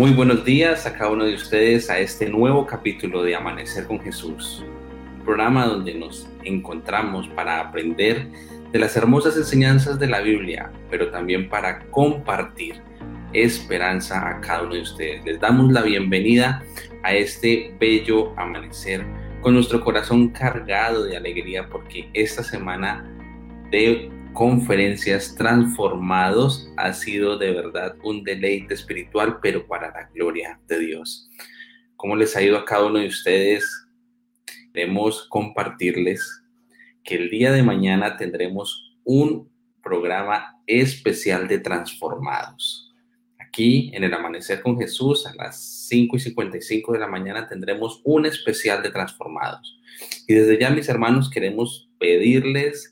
Muy 0.00 0.12
buenos 0.12 0.46
días 0.46 0.86
a 0.86 0.94
cada 0.94 1.10
uno 1.10 1.26
de 1.26 1.34
ustedes 1.34 1.90
a 1.90 1.98
este 1.98 2.26
nuevo 2.26 2.66
capítulo 2.66 3.22
de 3.22 3.34
Amanecer 3.34 3.86
con 3.86 4.00
Jesús, 4.00 4.64
programa 5.26 5.66
donde 5.66 5.92
nos 5.92 6.26
encontramos 6.42 7.28
para 7.28 7.60
aprender 7.60 8.26
de 8.72 8.78
las 8.78 8.96
hermosas 8.96 9.36
enseñanzas 9.36 9.98
de 9.98 10.06
la 10.06 10.20
Biblia, 10.20 10.72
pero 10.88 11.10
también 11.10 11.50
para 11.50 11.80
compartir 11.90 12.80
esperanza 13.34 14.26
a 14.26 14.40
cada 14.40 14.62
uno 14.62 14.76
de 14.76 14.80
ustedes. 14.80 15.22
Les 15.26 15.38
damos 15.38 15.70
la 15.70 15.82
bienvenida 15.82 16.62
a 17.02 17.12
este 17.12 17.74
bello 17.78 18.32
amanecer 18.38 19.04
con 19.42 19.52
nuestro 19.52 19.82
corazón 19.82 20.30
cargado 20.30 21.04
de 21.04 21.18
alegría 21.18 21.68
porque 21.68 22.08
esta 22.14 22.42
semana 22.42 23.04
de 23.70 24.10
conferencias 24.32 25.34
transformados 25.34 26.70
ha 26.76 26.92
sido 26.92 27.36
de 27.36 27.52
verdad 27.52 27.96
un 28.02 28.22
deleite 28.22 28.74
espiritual, 28.74 29.38
pero 29.42 29.66
para 29.66 29.90
la 29.90 30.08
gloria 30.14 30.60
de 30.66 30.78
Dios. 30.78 31.28
¿Cómo 31.96 32.16
les 32.16 32.36
ha 32.36 32.42
ido 32.42 32.56
a 32.56 32.64
cada 32.64 32.86
uno 32.86 32.98
de 33.00 33.08
ustedes? 33.08 33.68
Queremos 34.72 35.26
compartirles 35.28 36.42
que 37.02 37.16
el 37.16 37.30
día 37.30 37.52
de 37.52 37.62
mañana 37.62 38.16
tendremos 38.16 38.96
un 39.04 39.50
programa 39.82 40.60
especial 40.66 41.48
de 41.48 41.58
transformados. 41.58 42.94
Aquí 43.38 43.90
en 43.94 44.04
el 44.04 44.14
Amanecer 44.14 44.62
con 44.62 44.78
Jesús 44.78 45.26
a 45.26 45.34
las 45.34 45.60
5 45.88 46.16
y 46.16 46.20
55 46.20 46.92
de 46.92 46.98
la 46.98 47.08
mañana 47.08 47.48
tendremos 47.48 48.00
un 48.04 48.26
especial 48.26 48.82
de 48.82 48.90
transformados. 48.90 49.80
Y 50.28 50.34
desde 50.34 50.58
ya, 50.58 50.70
mis 50.70 50.88
hermanos, 50.88 51.28
queremos 51.28 51.90
pedirles 51.98 52.89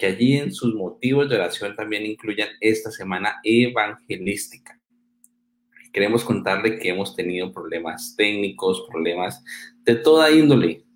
que 0.00 0.06
allí 0.06 0.38
en 0.38 0.50
sus 0.50 0.74
motivos 0.74 1.28
de 1.28 1.36
oración 1.36 1.76
también 1.76 2.06
incluyan 2.06 2.48
esta 2.62 2.90
semana 2.90 3.36
evangelística. 3.44 4.80
Queremos 5.92 6.24
contarle 6.24 6.78
que 6.78 6.88
hemos 6.88 7.14
tenido 7.14 7.52
problemas 7.52 8.14
técnicos, 8.16 8.86
problemas 8.88 9.44
de 9.84 9.96
toda 9.96 10.30
índole, 10.30 10.86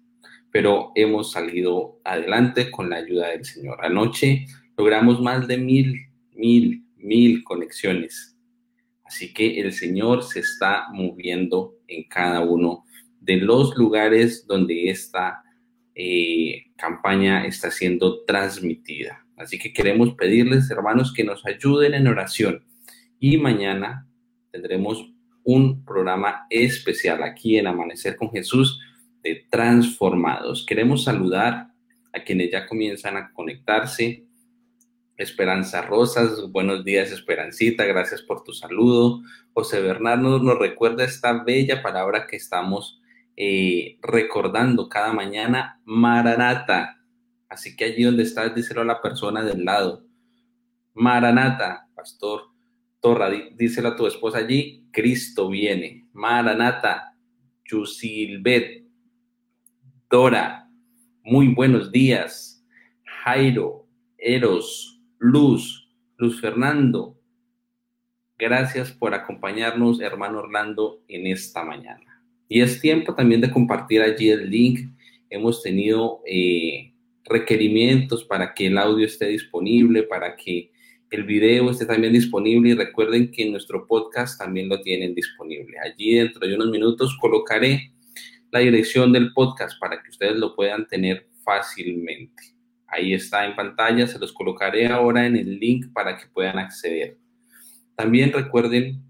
pero 0.50 0.90
hemos 0.94 1.32
salido 1.32 2.00
adelante 2.02 2.70
con 2.70 2.88
la 2.88 2.96
ayuda 2.96 3.28
del 3.28 3.44
Señor. 3.44 3.84
Anoche 3.84 4.46
logramos 4.74 5.20
más 5.20 5.46
de 5.46 5.58
mil, 5.58 5.94
mil, 6.32 6.82
mil 6.96 7.44
conexiones. 7.44 8.38
Así 9.04 9.34
que 9.34 9.60
el 9.60 9.74
Señor 9.74 10.22
se 10.22 10.40
está 10.40 10.86
moviendo 10.90 11.74
en 11.88 12.04
cada 12.04 12.40
uno 12.40 12.86
de 13.20 13.36
los 13.36 13.76
lugares 13.76 14.46
donde 14.46 14.88
está 14.88 15.43
eh, 15.94 16.66
campaña 16.76 17.46
está 17.46 17.70
siendo 17.70 18.24
transmitida. 18.24 19.24
Así 19.36 19.58
que 19.58 19.72
queremos 19.72 20.14
pedirles, 20.14 20.70
hermanos, 20.70 21.12
que 21.12 21.24
nos 21.24 21.44
ayuden 21.46 21.94
en 21.94 22.06
oración. 22.06 22.64
Y 23.18 23.36
mañana 23.38 24.08
tendremos 24.50 25.10
un 25.44 25.84
programa 25.84 26.46
especial 26.50 27.22
aquí 27.22 27.58
en 27.58 27.66
Amanecer 27.66 28.16
con 28.16 28.30
Jesús 28.30 28.80
de 29.22 29.46
Transformados. 29.50 30.64
Queremos 30.66 31.04
saludar 31.04 31.68
a 32.12 32.22
quienes 32.24 32.50
ya 32.50 32.66
comienzan 32.66 33.16
a 33.16 33.32
conectarse. 33.32 34.24
Esperanza 35.16 35.82
Rosas, 35.82 36.50
buenos 36.50 36.84
días 36.84 37.12
Esperancita, 37.12 37.84
gracias 37.84 38.22
por 38.22 38.42
tu 38.42 38.52
saludo. 38.52 39.22
José 39.52 39.80
Bernardo 39.80 40.40
nos 40.40 40.58
recuerda 40.58 41.04
esta 41.04 41.44
bella 41.44 41.82
palabra 41.82 42.26
que 42.26 42.36
estamos 42.36 43.00
eh, 43.36 43.98
recordando 44.02 44.88
cada 44.88 45.12
mañana 45.12 45.80
Maranata. 45.84 47.00
Así 47.48 47.76
que 47.76 47.84
allí 47.84 48.02
donde 48.02 48.22
estás, 48.22 48.54
díselo 48.54 48.82
a 48.82 48.84
la 48.84 49.02
persona 49.02 49.42
del 49.42 49.64
lado. 49.64 50.04
Maranata, 50.94 51.88
pastor 51.94 52.54
Torra, 53.00 53.30
díselo 53.56 53.88
a 53.90 53.96
tu 53.96 54.06
esposa 54.06 54.38
allí, 54.38 54.88
Cristo 54.90 55.48
viene. 55.48 56.08
Maranata, 56.12 57.14
Yusilbet, 57.64 58.84
Dora, 60.08 60.70
muy 61.22 61.48
buenos 61.48 61.90
días. 61.92 62.64
Jairo, 63.24 63.86
Eros, 64.18 65.02
Luz, 65.18 65.90
Luz 66.16 66.40
Fernando, 66.40 67.18
gracias 68.38 68.92
por 68.92 69.14
acompañarnos, 69.14 70.00
hermano 70.00 70.38
Orlando, 70.38 71.02
en 71.08 71.26
esta 71.26 71.64
mañana. 71.64 72.13
Y 72.54 72.60
es 72.60 72.80
tiempo 72.80 73.12
también 73.16 73.40
de 73.40 73.50
compartir 73.50 74.00
allí 74.00 74.30
el 74.30 74.48
link. 74.48 74.88
Hemos 75.28 75.60
tenido 75.60 76.20
eh, 76.24 76.92
requerimientos 77.24 78.22
para 78.22 78.54
que 78.54 78.68
el 78.68 78.78
audio 78.78 79.06
esté 79.06 79.26
disponible, 79.26 80.04
para 80.04 80.36
que 80.36 80.70
el 81.10 81.24
video 81.24 81.68
esté 81.68 81.84
también 81.84 82.12
disponible 82.12 82.70
y 82.70 82.74
recuerden 82.74 83.32
que 83.32 83.50
nuestro 83.50 83.88
podcast 83.88 84.38
también 84.38 84.68
lo 84.68 84.80
tienen 84.82 85.16
disponible. 85.16 85.78
Allí 85.80 86.14
dentro 86.14 86.46
de 86.46 86.54
unos 86.54 86.70
minutos 86.70 87.18
colocaré 87.20 87.90
la 88.52 88.60
dirección 88.60 89.10
del 89.10 89.32
podcast 89.32 89.76
para 89.80 90.00
que 90.00 90.10
ustedes 90.10 90.36
lo 90.36 90.54
puedan 90.54 90.86
tener 90.86 91.26
fácilmente. 91.42 92.40
Ahí 92.86 93.14
está 93.14 93.46
en 93.46 93.56
pantalla, 93.56 94.06
se 94.06 94.20
los 94.20 94.32
colocaré 94.32 94.86
ahora 94.86 95.26
en 95.26 95.34
el 95.34 95.58
link 95.58 95.86
para 95.92 96.16
que 96.16 96.26
puedan 96.32 96.60
acceder. 96.60 97.18
También 97.96 98.32
recuerden 98.32 99.02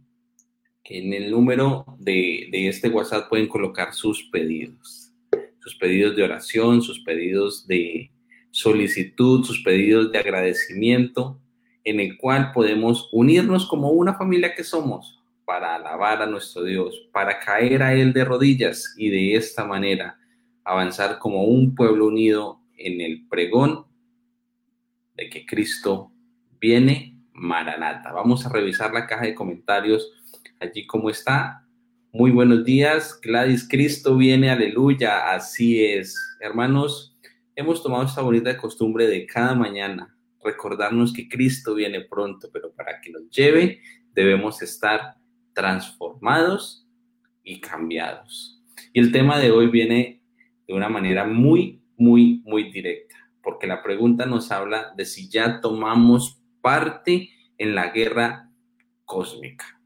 en 0.84 1.12
el 1.12 1.31
número 1.31 1.84
de, 1.99 2.49
de 2.50 2.69
este 2.69 2.89
WhatsApp 2.89 3.28
pueden 3.28 3.49
colocar 3.49 3.95
sus 3.95 4.25
pedidos, 4.25 5.12
sus 5.61 5.75
pedidos 5.77 6.15
de 6.15 6.22
oración, 6.22 6.83
sus 6.83 7.00
pedidos 7.00 7.67
de 7.67 8.11
solicitud, 8.50 9.44
sus 9.44 9.62
pedidos 9.62 10.12
de 10.12 10.19
agradecimiento, 10.19 11.41
en 11.84 12.00
el 12.00 12.17
cual 12.17 12.53
podemos 12.53 13.09
unirnos 13.12 13.67
como 13.67 13.91
una 13.91 14.15
familia 14.15 14.55
que 14.55 14.65
somos 14.65 15.21
para 15.44 15.75
alabar 15.75 16.23
a 16.23 16.27
nuestro 16.27 16.65
Dios, 16.65 17.09
para 17.12 17.39
caer 17.41 17.83
a 17.83 17.94
Él 17.94 18.12
de 18.12 18.25
rodillas 18.25 18.94
y 18.97 19.11
de 19.11 19.34
esta 19.34 19.65
manera 19.65 20.19
avanzar 20.65 21.19
como 21.19 21.44
un 21.44 21.75
pueblo 21.75 22.06
unido 22.06 22.61
en 22.77 23.00
el 23.00 23.27
pregón 23.28 23.87
de 25.15 25.28
que 25.28 25.47
Cristo 25.47 26.11
viene, 26.61 27.19
Maranata. 27.33 28.12
Vamos 28.12 28.47
a 28.47 28.49
revisar 28.49 28.93
la 28.93 29.06
caja 29.06 29.27
de 29.27 29.34
comentarios 29.34 30.12
allí 30.61 30.87
como 30.87 31.11
está. 31.11 31.67
Muy 32.13 32.31
buenos 32.31 32.65
días, 32.65 33.19
Gladys, 33.23 33.69
Cristo 33.69 34.17
viene, 34.17 34.51
aleluya, 34.51 35.33
así 35.33 35.85
es. 35.85 36.17
Hermanos, 36.41 37.17
hemos 37.57 37.83
tomado 37.83 38.05
esta 38.05 38.23
bonita 38.23 38.57
costumbre 38.57 39.07
de 39.07 39.27
cada 39.27 39.55
mañana 39.55 40.15
recordarnos 40.45 41.13
que 41.13 41.29
Cristo 41.29 41.75
viene 41.75 42.03
pronto, 42.03 42.51
pero 42.53 42.73
para 42.73 43.01
que 43.01 43.11
nos 43.11 43.29
lleve 43.31 43.81
debemos 44.13 44.63
estar 44.63 45.17
transformados 45.55 46.87
y 47.43 47.61
cambiados. 47.61 48.63
Y 48.93 49.01
el 49.01 49.11
tema 49.11 49.39
de 49.39 49.51
hoy 49.51 49.69
viene 49.69 50.23
de 50.69 50.75
una 50.75 50.89
manera 50.89 51.27
muy, 51.27 51.83
muy, 51.97 52.43
muy 52.45 52.71
directa, 52.71 53.17
porque 53.43 53.67
la 53.67 53.83
pregunta 53.83 54.27
nos 54.27 54.53
habla 54.53 54.93
de 54.97 55.05
si 55.05 55.29
ya 55.29 55.61
tomamos 55.61 56.43
parte 56.61 57.31
en 57.59 57.75
la 57.75 57.89
guerra 57.91 58.51
cósmica. 59.05 59.81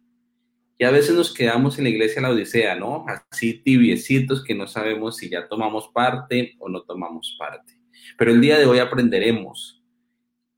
Y 0.80 0.84
a 0.84 0.92
veces 0.92 1.16
nos 1.16 1.34
quedamos 1.34 1.76
en 1.76 1.84
la 1.84 1.90
iglesia 1.90 2.22
la 2.22 2.30
Odisea, 2.30 2.76
¿no? 2.76 3.04
Así 3.08 3.54
tibiecitos 3.54 4.44
que 4.44 4.54
no 4.54 4.68
sabemos 4.68 5.16
si 5.16 5.28
ya 5.28 5.48
tomamos 5.48 5.88
parte 5.88 6.54
o 6.60 6.68
no 6.68 6.82
tomamos 6.82 7.34
parte. 7.36 7.72
Pero 8.16 8.30
el 8.30 8.40
día 8.40 8.60
de 8.60 8.66
hoy 8.66 8.78
aprenderemos 8.78 9.82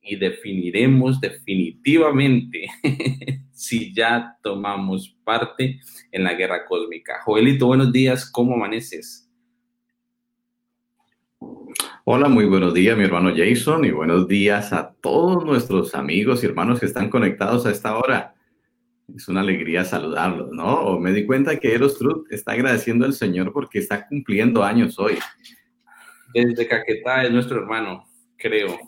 y 0.03 0.17
definiremos 0.17 1.23
definitivamente 1.23 2.67
si 3.53 3.95
ya 3.95 4.37
tomamos 4.43 5.17
parte 5.25 5.81
en 6.13 6.25
la 6.25 6.35
guerra 6.35 6.67
cósmica. 6.67 7.23
Joelito, 7.25 7.69
buenos 7.69 7.91
días, 7.91 8.31
¿cómo 8.31 8.57
amaneces? 8.57 9.27
Hola, 12.05 12.29
muy 12.29 12.45
buenos 12.45 12.75
días, 12.75 12.95
mi 12.95 13.05
hermano 13.05 13.33
Jason, 13.35 13.87
y 13.87 13.91
buenos 13.91 14.29
días 14.29 14.75
a 14.75 14.93
todos 15.01 15.47
nuestros 15.47 15.95
amigos 15.95 16.43
y 16.43 16.47
hermanos 16.47 16.79
que 16.79 16.87
están 16.87 17.09
conectados 17.09 17.65
a 17.65 17.71
esta 17.71 17.97
hora 17.97 18.35
es 19.17 19.29
una 19.29 19.41
alegría 19.41 19.85
saludarlos, 19.85 20.51
¿no? 20.53 20.99
me 20.99 21.13
di 21.13 21.27
cuenta 21.27 21.59
que 21.59 21.75
Eros 21.75 21.99
Truth 21.99 22.27
está 22.31 22.53
agradeciendo 22.53 23.05
al 23.05 23.13
Señor 23.13 23.53
porque 23.53 23.79
está 23.79 24.07
cumpliendo 24.07 24.63
años 24.63 24.99
hoy. 24.99 25.19
Desde 26.35 26.69
Caquetá 26.69 27.25
es 27.25 27.33
nuestro 27.33 27.59
hermano, 27.61 28.05
creo. 28.37 28.79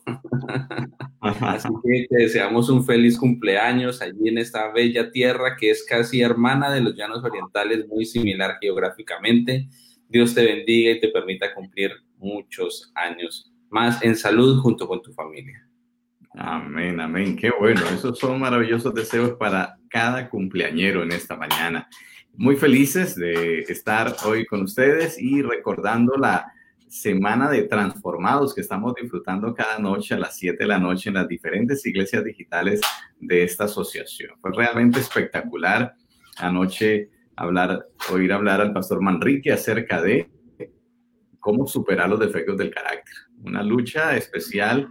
Así 1.20 1.68
que 1.84 2.06
te 2.08 2.22
deseamos 2.22 2.68
un 2.68 2.84
feliz 2.84 3.16
cumpleaños 3.18 4.02
allí 4.02 4.28
en 4.28 4.38
esta 4.38 4.72
bella 4.72 5.10
tierra 5.10 5.56
que 5.58 5.70
es 5.70 5.84
casi 5.84 6.20
hermana 6.20 6.72
de 6.72 6.80
los 6.80 6.94
llanos 6.94 7.22
orientales, 7.24 7.86
muy 7.88 8.04
similar 8.04 8.58
geográficamente. 8.60 9.68
Dios 10.08 10.34
te 10.34 10.44
bendiga 10.44 10.92
y 10.92 11.00
te 11.00 11.08
permita 11.08 11.54
cumplir 11.54 11.92
muchos 12.16 12.92
años 12.94 13.52
más 13.70 14.02
en 14.02 14.16
salud 14.16 14.60
junto 14.60 14.86
con 14.86 15.00
tu 15.00 15.12
familia. 15.12 15.66
Amén, 16.34 16.98
amén. 16.98 17.36
Qué 17.36 17.50
bueno. 17.50 17.82
Esos 17.88 18.18
son 18.18 18.40
maravillosos 18.40 18.94
deseos 18.94 19.32
para 19.32 19.76
cada 19.88 20.30
cumpleañero 20.30 21.02
en 21.02 21.12
esta 21.12 21.36
mañana. 21.36 21.88
Muy 22.34 22.56
felices 22.56 23.14
de 23.14 23.60
estar 23.68 24.16
hoy 24.24 24.46
con 24.46 24.62
ustedes 24.62 25.20
y 25.20 25.42
recordando 25.42 26.16
la 26.16 26.50
semana 26.88 27.50
de 27.50 27.64
transformados 27.64 28.54
que 28.54 28.62
estamos 28.62 28.94
disfrutando 28.94 29.54
cada 29.54 29.78
noche 29.78 30.14
a 30.14 30.18
las 30.18 30.36
7 30.36 30.56
de 30.58 30.66
la 30.66 30.78
noche 30.78 31.10
en 31.10 31.14
las 31.14 31.28
diferentes 31.28 31.84
iglesias 31.84 32.24
digitales 32.24 32.80
de 33.20 33.44
esta 33.44 33.64
asociación. 33.64 34.32
Fue 34.40 34.52
realmente 34.52 35.00
espectacular 35.00 35.94
anoche 36.38 37.10
hablar, 37.36 37.86
oír 38.10 38.32
hablar 38.32 38.62
al 38.62 38.72
pastor 38.72 39.02
Manrique 39.02 39.52
acerca 39.52 40.00
de 40.00 40.30
cómo 41.40 41.66
superar 41.66 42.08
los 42.08 42.20
defectos 42.20 42.56
del 42.56 42.70
carácter. 42.70 43.14
Una 43.42 43.62
lucha 43.62 44.16
especial 44.16 44.88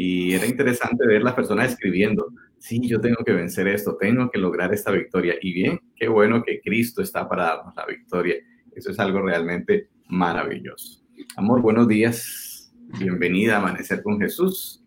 y 0.00 0.32
era 0.32 0.46
interesante 0.46 1.04
ver 1.08 1.24
las 1.24 1.34
personas 1.34 1.72
escribiendo, 1.72 2.32
sí, 2.56 2.80
yo 2.86 3.00
tengo 3.00 3.24
que 3.26 3.32
vencer 3.32 3.66
esto, 3.66 3.96
tengo 3.98 4.30
que 4.30 4.38
lograr 4.38 4.72
esta 4.72 4.92
victoria. 4.92 5.34
Y 5.42 5.52
bien, 5.52 5.80
qué 5.96 6.06
bueno 6.06 6.44
que 6.44 6.60
Cristo 6.60 7.02
está 7.02 7.28
para 7.28 7.46
darnos 7.46 7.74
la 7.74 7.84
victoria. 7.84 8.36
Eso 8.76 8.92
es 8.92 9.00
algo 9.00 9.20
realmente 9.22 9.88
maravilloso. 10.06 11.04
Amor, 11.36 11.62
buenos 11.62 11.88
días. 11.88 12.72
Bienvenida 12.96 13.56
a 13.56 13.58
Amanecer 13.58 14.04
con 14.04 14.20
Jesús. 14.20 14.84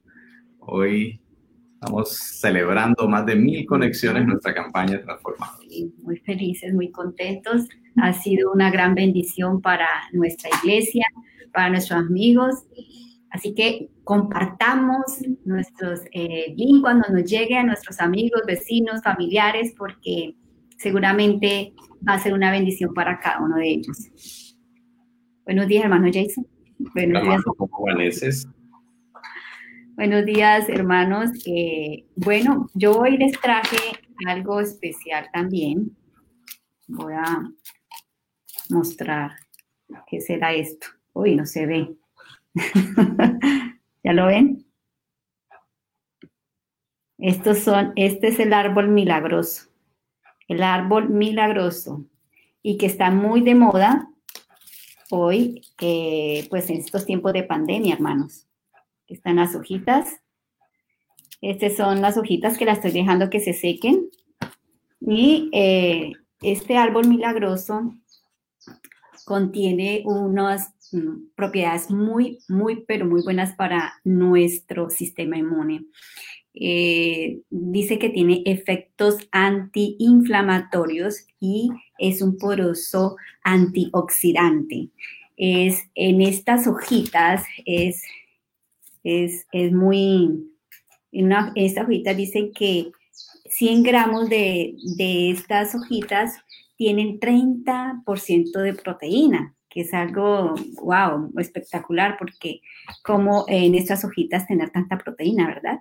Hoy 0.60 1.20
estamos 1.74 2.12
celebrando 2.12 3.10
más 3.10 3.26
de 3.26 3.36
mil 3.36 3.66
conexiones 3.66 4.22
en 4.22 4.30
nuestra 4.30 4.54
campaña 4.54 5.02
Transformados. 5.02 5.60
muy 6.04 6.20
felices, 6.20 6.74
muy 6.74 6.90
contentos. 6.90 7.68
Ha 7.98 8.14
sido 8.14 8.50
una 8.54 8.72
gran 8.72 8.96
bendición 8.96 9.62
para 9.62 9.90
nuestra 10.14 10.50
iglesia, 10.64 11.04
para 11.52 11.70
nuestros 11.70 12.00
amigos. 12.00 12.64
Así 13.32 13.56
que 13.56 13.90
compartamos 14.04 15.22
nuestros 15.46 16.02
eh, 16.12 16.54
links 16.56 16.82
cuando 16.82 17.08
nos 17.10 17.24
llegue 17.24 17.58
a 17.58 17.64
nuestros 17.64 18.00
amigos, 18.02 18.42
vecinos, 18.46 19.02
familiares, 19.02 19.74
porque 19.78 20.36
seguramente 20.78 21.74
va 22.08 22.16
a 22.16 22.20
ser 22.20 22.34
una 22.34 22.52
bendición 22.52 22.94
para 22.94 23.20
cada 23.20 23.40
uno 23.42 23.56
de 23.56 23.70
ellos. 23.70 24.56
Buenos 25.46 25.68
días, 25.68 25.86
hermano 25.86 26.08
Jason. 26.14 26.46
Buenos 26.94 27.24
días. 27.24 27.42
¿Cómo 27.44 27.70
Buenos 29.96 30.26
días, 30.26 30.68
hermanos. 30.68 31.30
Eh, 31.46 32.06
bueno, 32.16 32.70
yo 32.74 33.00
hoy 33.00 33.18
les 33.18 33.34
traje 33.40 33.78
algo 34.26 34.60
especial 34.60 35.30
también. 35.32 35.96
Voy 36.88 37.14
a 37.14 37.50
mostrar 38.70 39.32
qué 40.08 40.20
será 40.20 40.54
esto. 40.54 40.88
Uy, 41.14 41.36
no 41.36 41.46
se 41.46 41.66
ve. 41.66 41.96
¿Ya 44.04 44.14
lo 44.14 44.28
ven? 44.28 44.66
Estos 47.18 47.60
son, 47.60 47.94
este 47.96 48.30
es 48.30 48.40
el 48.40 48.52
árbol 48.52 48.88
milagroso. 48.88 49.70
El 50.48 50.64
árbol 50.64 51.10
milagroso. 51.10 52.06
Y 52.64 52.78
que 52.78 52.88
está 52.88 53.12
muy 53.12 53.42
de 53.42 53.56
moda 53.56 54.10
hoy, 55.12 55.62
eh, 55.82 56.48
pues 56.50 56.70
en 56.70 56.78
estos 56.78 57.06
tiempos 57.06 57.34
de 57.34 57.44
pandemia, 57.44 57.94
hermanos. 57.94 58.48
Están 59.08 59.36
las 59.36 59.56
hojitas. 59.56 60.22
Estas 61.42 61.76
son 61.76 62.02
las 62.02 62.18
hojitas 62.18 62.58
que 62.58 62.66
las 62.66 62.78
estoy 62.78 62.92
dejando 62.92 63.30
que 63.30 63.40
se 63.40 63.54
sequen. 63.54 64.10
Y 65.00 65.50
eh, 65.54 66.14
este 66.42 66.78
árbol 66.78 67.08
milagroso 67.08 67.96
contiene 69.26 70.02
unas 70.06 70.70
mm, 70.70 70.81
propiedades 71.36 71.90
muy, 71.90 72.40
muy, 72.48 72.84
pero 72.88 73.06
muy 73.06 73.22
buenas 73.24 73.56
para 73.56 73.94
nuestro 74.04 74.90
sistema 74.90 75.38
inmune. 75.38 75.86
Eh, 76.54 77.40
dice 77.50 77.98
que 77.98 78.10
tiene 78.10 78.44
efectos 78.46 79.18
antiinflamatorios 79.32 81.26
y 81.40 81.70
es 81.98 82.22
un 82.22 82.38
poderoso 82.38 83.16
antioxidante. 83.44 84.90
Es 85.38 85.84
en 85.96 86.22
estas 86.22 86.68
hojitas 86.68 87.44
es, 87.66 88.04
es, 89.04 89.72
muy, 89.72 90.52
en 91.12 91.32
esta 91.56 91.84
hojita 91.84 92.14
dice 92.14 92.52
que 92.54 92.92
100 93.46 93.84
gramos 93.84 94.30
de, 94.30 94.76
de 94.98 95.32
estas 95.32 95.74
hojitas 95.74 96.36
tienen 96.76 97.20
30% 97.20 98.60
de 98.60 98.74
proteína, 98.74 99.56
que 99.72 99.82
es 99.82 99.94
algo, 99.94 100.54
wow, 100.82 101.32
espectacular, 101.38 102.18
porque 102.20 102.62
como 103.04 103.46
en 103.48 103.74
estas 103.74 104.04
hojitas 104.04 104.46
tener 104.46 104.70
tanta 104.70 104.98
proteína, 104.98 105.48
¿verdad? 105.48 105.80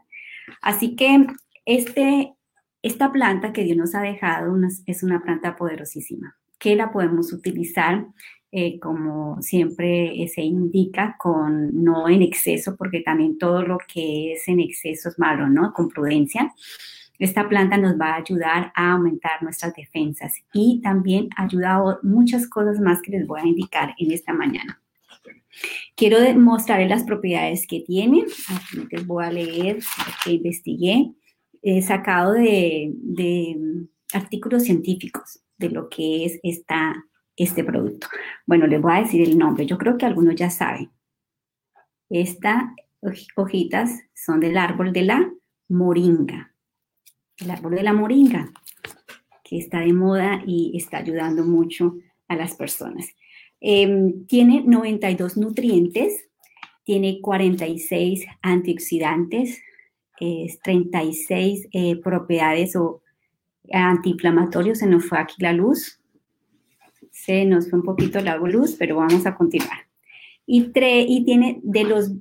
Así 0.62 0.94
que 0.94 1.26
este, 1.66 2.34
esta 2.82 3.12
planta 3.12 3.52
que 3.52 3.64
Dios 3.64 3.76
nos 3.76 3.94
ha 3.94 4.02
dejado 4.02 4.56
es 4.86 5.02
una 5.02 5.22
planta 5.22 5.56
poderosísima, 5.56 6.36
que 6.58 6.76
la 6.76 6.92
podemos 6.92 7.32
utilizar 7.32 8.06
eh, 8.52 8.80
como 8.80 9.40
siempre 9.42 10.26
se 10.26 10.42
indica, 10.42 11.14
con 11.18 11.84
no 11.84 12.08
en 12.08 12.22
exceso, 12.22 12.74
porque 12.76 13.00
también 13.00 13.38
todo 13.38 13.62
lo 13.62 13.78
que 13.78 14.32
es 14.32 14.48
en 14.48 14.58
exceso 14.58 15.08
es 15.08 15.18
malo, 15.20 15.48
¿no? 15.48 15.72
Con 15.72 15.88
prudencia. 15.88 16.52
Esta 17.20 17.46
planta 17.50 17.76
nos 17.76 18.00
va 18.00 18.14
a 18.14 18.16
ayudar 18.16 18.72
a 18.74 18.92
aumentar 18.92 19.42
nuestras 19.42 19.74
defensas 19.74 20.32
y 20.54 20.80
también 20.80 21.28
ayuda 21.36 21.74
a 21.74 21.98
muchas 22.02 22.48
cosas 22.48 22.80
más 22.80 23.02
que 23.02 23.10
les 23.10 23.26
voy 23.26 23.40
a 23.42 23.46
indicar 23.46 23.94
en 23.98 24.10
esta 24.10 24.32
mañana. 24.32 24.82
Quiero 25.94 26.16
mostrarles 26.38 26.88
las 26.88 27.04
propiedades 27.04 27.66
que 27.66 27.80
tiene. 27.80 28.24
Les 28.90 29.06
voy 29.06 29.22
a 29.22 29.30
leer 29.30 29.76
lo 29.76 30.12
que 30.24 30.32
investigué. 30.32 31.12
He 31.60 31.82
sacado 31.82 32.32
de, 32.32 32.94
artículos 34.14 34.62
científicos 34.62 35.40
de 35.58 35.68
lo 35.68 35.90
que 35.90 36.24
es 36.24 36.40
esta, 36.42 37.04
este 37.36 37.62
producto. 37.64 38.06
Bueno, 38.46 38.66
les 38.66 38.80
voy 38.80 38.94
a 38.94 39.02
decir 39.02 39.20
el 39.20 39.36
nombre. 39.36 39.66
Yo 39.66 39.76
creo 39.76 39.98
que 39.98 40.06
algunos 40.06 40.36
ya 40.36 40.48
saben. 40.48 40.90
Estas 42.08 42.64
hojitas 43.36 43.90
son 44.14 44.40
del 44.40 44.56
árbol 44.56 44.94
de 44.94 45.02
la 45.02 45.30
moringa 45.68 46.49
el 47.40 47.50
árbol 47.50 47.74
de 47.74 47.82
la 47.82 47.92
moringa, 47.92 48.52
que 49.44 49.58
está 49.58 49.80
de 49.80 49.92
moda 49.92 50.42
y 50.46 50.76
está 50.76 50.98
ayudando 50.98 51.44
mucho 51.44 51.96
a 52.28 52.36
las 52.36 52.54
personas. 52.54 53.08
Em, 53.60 54.26
tiene 54.26 54.62
92 54.64 55.36
nutrientes, 55.36 56.28
tiene 56.84 57.20
46 57.20 58.26
antioxidantes, 58.42 59.62
36 60.62 61.68
eh, 61.72 61.96
propiedades 61.96 62.76
o 62.76 63.02
antiinflamatorios. 63.72 64.78
Se 64.78 64.86
nos 64.86 65.06
fue 65.06 65.18
aquí 65.18 65.36
la 65.38 65.52
luz. 65.52 66.00
Se 67.10 67.44
nos 67.44 67.70
fue 67.70 67.78
un 67.78 67.84
poquito 67.84 68.20
la 68.20 68.36
luz, 68.36 68.76
pero 68.78 68.96
vamos 68.96 69.26
a 69.26 69.34
continuar. 69.34 69.86
Y, 70.46 70.70
y 70.74 71.24
tiene 71.24 71.60
de 71.62 71.84
los 71.84 72.12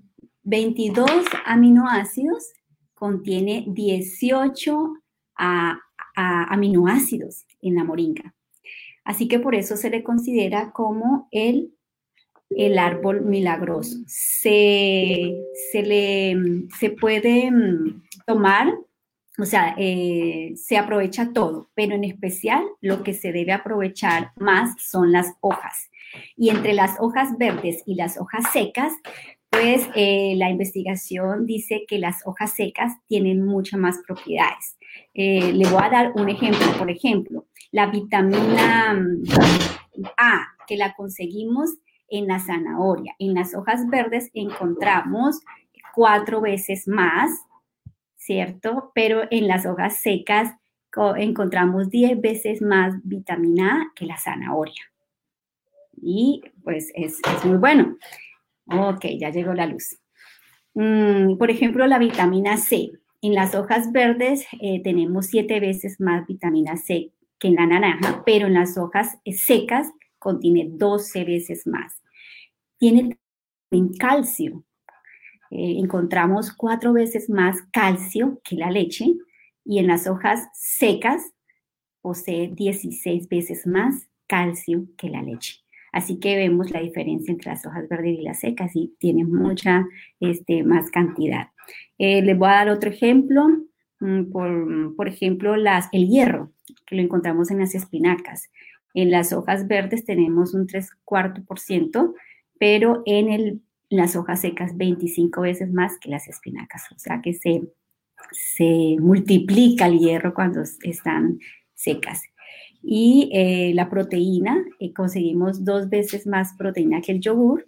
22 0.44 1.10
aminoácidos, 1.46 2.54
contiene 2.94 3.66
18 3.68 4.94
aminoácidos 6.16 7.46
en 7.62 7.76
la 7.76 7.84
moringa. 7.84 8.34
Así 9.04 9.28
que 9.28 9.40
por 9.40 9.56
eso 9.56 9.76
se 9.76 9.90
le 9.90 10.04
considera 10.04 10.72
como 10.72 11.28
el, 11.32 11.74
el 12.52 12.78
árbol 12.78 13.22
milagroso. 13.22 13.98
Se, 14.06 15.36
se, 15.72 15.82
le, 15.82 16.36
se 16.78 16.92
puede 16.92 17.50
mm, 17.50 18.04
tomar, 18.28 18.72
o 19.40 19.46
sea, 19.46 19.74
eh, 19.78 20.52
se 20.56 20.78
aprovecha 20.78 21.32
todo, 21.34 21.72
pero 21.74 21.96
en 21.96 22.04
especial 22.04 22.64
lo 22.82 23.04
que 23.04 23.14
se 23.14 23.32
debe 23.32 23.54
aprovechar 23.54 24.32
más 24.36 24.76
son 24.80 25.12
las 25.12 25.34
hojas. 25.42 25.90
Y 26.36 26.50
entre 26.50 26.74
las 26.74 26.98
hojas 27.00 27.38
verdes 27.38 27.84
y 27.86 27.96
las 27.96 28.20
hojas 28.20 28.52
secas, 28.52 28.94
pues 29.50 29.88
eh, 29.96 30.34
la 30.38 30.50
investigación 30.50 31.46
dice 31.46 31.86
que 31.88 31.98
las 31.98 32.26
hojas 32.26 32.54
secas 32.54 32.94
tienen 33.08 33.44
muchas 33.46 33.80
más 33.80 34.00
propiedades. 34.06 34.78
Eh, 35.14 35.52
le 35.54 35.68
voy 35.70 35.82
a 35.84 35.90
dar 35.90 36.12
un 36.16 36.30
ejemplo. 36.30 36.66
Por 36.78 36.90
ejemplo, 36.90 37.46
la 37.72 37.88
vitamina 37.88 38.94
mm, 38.94 39.24
A, 40.18 40.48
que 40.68 40.78
la 40.78 40.94
conseguimos 40.96 41.72
en 42.10 42.28
la 42.28 42.40
zanahoria. 42.40 43.16
En 43.20 43.34
las 43.34 43.54
hojas 43.54 43.88
verdes 43.90 44.30
encontramos 44.34 45.40
cuatro 45.94 46.42
veces 46.42 46.88
más, 46.88 47.32
¿cierto? 48.16 48.92
Pero 48.94 49.24
en 49.32 49.48
las 49.48 49.66
hojas 49.66 49.98
secas 49.98 50.56
encontramos 51.18 51.90
diez 51.90 52.20
veces 52.20 52.62
más 52.62 52.96
vitamina 53.04 53.82
A 53.82 53.92
que 53.96 54.06
la 54.06 54.18
zanahoria. 54.18 54.84
Y 56.02 56.42
pues 56.64 56.92
es, 56.96 57.20
muy 57.44 57.58
bueno. 57.58 57.98
Ok, 58.72 59.06
ya 59.20 59.30
llegó 59.30 59.54
la 59.54 59.66
luz. 59.66 60.00
Mm, 60.74 61.38
por 61.38 61.52
ejemplo, 61.52 61.86
la 61.88 62.00
vitamina 62.00 62.58
C. 62.58 62.92
En 63.22 63.34
las 63.34 63.54
hojas 63.54 63.92
verdes 63.92 64.46
eh, 64.62 64.82
tenemos 64.82 65.28
siete 65.28 65.60
veces 65.60 66.00
más 66.00 66.26
vitamina 66.26 66.78
C 66.78 67.12
que 67.38 67.50
en 67.50 67.56
la 67.56 67.66
naranja, 67.66 68.24
pero 68.26 68.48
en 68.48 68.54
las 68.54 68.78
hojas 68.78 69.18
eh, 69.26 69.34
secas 69.34 69.90
contiene 70.20 70.68
12 70.70 71.26
veces 71.26 71.68
más. 71.68 72.02
Tiene 72.78 73.18
calcio. 73.98 74.64
Eh, 75.52 75.80
encontramos 75.80 76.54
cuatro 76.54 76.94
veces 76.94 77.30
más 77.30 77.58
calcio 77.74 78.40
que 78.44 78.56
la 78.56 78.72
leche 78.72 79.06
y 79.66 79.80
en 79.80 79.88
las 79.88 80.08
hojas 80.08 80.48
secas 80.54 81.34
posee 82.02 82.52
16 82.54 83.28
veces 83.28 83.68
más 83.68 84.08
calcio 84.28 84.86
que 84.98 85.10
la 85.10 85.22
leche. 85.22 85.56
Así 85.92 86.20
que 86.20 86.38
vemos 86.38 86.72
la 86.72 86.82
diferencia 86.82 87.32
entre 87.32 87.52
las 87.52 87.66
hojas 87.66 87.90
verdes 87.90 88.20
y 88.20 88.22
las 88.22 88.40
secas 88.40 88.76
y 88.76 88.96
tiene 89.00 89.26
mucha 89.26 89.86
este, 90.20 90.64
más 90.64 90.90
cantidad. 90.92 91.48
Eh, 91.98 92.22
les 92.22 92.38
voy 92.38 92.50
a 92.50 92.54
dar 92.54 92.70
otro 92.70 92.90
ejemplo. 92.90 93.48
Mm, 94.00 94.96
por, 94.96 95.08
ejemplo, 95.08 95.56
el 95.56 96.08
hierro. 96.08 96.52
que 96.86 96.96
lo 96.96 97.02
encontramos 97.02 97.52
en 97.52 97.60
las 97.60 97.76
espinacas. 97.76 98.50
En 98.94 99.12
las 99.12 99.34
hojas 99.34 99.68
verdes 99.68 100.06
tenemos 100.06 100.54
un 100.54 100.68
3 100.68 100.90
cuarto 101.04 101.44
por 101.44 101.60
ciento, 101.60 102.16
pero 102.60 103.04
en 103.06 103.62
las 103.90 104.16
hojas 104.16 104.42
secas 104.42 104.76
25 104.78 105.42
veces 105.42 105.72
más 105.72 105.98
que 106.00 106.10
las 106.10 106.28
espinacas. 106.28 106.84
O 106.96 107.00
sea 107.00 107.22
que 107.22 107.34
se, 107.34 107.64
se 108.32 108.98
multiplica 109.00 109.88
el 109.88 110.00
hierro 110.00 110.34
cuando 110.34 110.62
están 110.84 111.40
secas. 111.76 112.22
Y 112.82 113.30
eh, 113.34 113.74
la 113.74 113.90
proteína, 113.90 114.64
eh, 114.80 114.94
conseguimos 114.94 115.66
dos 115.66 115.90
veces 115.90 116.26
más 116.28 116.54
proteína 116.58 117.02
que 117.02 117.12
el 117.12 117.20
yogur, 117.20 117.68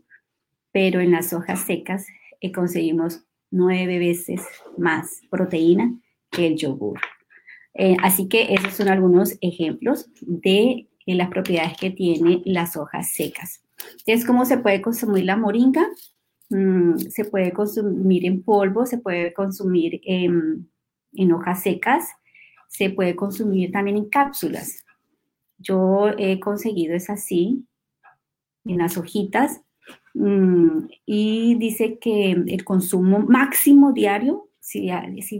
pero 0.71 0.99
en 1.01 1.11
las 1.11 1.33
hojas 1.33 1.61
secas 1.65 2.05
eh, 2.39 2.51
conseguimos 2.51 3.25
nueve 3.51 3.99
veces 3.99 4.41
más 4.77 5.21
proteína 5.29 5.93
que 6.31 6.47
el 6.47 6.55
yogur. 6.57 6.99
así 8.01 8.27
que 8.27 8.53
esos 8.53 8.73
son 8.73 8.87
algunos 8.87 9.37
ejemplos 9.41 10.09
de 10.21 10.87
las 11.05 11.29
propiedades 11.29 11.77
que 11.77 11.91
tienen 11.91 12.41
las 12.45 12.77
hojas 12.77 13.11
secas. 13.11 13.63
Entonces, 13.99 14.25
¿cómo 14.25 14.45
se 14.45 14.57
puede 14.57 14.81
consumir 14.81 15.25
la 15.25 15.37
moringa? 15.37 15.87
Mm, 16.49 16.97
se 16.97 17.25
puede 17.25 17.53
consumir 17.53 18.25
en 18.25 18.43
polvo, 18.43 18.85
se 18.85 18.97
puede 18.97 19.33
consumir 19.33 20.01
en, 20.03 20.67
hojas 21.33 21.63
secas, 21.63 22.09
se 22.67 22.89
puede 22.89 23.15
consumir 23.15 23.71
también 23.71 23.97
en 23.97 24.09
cápsulas. 24.09 24.85
Yo 25.57 26.09
he 26.17 26.39
conseguido 26.39 26.95
es 26.95 27.09
así, 27.09 27.65
en 28.65 28.77
las 28.79 28.97
hojitas, 28.97 29.61
y 30.13 31.55
dice 31.55 31.97
que 31.99 32.31
el 32.31 32.63
consumo 32.63 33.19
máximo 33.19 33.93
diario, 33.93 34.49
si, 34.59 34.89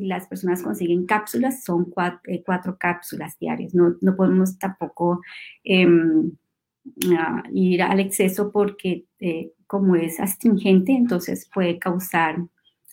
las 0.01 0.28
personas 0.28 0.63
consiguen 0.63 1.06
cápsulas, 1.06 1.63
son 1.63 1.94
eh, 2.28 2.44
cuatro, 2.46 2.78
cápsulas 2.80 3.38
diarias. 3.40 3.74
No, 3.74 3.96
no 4.01 4.16
podemos 4.16 4.58
tampoco 4.58 5.22
em, 5.63 6.32
ir 7.54 7.84
al 7.84 8.00
exceso 8.00 8.51
porque 8.51 9.06
eh, 9.20 9.51
como 9.68 9.96
es 9.96 10.20
astringente, 10.20 10.92
entonces 10.92 11.50
puede 11.54 11.80
causar 11.80 12.38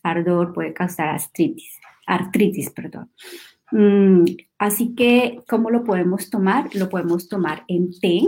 ardor, 0.03 0.53
puede 0.53 0.73
causar 0.73 1.09
artritis, 1.09 1.81
artritis, 2.07 2.71
perdón. 2.71 3.11
Mm, 3.71 4.25
así 4.59 4.95
que, 4.95 5.41
¿cómo 5.49 5.71
lo 5.71 5.85
podemos 5.85 6.31
tomar? 6.31 6.75
Lo 6.75 6.89
podemos 6.89 7.29
tomar 7.29 7.65
en 7.69 7.91
té. 8.01 8.23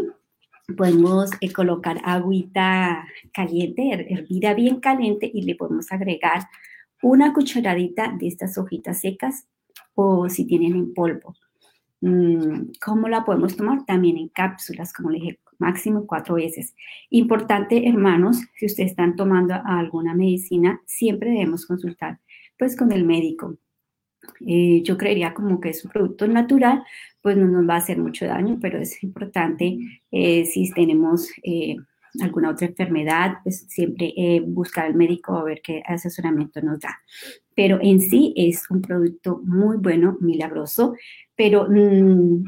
Podemos 0.76 1.30
eh, 1.40 1.52
colocar 1.52 2.00
agüita 2.04 3.06
caliente, 3.32 4.12
hervida 4.12 4.54
bien 4.54 4.80
caliente 4.80 5.30
y 5.32 5.42
le 5.42 5.54
podemos 5.54 5.90
agregar 5.92 6.48
una 7.02 7.32
cucharadita 7.32 8.14
de 8.18 8.26
estas 8.26 8.58
hojitas 8.58 9.00
secas 9.00 9.46
o 9.94 10.28
si 10.28 10.46
tienen 10.46 10.74
en 10.74 10.94
polvo. 10.94 11.34
Mm, 12.00 12.72
¿Cómo 12.82 13.08
la 13.08 13.24
podemos 13.24 13.56
tomar? 13.56 13.84
También 13.84 14.16
en 14.16 14.28
cápsulas, 14.28 14.92
como 14.92 15.10
le 15.10 15.20
dije, 15.20 15.40
máximo 15.58 16.06
cuatro 16.06 16.36
veces. 16.36 16.74
Importante, 17.10 17.88
hermanos, 17.88 18.38
si 18.56 18.66
ustedes 18.66 18.90
están 18.90 19.16
tomando 19.16 19.54
alguna 19.64 20.14
medicina, 20.14 20.80
siempre 20.86 21.30
debemos 21.30 21.66
consultar 21.66 22.18
pues 22.58 22.76
con 22.76 22.92
el 22.92 23.06
médico 23.06 23.56
eh, 24.46 24.82
yo 24.82 24.96
creería 24.96 25.34
como 25.34 25.60
que 25.60 25.70
es 25.70 25.84
un 25.84 25.90
producto 25.90 26.26
natural, 26.26 26.82
pues 27.20 27.36
no 27.36 27.46
nos 27.46 27.68
va 27.68 27.74
a 27.74 27.78
hacer 27.78 27.98
mucho 27.98 28.26
daño, 28.26 28.58
pero 28.60 28.78
es 28.78 29.02
importante 29.02 29.78
eh, 30.10 30.44
si 30.44 30.70
tenemos 30.72 31.28
eh, 31.42 31.76
alguna 32.20 32.50
otra 32.50 32.66
enfermedad, 32.66 33.38
pues 33.42 33.66
siempre 33.68 34.12
buscar 34.46 34.86
al 34.86 34.94
médico 34.94 35.36
a 35.36 35.44
ver 35.44 35.60
qué 35.62 35.82
asesoramiento 35.86 36.60
nos 36.60 36.80
da. 36.80 36.98
Pero 37.54 37.78
en 37.80 38.00
sí 38.00 38.32
es 38.36 38.68
un 38.70 38.82
producto 38.82 39.40
muy 39.44 39.76
bueno, 39.76 40.16
milagroso, 40.20 40.94
pero 41.36 41.68
mm, 41.70 42.44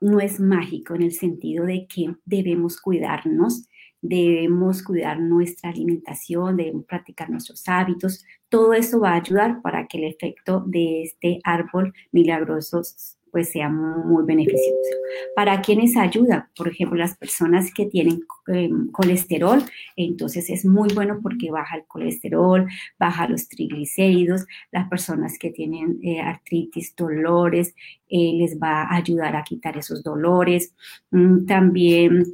no 0.00 0.20
es 0.20 0.38
mágico 0.38 0.94
en 0.94 1.02
el 1.02 1.12
sentido 1.12 1.64
de 1.64 1.86
que 1.86 2.14
debemos 2.24 2.80
cuidarnos 2.80 3.66
debemos 4.02 4.82
cuidar 4.82 5.20
nuestra 5.20 5.70
alimentación, 5.70 6.56
debemos 6.56 6.84
practicar 6.84 7.30
nuestros 7.30 7.66
hábitos. 7.68 8.24
Todo 8.48 8.72
eso 8.72 9.00
va 9.00 9.12
a 9.12 9.16
ayudar 9.16 9.62
para 9.62 9.86
que 9.86 9.98
el 9.98 10.04
efecto 10.04 10.64
de 10.66 11.02
este 11.02 11.40
árbol 11.44 11.92
milagroso 12.12 12.82
pues 13.30 13.50
sea 13.52 13.68
muy 13.68 14.24
beneficioso. 14.24 14.90
¿Para 15.34 15.60
quienes 15.60 15.96
ayuda? 15.96 16.50
Por 16.56 16.68
ejemplo, 16.68 16.96
las 16.96 17.16
personas 17.16 17.72
que 17.72 17.86
tienen 17.86 18.20
em, 18.48 18.90
colesterol, 18.90 19.62
entonces 19.96 20.50
es 20.50 20.64
muy 20.64 20.92
bueno 20.94 21.20
porque 21.22 21.50
baja 21.50 21.76
el 21.76 21.84
colesterol, 21.86 22.66
baja 22.98 23.28
los 23.28 23.48
triglicéridos, 23.48 24.46
las 24.72 24.88
personas 24.88 25.38
que 25.38 25.50
tienen 25.50 25.98
eh, 26.02 26.20
artritis, 26.20 26.94
dolores, 26.96 27.74
eh, 28.08 28.32
les 28.34 28.58
va 28.58 28.82
a 28.82 28.96
ayudar 28.96 29.36
a 29.36 29.44
quitar 29.44 29.76
esos 29.76 30.02
dolores. 30.02 30.74
Mm, 31.10 31.46
también 31.46 32.24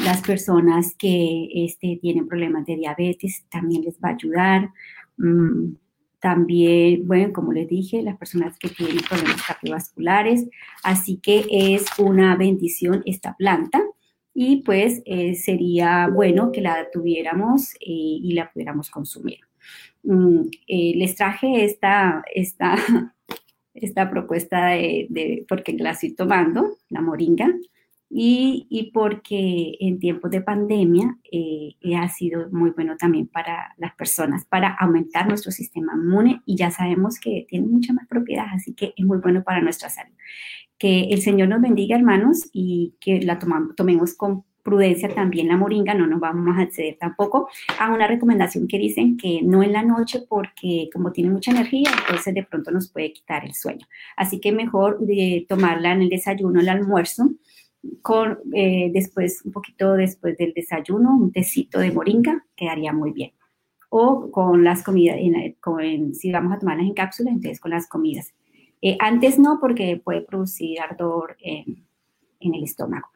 las 0.00 0.22
personas 0.22 0.94
que 0.96 1.48
este, 1.54 1.98
tienen 2.00 2.26
problemas 2.26 2.64
de 2.66 2.76
diabetes 2.76 3.44
también 3.50 3.82
les 3.82 3.96
va 3.96 4.10
a 4.10 4.14
ayudar. 4.14 4.70
Mm, 5.18 5.74
también, 6.20 7.06
bueno, 7.06 7.32
como 7.32 7.52
les 7.52 7.68
dije, 7.68 8.00
las 8.00 8.16
personas 8.16 8.56
que 8.58 8.68
tienen 8.68 9.02
problemas 9.08 9.42
cardiovasculares. 9.46 10.48
Así 10.82 11.18
que 11.18 11.44
es 11.50 11.84
una 11.98 12.36
bendición 12.36 13.02
esta 13.06 13.36
planta 13.36 13.82
y 14.32 14.62
pues 14.62 15.02
eh, 15.04 15.34
sería 15.34 16.08
bueno 16.08 16.52
que 16.52 16.60
la 16.62 16.88
tuviéramos 16.90 17.74
eh, 17.74 17.78
y 17.86 18.32
la 18.32 18.50
pudiéramos 18.50 18.88
consumir. 18.88 19.40
Mm, 20.04 20.42
eh, 20.68 20.92
les 20.96 21.16
traje 21.16 21.64
esta, 21.64 22.22
esta, 22.32 22.76
esta 23.74 24.08
propuesta 24.08 24.68
de, 24.68 25.06
de, 25.10 25.44
porque 25.48 25.72
la 25.74 25.90
estoy 25.90 26.14
tomando, 26.14 26.78
la 26.88 27.02
moringa 27.02 27.52
y, 28.14 28.90
porque 28.92 29.76
en 29.80 29.98
tiempos 29.98 30.30
de 30.30 30.42
pandemia 30.42 31.16
eh, 31.30 31.76
eh, 31.80 31.96
ha 31.96 32.08
sido 32.08 32.50
muy 32.50 32.70
bueno 32.70 32.96
también 32.98 33.26
para 33.26 33.74
las 33.78 33.94
personas, 33.94 34.44
para 34.44 34.74
aumentar 34.74 35.26
nuestro 35.26 35.50
sistema 35.50 35.94
inmune 35.94 36.42
y 36.44 36.56
ya 36.56 36.70
sabemos 36.70 37.18
que 37.18 37.46
tiene 37.48 37.66
mucha 37.66 37.94
más 37.94 38.06
propiedad, 38.06 38.46
así 38.52 38.74
que 38.74 38.92
es 38.96 39.06
muy 39.06 39.18
bueno 39.18 39.42
para 39.42 39.62
nuestra 39.62 39.88
salud. 39.88 40.14
Que 40.78 41.04
el 41.04 41.22
Señor 41.22 41.48
nos 41.48 41.62
bendiga, 41.62 41.96
hermanos, 41.96 42.50
y 42.52 42.94
que 43.00 43.22
la 43.22 43.38
tomemos 43.38 44.14
con 44.14 44.44
prudencia 44.62 45.08
también 45.08 45.48
la 45.48 45.56
moringa, 45.56 45.94
no 45.94 46.06
nos 46.06 46.20
vamos 46.20 46.56
a 46.56 46.62
acceder 46.62 46.96
tampoco 46.98 47.48
a 47.78 47.92
una 47.92 48.06
recomendación 48.06 48.68
que 48.68 48.78
dicen 48.78 49.16
que 49.16 49.40
no 49.42 49.62
en 49.62 49.72
la 49.72 49.82
noche 49.82 50.20
porque 50.28 50.88
como 50.92 51.12
tiene 51.12 51.30
mucha 51.30 51.50
energía, 51.50 51.90
entonces 51.98 52.34
de 52.34 52.44
pronto 52.44 52.70
nos 52.70 52.90
puede 52.90 53.12
quitar 53.12 53.44
el 53.44 53.54
sueño. 53.54 53.86
Así 54.16 54.40
que 54.40 54.52
mejor 54.52 55.00
de 55.00 55.36
eh, 55.36 55.46
tomarla 55.48 55.92
en 55.92 56.02
el 56.02 56.08
desayuno, 56.08 56.60
el 56.60 56.68
almuerzo, 56.68 57.30
con 58.00 58.38
eh, 58.54 58.90
después, 58.92 59.42
un 59.44 59.52
poquito 59.52 59.94
después 59.94 60.36
del 60.36 60.52
desayuno, 60.54 61.16
un 61.16 61.32
tecito 61.32 61.78
de 61.78 61.92
moringa, 61.92 62.44
quedaría 62.56 62.92
muy 62.92 63.12
bien. 63.12 63.32
O 63.90 64.30
con 64.30 64.64
las 64.64 64.82
comidas, 64.82 65.18
si 66.14 66.32
vamos 66.32 66.52
a 66.52 66.58
tomarlas 66.58 66.86
en 66.86 66.94
cápsula, 66.94 67.30
entonces 67.30 67.60
con 67.60 67.72
las 67.72 67.88
comidas. 67.88 68.34
Eh, 68.80 68.96
antes 69.00 69.38
no, 69.38 69.58
porque 69.60 70.00
puede 70.02 70.22
producir 70.22 70.80
ardor 70.80 71.36
en, 71.40 71.84
el 72.40 72.64
estómago. 72.64 73.08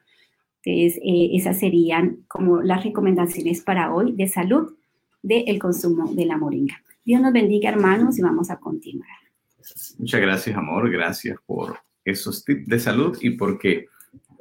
Entonces, 0.63 1.01
eh, 1.03 1.31
esas 1.33 1.59
serían 1.59 2.23
como 2.27 2.61
las 2.61 2.83
recomendaciones 2.83 3.61
para 3.61 3.93
hoy 3.93 4.13
de 4.13 4.27
salud 4.27 4.77
del 5.21 5.59
consumo 5.59 6.13
de 6.13 6.25
la 6.25 6.37
moringa. 6.37 6.75
Dios 7.03 7.21
nos 7.21 7.33
bendiga, 7.33 7.69
hermanos, 7.69 8.17
y 8.19 8.21
vamos 8.21 8.49
a 8.49 8.59
continuar. 8.59 9.09
Muchas 9.97 10.21
gracias, 10.21 10.55
amor. 10.55 10.89
Gracias 10.89 11.37
por 11.45 11.77
esos 12.05 12.45
tips 12.45 12.67
de 12.67 12.79
salud 12.79 13.17
y 13.21 13.31
porque 13.31 13.87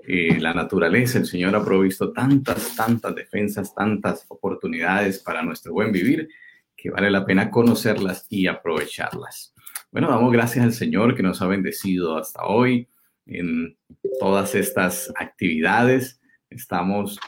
eh, 0.08 0.38
la 0.38 0.54
naturaleza, 0.54 1.18
el 1.18 1.26
Señor 1.26 1.56
ha 1.56 1.64
provisto 1.64 2.12
tantas, 2.12 2.76
tantas 2.76 3.14
defensas, 3.14 3.74
tantas 3.74 4.24
oportunidades 4.28 5.18
para 5.18 5.42
nuestro 5.42 5.72
buen 5.72 5.90
vivir, 5.90 6.28
que 6.76 6.90
vale 6.90 7.10
la 7.10 7.26
pena 7.26 7.50
conocerlas 7.50 8.26
y 8.30 8.46
aprovecharlas. 8.46 9.52
Bueno, 9.90 10.08
damos 10.08 10.32
gracias 10.32 10.64
al 10.64 10.72
Señor 10.72 11.16
que 11.16 11.22
nos 11.22 11.42
ha 11.42 11.46
bendecido 11.46 12.16
hasta 12.16 12.44
hoy 12.44 12.88
en 13.26 13.76
todas 14.20 14.54
estas 14.54 15.12
actividades. 15.16 16.20
Estamos 16.50 17.18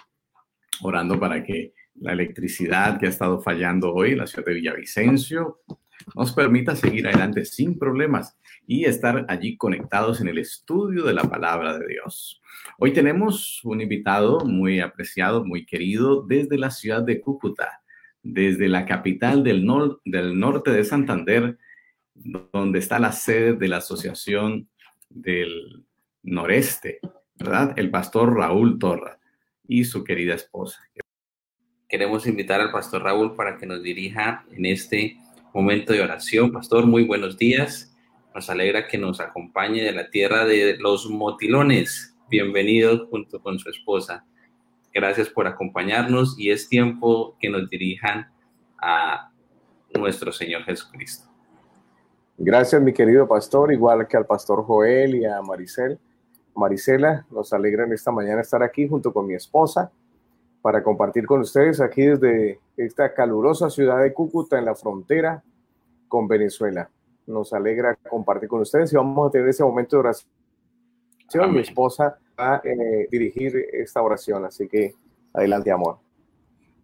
orando 0.80 1.18
para 1.18 1.42
que 1.42 1.74
la 1.96 2.12
electricidad 2.12 3.00
que 3.00 3.06
ha 3.06 3.10
estado 3.10 3.40
fallando 3.40 3.92
hoy 3.92 4.12
en 4.12 4.18
la 4.18 4.26
ciudad 4.28 4.46
de 4.46 4.54
Villavicencio 4.54 5.62
nos 6.14 6.32
permita 6.32 6.76
seguir 6.76 7.08
adelante 7.08 7.44
sin 7.44 7.76
problemas 7.76 8.36
y 8.68 8.84
estar 8.84 9.24
allí 9.28 9.56
conectados 9.56 10.20
en 10.20 10.28
el 10.28 10.36
estudio 10.36 11.04
de 11.04 11.14
la 11.14 11.22
palabra 11.22 11.78
de 11.78 11.86
Dios. 11.86 12.42
Hoy 12.78 12.92
tenemos 12.92 13.64
un 13.64 13.80
invitado 13.80 14.44
muy 14.44 14.80
apreciado, 14.80 15.42
muy 15.42 15.64
querido 15.64 16.22
desde 16.26 16.58
la 16.58 16.70
ciudad 16.70 17.02
de 17.02 17.18
Cúcuta, 17.18 17.80
desde 18.22 18.68
la 18.68 18.84
capital 18.84 19.42
del, 19.42 19.64
norte 19.64 20.70
de 20.70 20.84
Santander, 20.84 21.56
donde 22.14 22.78
está 22.78 22.98
la 22.98 23.12
sede 23.12 23.54
de 23.54 23.68
la 23.68 23.78
Asociación 23.78 24.68
del 25.08 25.86
Noreste, 26.22 27.00
¿verdad? 27.36 27.72
El 27.78 27.90
pastor 27.90 28.36
Raúl 28.36 28.78
Torra 28.78 29.18
y 29.66 29.84
su 29.84 30.04
querida 30.04 30.34
esposa. 30.34 30.78
Queremos 31.88 32.26
invitar 32.26 32.60
al 32.60 32.70
pastor 32.70 33.02
Raúl 33.02 33.34
para 33.34 33.56
que 33.56 33.64
nos 33.64 33.82
dirija 33.82 34.44
en 34.52 34.66
este 34.66 35.16
momento 35.54 35.94
de 35.94 36.02
oración. 36.02 36.52
Pastor, 36.52 36.84
muy 36.84 37.04
buenos 37.04 37.38
días 37.38 37.94
Nos 38.38 38.50
alegra 38.50 38.86
que 38.86 38.98
nos 38.98 39.18
acompañe 39.18 39.82
de 39.82 39.90
la 39.90 40.10
tierra 40.10 40.44
de 40.44 40.76
los 40.78 41.10
motilones. 41.10 42.14
Bienvenido 42.30 43.08
junto 43.08 43.42
con 43.42 43.58
su 43.58 43.68
esposa. 43.68 44.24
Gracias 44.94 45.28
por 45.28 45.48
acompañarnos 45.48 46.38
y 46.38 46.52
es 46.52 46.68
tiempo 46.68 47.36
que 47.40 47.50
nos 47.50 47.68
dirijan 47.68 48.30
a 48.80 49.32
nuestro 49.92 50.30
Señor 50.30 50.62
Jesucristo. 50.62 51.28
Gracias, 52.36 52.80
mi 52.80 52.92
querido 52.92 53.26
pastor, 53.26 53.72
igual 53.72 54.06
que 54.06 54.16
al 54.16 54.26
pastor 54.26 54.62
Joel 54.62 55.16
y 55.16 55.24
a 55.24 55.42
Maricel. 55.42 55.98
Marisela, 56.54 57.26
nos 57.32 57.52
alegra 57.52 57.86
en 57.86 57.92
esta 57.92 58.12
mañana 58.12 58.42
estar 58.42 58.62
aquí 58.62 58.86
junto 58.86 59.12
con 59.12 59.26
mi 59.26 59.34
esposa 59.34 59.90
para 60.62 60.84
compartir 60.84 61.26
con 61.26 61.40
ustedes 61.40 61.80
aquí 61.80 62.02
desde 62.02 62.60
esta 62.76 63.12
calurosa 63.12 63.68
ciudad 63.68 64.00
de 64.00 64.14
Cúcuta 64.14 64.60
en 64.60 64.66
la 64.66 64.76
frontera 64.76 65.42
con 66.06 66.28
Venezuela. 66.28 66.88
Nos 67.28 67.52
alegra 67.52 67.94
compartir 67.94 68.48
con 68.48 68.62
ustedes 68.62 68.90
y 68.90 68.96
vamos 68.96 69.28
a 69.28 69.30
tener 69.30 69.48
ese 69.50 69.62
momento 69.62 69.96
de 69.96 70.00
oración. 70.00 70.30
Mi 71.52 71.60
esposa 71.60 72.18
va 72.40 72.54
a 72.54 72.62
eh, 72.64 73.06
dirigir 73.10 73.54
esta 73.70 74.00
oración, 74.00 74.46
así 74.46 74.66
que 74.66 74.94
adelante, 75.34 75.70
amor. 75.70 75.98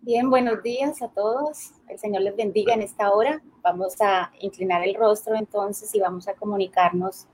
Bien, 0.02 0.28
buenos 0.28 0.62
días 0.62 1.00
a 1.00 1.08
todos. 1.08 1.72
El 1.88 1.98
Señor 1.98 2.20
les 2.20 2.36
bendiga 2.36 2.74
en 2.74 2.82
esta 2.82 3.10
hora. 3.10 3.42
Vamos 3.62 3.94
a 4.02 4.30
inclinar 4.40 4.86
el 4.86 4.94
rostro 4.94 5.34
entonces 5.34 5.94
y 5.94 6.00
vamos 6.00 6.28
a 6.28 6.34
comunicarnos 6.34 7.26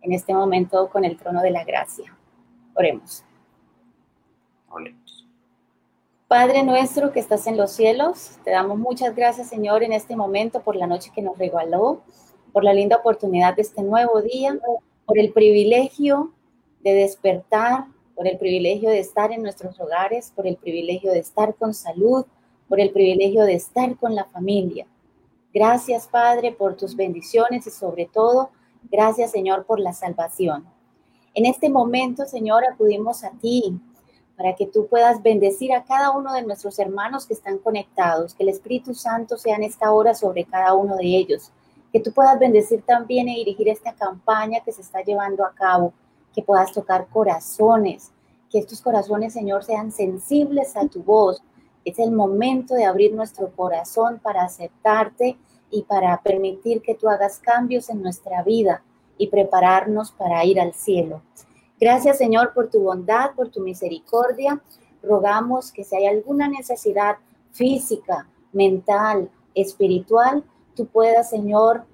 en 0.00 0.12
este 0.12 0.32
momento 0.32 0.88
con 0.88 1.04
el 1.04 1.18
trono 1.18 1.42
de 1.42 1.50
la 1.50 1.64
gracia. 1.64 2.16
Oremos. 2.74 3.26
Oremos. 4.70 5.28
Padre 6.28 6.62
nuestro 6.62 7.12
que 7.12 7.20
estás 7.20 7.46
en 7.46 7.58
los 7.58 7.72
cielos, 7.72 8.38
te 8.42 8.52
damos 8.52 8.78
muchas 8.78 9.14
gracias, 9.14 9.48
Señor, 9.48 9.82
en 9.82 9.92
este 9.92 10.16
momento 10.16 10.62
por 10.62 10.76
la 10.76 10.86
noche 10.86 11.10
que 11.14 11.22
nos 11.22 11.36
regaló, 11.36 12.02
por 12.58 12.64
la 12.64 12.72
linda 12.72 12.96
oportunidad 12.96 13.54
de 13.54 13.62
este 13.62 13.84
nuevo 13.84 14.20
día, 14.20 14.58
por 15.06 15.16
el 15.16 15.32
privilegio 15.32 16.32
de 16.80 16.92
despertar, 16.92 17.84
por 18.16 18.26
el 18.26 18.36
privilegio 18.36 18.90
de 18.90 18.98
estar 18.98 19.30
en 19.30 19.44
nuestros 19.44 19.78
hogares, 19.78 20.32
por 20.34 20.44
el 20.44 20.56
privilegio 20.56 21.12
de 21.12 21.20
estar 21.20 21.54
con 21.54 21.72
salud, 21.72 22.26
por 22.68 22.80
el 22.80 22.90
privilegio 22.90 23.44
de 23.44 23.54
estar 23.54 23.96
con 23.96 24.16
la 24.16 24.24
familia. 24.24 24.88
Gracias, 25.54 26.08
Padre, 26.08 26.50
por 26.50 26.76
tus 26.76 26.96
bendiciones 26.96 27.64
y 27.68 27.70
sobre 27.70 28.06
todo, 28.06 28.50
gracias, 28.90 29.30
Señor, 29.30 29.64
por 29.64 29.78
la 29.78 29.92
salvación. 29.92 30.66
En 31.34 31.46
este 31.46 31.70
momento, 31.70 32.26
Señor, 32.26 32.64
acudimos 32.64 33.22
a 33.22 33.30
ti 33.40 33.78
para 34.36 34.56
que 34.56 34.66
tú 34.66 34.88
puedas 34.88 35.22
bendecir 35.22 35.72
a 35.72 35.84
cada 35.84 36.10
uno 36.10 36.32
de 36.32 36.42
nuestros 36.42 36.80
hermanos 36.80 37.24
que 37.24 37.34
están 37.34 37.58
conectados, 37.58 38.34
que 38.34 38.42
el 38.42 38.48
Espíritu 38.48 38.96
Santo 38.96 39.36
sea 39.36 39.54
en 39.54 39.62
esta 39.62 39.92
hora 39.92 40.12
sobre 40.12 40.42
cada 40.42 40.74
uno 40.74 40.96
de 40.96 41.06
ellos, 41.06 41.52
que 41.92 42.00
tú 42.00 42.12
puedas 42.12 42.38
bendecir 42.38 42.82
también 42.82 43.28
y 43.28 43.36
dirigir 43.36 43.68
esta 43.68 43.94
campaña 43.94 44.60
que 44.64 44.72
se 44.72 44.82
está 44.82 45.02
llevando 45.02 45.44
a 45.44 45.54
cabo, 45.54 45.92
que 46.34 46.42
puedas 46.42 46.72
tocar 46.72 47.08
corazones, 47.08 48.12
que 48.50 48.58
estos 48.58 48.80
corazones, 48.80 49.32
Señor, 49.32 49.64
sean 49.64 49.92
sensibles 49.92 50.76
a 50.76 50.86
tu 50.86 51.02
voz. 51.02 51.42
Es 51.84 51.98
el 51.98 52.12
momento 52.12 52.74
de 52.74 52.84
abrir 52.84 53.14
nuestro 53.14 53.50
corazón 53.54 54.20
para 54.22 54.44
aceptarte 54.44 55.36
y 55.70 55.82
para 55.82 56.20
permitir 56.22 56.82
que 56.82 56.94
tú 56.94 57.08
hagas 57.08 57.38
cambios 57.38 57.88
en 57.90 58.02
nuestra 58.02 58.42
vida 58.42 58.82
y 59.16 59.28
prepararnos 59.28 60.12
para 60.12 60.44
ir 60.44 60.60
al 60.60 60.74
cielo. 60.74 61.22
Gracias 61.80 62.18
Señor 62.18 62.52
por 62.54 62.70
tu 62.70 62.80
bondad, 62.80 63.32
por 63.34 63.50
tu 63.50 63.60
misericordia. 63.60 64.60
Rogamos 65.02 65.72
que 65.72 65.84
si 65.84 65.96
hay 65.96 66.06
alguna 66.06 66.48
necesidad 66.48 67.16
física, 67.52 68.28
mental, 68.52 69.30
espiritual, 69.54 70.44
tú 70.78 70.86
puedas 70.86 71.28
Señor 71.28 71.84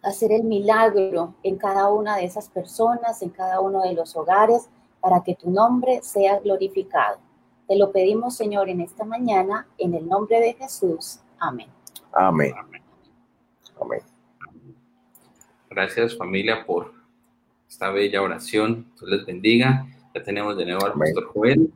hacer 0.00 0.30
el 0.30 0.44
milagro 0.44 1.34
en 1.42 1.56
cada 1.56 1.90
una 1.90 2.16
de 2.16 2.24
esas 2.24 2.48
personas, 2.48 3.20
en 3.22 3.30
cada 3.30 3.60
uno 3.60 3.82
de 3.82 3.92
los 3.92 4.14
hogares, 4.14 4.68
para 5.00 5.24
que 5.24 5.34
tu 5.34 5.50
nombre 5.50 6.00
sea 6.02 6.38
glorificado. 6.38 7.18
Te 7.66 7.76
lo 7.76 7.90
pedimos 7.90 8.36
Señor 8.36 8.68
en 8.68 8.80
esta 8.82 9.04
mañana, 9.04 9.66
en 9.78 9.94
el 9.94 10.06
nombre 10.06 10.40
de 10.40 10.54
Jesús. 10.54 11.18
Amén. 11.40 11.66
Amén. 12.12 12.54
Amén. 13.80 14.00
Gracias 15.68 16.16
familia 16.16 16.64
por 16.64 16.92
esta 17.68 17.90
bella 17.90 18.22
oración. 18.22 18.86
Dios 18.96 19.10
les 19.10 19.26
bendiga. 19.26 19.88
Ya 20.14 20.22
tenemos 20.22 20.56
de 20.56 20.66
nuevo 20.66 20.86
al 20.86 20.92
pastor 20.92 21.32
Joel. 21.32 21.72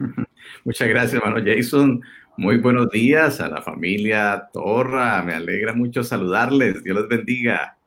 Muchas 0.64 0.88
gracias, 0.88 1.22
hermano 1.22 1.40
Jason. 1.44 2.02
Muy 2.36 2.58
buenos 2.58 2.90
días 2.90 3.40
a 3.40 3.48
la 3.48 3.62
familia 3.62 4.50
Torra. 4.52 5.22
Me 5.22 5.34
alegra 5.34 5.72
mucho 5.72 6.02
saludarles. 6.02 6.82
Dios 6.82 6.98
les 6.98 7.08
bendiga. 7.08 7.78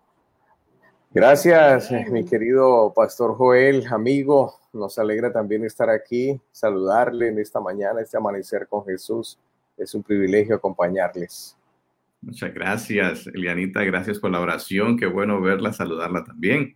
Gracias, 1.14 1.92
mi 2.12 2.24
querido 2.24 2.94
pastor 2.96 3.36
Joel, 3.36 3.86
amigo. 3.92 4.54
Nos 4.72 4.98
alegra 5.00 5.34
también 5.34 5.66
estar 5.66 5.90
aquí, 5.90 6.40
saludarle 6.52 7.28
en 7.28 7.40
esta 7.40 7.60
mañana, 7.60 8.00
este 8.00 8.16
amanecer 8.16 8.68
con 8.68 8.86
Jesús. 8.86 9.38
Es 9.78 9.94
un 9.94 10.02
privilegio 10.02 10.56
acompañarles. 10.56 11.58
Muchas 12.22 12.54
gracias, 12.54 13.28
Elianita. 13.28 13.84
Gracias 13.84 14.18
por 14.18 14.32
la 14.32 14.40
oración. 14.40 14.98
Qué 14.98 15.08
bueno 15.08 15.42
verla, 15.42 15.74
saludarla 15.74 16.24
también. 16.24 16.74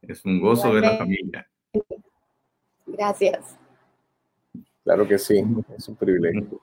Es 0.00 0.24
un 0.24 0.40
gozo 0.40 0.72
ver 0.72 0.84
la 0.84 0.96
familia. 0.96 1.46
Gracias. 2.86 3.58
Claro 4.84 5.06
que 5.06 5.18
sí, 5.18 5.44
es 5.76 5.86
un 5.86 5.96
privilegio. 5.96 6.60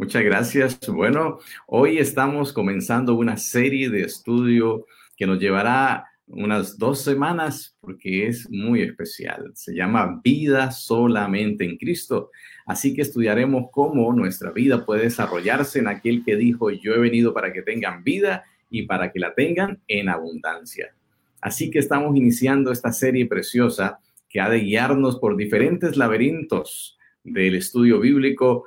Muchas 0.00 0.24
gracias. 0.24 0.78
Bueno, 0.88 1.40
hoy 1.66 1.98
estamos 1.98 2.54
comenzando 2.54 3.16
una 3.16 3.36
serie 3.36 3.90
de 3.90 4.00
estudio 4.00 4.86
que 5.14 5.26
nos 5.26 5.38
llevará 5.38 6.06
unas 6.26 6.78
dos 6.78 7.02
semanas 7.02 7.76
porque 7.82 8.26
es 8.26 8.48
muy 8.50 8.80
especial. 8.80 9.50
Se 9.52 9.74
llama 9.74 10.22
Vida 10.24 10.70
solamente 10.70 11.66
en 11.66 11.76
Cristo. 11.76 12.30
Así 12.64 12.94
que 12.94 13.02
estudiaremos 13.02 13.66
cómo 13.70 14.10
nuestra 14.14 14.52
vida 14.52 14.86
puede 14.86 15.02
desarrollarse 15.02 15.80
en 15.80 15.88
aquel 15.88 16.24
que 16.24 16.34
dijo, 16.34 16.70
yo 16.70 16.94
he 16.94 16.98
venido 16.98 17.34
para 17.34 17.52
que 17.52 17.60
tengan 17.60 18.02
vida 18.02 18.44
y 18.70 18.84
para 18.84 19.12
que 19.12 19.20
la 19.20 19.34
tengan 19.34 19.82
en 19.86 20.08
abundancia. 20.08 20.94
Así 21.42 21.70
que 21.70 21.78
estamos 21.78 22.16
iniciando 22.16 22.72
esta 22.72 22.90
serie 22.90 23.26
preciosa 23.26 23.98
que 24.30 24.40
ha 24.40 24.48
de 24.48 24.60
guiarnos 24.60 25.18
por 25.18 25.36
diferentes 25.36 25.98
laberintos 25.98 26.96
del 27.22 27.54
estudio 27.54 28.00
bíblico 28.00 28.64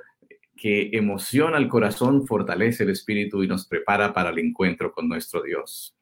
que 0.63 0.91
emociona 0.93 1.57
el 1.57 1.67
corazón, 1.67 2.25
fortalece 2.25 2.85
el 2.85 2.91
espíritu 2.91 3.43
y 3.43 3.49
nos 3.49 3.67
prepara 3.67 4.13
para 4.13 4.29
el 4.29 4.39
encuentro 4.39 4.93
con 4.93 5.09
nuestro 5.09 5.43
Dios. 5.43 5.93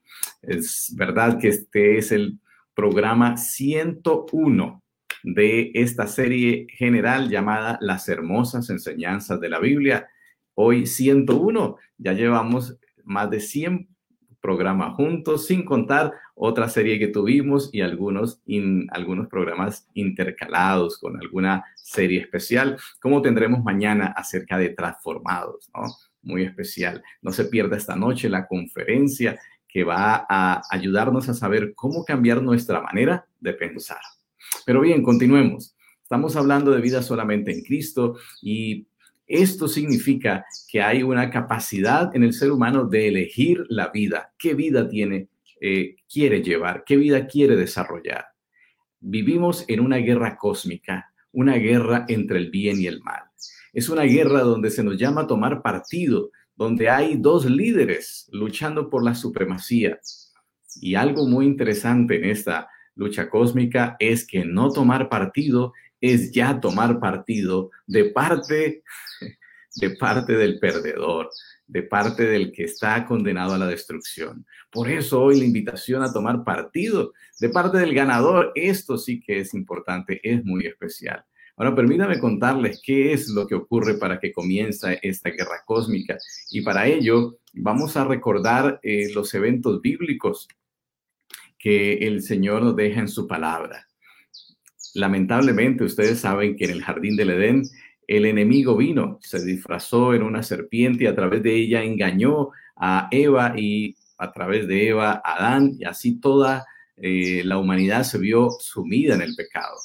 Es 0.43 0.93
verdad 0.95 1.39
que 1.39 1.47
este 1.47 1.97
es 1.97 2.12
el 2.12 2.38
programa 2.76 3.38
101 3.38 4.84
de 5.24 5.71
esta 5.74 6.06
serie 6.06 6.67
general 6.69 7.28
llamada 7.28 7.80
Las 7.82 8.08
hermosas 8.08 8.69
enseñanzas 8.69 9.41
de 9.41 9.50
la 9.50 9.58
Biblia. 9.58 10.08
Hoy 10.54 10.86
101, 10.86 11.78
ya 11.97 12.13
llevamos 12.13 12.78
más 13.04 13.32
de 13.32 13.39
100 13.39 13.90
programas 14.41 14.95
juntos, 14.95 15.45
sin 15.45 15.63
contar 15.63 16.13
otra 16.36 16.67
serie 16.67 16.99
que 16.99 17.08
tuvimos 17.08 17.69
y 17.71 17.82
algunos, 17.82 18.41
algunos 18.89 19.27
programas 19.27 19.88
intercalados 19.93 20.97
con 20.97 21.17
alguna 21.17 21.63
serie 21.75 22.19
especial, 22.19 22.77
como 22.99 23.21
tendremos 23.21 23.63
mañana 23.63 24.08
acerca 24.08 24.58
de 24.58 24.69
transformados, 24.69 25.69
¿no? 25.73 25.84
Muy 26.23 26.43
especial. 26.43 27.04
No 27.21 27.32
se 27.32 27.45
pierda 27.45 27.77
esta 27.77 27.95
noche 27.95 28.30
la 28.30 28.47
conferencia 28.47 29.39
que 29.67 29.84
va 29.84 30.25
a 30.30 30.62
ayudarnos 30.69 31.30
a 31.30 31.34
saber 31.34 31.73
cómo 31.75 32.04
cambiar 32.04 32.41
nuestra 32.41 32.82
manera 32.82 33.25
de 33.39 33.54
pensar. 33.54 34.01
Pero 34.65 34.82
bien, 34.82 35.01
continuemos. 35.01 35.75
Estamos 36.04 36.36
hablando 36.36 36.71
de 36.71 36.82
vida 36.82 37.01
solamente 37.01 37.54
en 37.54 37.63
Cristo 37.63 38.17
y 38.41 38.86
esto 39.32 39.67
significa 39.67 40.46
que 40.67 40.82
hay 40.82 41.04
una 41.04 41.30
capacidad 41.30 42.15
en 42.15 42.24
el 42.24 42.34
ser 42.34 42.52
humano 42.52 42.86
de 42.86 43.08
elegir 43.08 43.65
la 43.70 43.89
vida. 43.89 44.34
¿Qué 44.38 44.54
vida 44.54 44.89
tiene, 44.89 45.30
eh, 45.60 45.96
quiere 46.12 46.41
llevar? 46.41 46.84
¿Qué 46.86 46.98
vida 46.98 47.28
quiere 47.28 47.56
desarrollar? 47.56 48.26
Vivimos 49.00 49.65
en 49.67 49.80
una 49.80 49.98
guerra 49.98 50.38
cósmica, 50.38 51.12
una 51.32 51.56
guerra 51.56 52.06
entre 52.08 52.39
el 52.39 52.52
bien 52.52 52.80
y 52.80 52.88
el 52.88 53.02
mal. 53.02 53.24
Es 53.74 53.89
una 53.89 54.04
guerra 54.04 54.41
donde 54.41 54.70
se 54.70 54.84
nos 54.84 54.98
llama 54.98 55.28
tomar 55.28 55.62
partido, 55.62 56.32
donde 56.56 56.89
hay 56.89 57.15
dos 57.15 57.46
líderes 57.46 58.28
luchando 58.32 58.89
por 58.89 59.04
la 59.04 59.15
supremacía. 59.15 60.00
Y 60.82 60.96
algo 60.96 61.26
muy 61.26 61.46
interesante 61.46 62.17
en 62.17 62.30
esta 62.30 62.67
lucha 62.96 63.30
cósmica 63.30 63.96
es 64.00 64.28
que 64.28 64.46
no 64.46 64.72
tomar 64.72 65.10
partido 65.10 65.74
es 66.01 66.31
ya 66.31 66.59
tomar 66.59 66.99
partido 66.99 67.69
de 67.87 68.05
parte, 68.05 68.83
de 69.75 69.89
parte 69.91 70.33
del 70.33 70.59
perdedor, 70.59 71.29
de 71.67 71.83
parte 71.83 72.23
del 72.23 72.51
que 72.51 72.63
está 72.63 73.05
condenado 73.05 73.53
a 73.53 73.57
la 73.57 73.67
destrucción. 73.67 74.45
Por 74.71 74.89
eso 74.89 75.21
hoy 75.21 75.39
la 75.39 75.45
invitación 75.45 76.03
a 76.03 76.11
tomar 76.11 76.43
partido 76.43 77.13
de 77.39 77.49
parte 77.49 77.77
del 77.77 77.93
ganador, 77.93 78.51
esto 78.55 78.97
sí 78.97 79.21
que 79.21 79.39
es 79.39 79.53
importante, 79.53 80.19
es 80.23 80.43
muy 80.43 80.65
especial. 80.65 81.23
Ahora 81.55 81.75
permítame 81.75 82.19
contarles 82.19 82.81
qué 82.83 83.13
es 83.13 83.29
lo 83.29 83.45
que 83.45 83.55
ocurre 83.55 83.95
para 83.95 84.19
que 84.19 84.31
comienza 84.31 84.93
esta 84.93 85.29
guerra 85.29 85.63
cósmica. 85.65 86.17
Y 86.49 86.61
para 86.61 86.87
ello 86.87 87.37
vamos 87.53 87.95
a 87.97 88.03
recordar 88.03 88.79
eh, 88.81 89.09
los 89.13 89.33
eventos 89.33 89.79
bíblicos 89.81 90.47
que 91.59 91.93
el 91.99 92.23
Señor 92.23 92.63
nos 92.63 92.75
deja 92.75 93.01
en 93.01 93.07
su 93.07 93.27
palabra. 93.27 93.87
Lamentablemente, 94.93 95.84
ustedes 95.84 96.19
saben 96.19 96.56
que 96.56 96.65
en 96.65 96.71
el 96.71 96.84
jardín 96.84 97.15
del 97.15 97.32
Edén 97.32 97.63
el 98.08 98.25
enemigo 98.25 98.75
vino, 98.75 99.19
se 99.21 99.43
disfrazó 99.43 100.13
en 100.13 100.23
una 100.23 100.43
serpiente 100.43 101.06
y 101.06 101.08
a 101.08 101.15
través 101.15 101.43
de 101.43 101.56
ella 101.56 101.84
engañó 101.84 102.49
a 102.75 103.08
Eva 103.10 103.54
y 103.58 103.95
a 104.17 104.34
través 104.34 104.67
de 104.67 104.89
Eva 104.89 105.21
a 105.23 105.36
Adán 105.38 105.75
y 105.80 105.86
así 105.86 106.19
toda 106.19 106.65
eh, 106.97 107.41
la 107.45 107.58
humanidad 107.58 108.04
se 108.04 108.17
vio 108.17 108.49
sumida 108.60 109.15
en 109.15 109.21
el 109.21 109.36
pecado. 109.36 109.77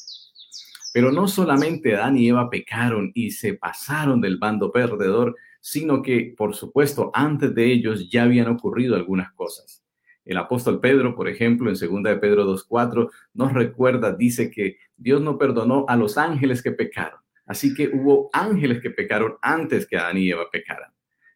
Pero 0.93 1.13
no 1.13 1.29
solamente 1.29 1.95
Adán 1.95 2.17
y 2.17 2.29
Eva 2.29 2.51
pecaron 2.51 3.13
y 3.15 3.31
se 3.31 3.55
pasaron 3.55 4.21
del 4.21 4.39
bando 4.39 4.73
perdedor, 4.73 5.37
sino 5.61 6.03
que, 6.03 6.35
por 6.37 6.55
supuesto, 6.57 7.11
antes 7.15 7.55
de 7.55 7.73
ellos 7.73 8.11
ya 8.11 8.25
habían 8.25 8.49
ocurrido 8.49 8.97
algunas 8.97 9.33
cosas. 9.35 9.85
El 10.25 10.39
apóstol 10.39 10.81
Pedro, 10.81 11.15
por 11.15 11.29
ejemplo, 11.29 11.71
en 11.71 11.77
2 11.79 12.03
de 12.03 12.17
Pedro 12.17 12.45
2.4, 12.53 13.09
nos 13.35 13.53
recuerda, 13.53 14.13
dice 14.13 14.51
que 14.51 14.79
Dios 14.97 15.21
no 15.21 15.39
perdonó 15.39 15.85
a 15.89 15.97
los 15.97 16.19
ángeles 16.19 16.63
que 16.63 16.73
pecaron. 16.73 17.21
Así 17.47 17.75
que 17.75 17.89
hubo 17.89 18.29
ángeles 18.33 18.81
que 18.81 18.91
pecaron 18.91 19.37
antes 19.41 19.87
que 19.87 19.97
Adán 19.97 20.19
y 20.19 20.31
Eva 20.31 20.51
pecaran. 20.51 20.93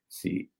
Sí. 0.08 0.50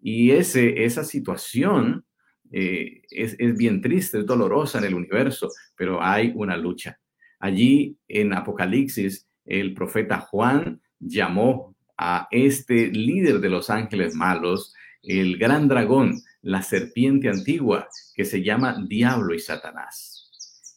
Y 0.00 0.30
ese, 0.30 0.84
esa 0.84 1.04
situación 1.04 2.04
eh, 2.52 3.02
es, 3.10 3.36
es 3.38 3.56
bien 3.56 3.80
triste, 3.80 4.18
es 4.18 4.26
dolorosa 4.26 4.78
en 4.78 4.84
el 4.84 4.94
universo, 4.94 5.48
pero 5.76 6.02
hay 6.02 6.32
una 6.34 6.56
lucha. 6.56 6.98
Allí 7.38 7.96
en 8.08 8.34
Apocalipsis, 8.34 9.26
el 9.46 9.72
profeta 9.72 10.18
Juan 10.20 10.80
llamó 10.98 11.74
a 11.96 12.28
este 12.30 12.88
líder 12.88 13.40
de 13.40 13.48
los 13.48 13.70
ángeles 13.70 14.14
malos, 14.14 14.74
el 15.02 15.38
gran 15.38 15.68
dragón, 15.68 16.20
la 16.42 16.62
serpiente 16.62 17.28
antigua, 17.28 17.88
que 18.14 18.24
se 18.24 18.42
llama 18.42 18.84
Diablo 18.86 19.34
y 19.34 19.38
Satanás. 19.38 20.30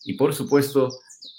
Y 0.06 0.14
por 0.16 0.34
supuesto, 0.34 0.90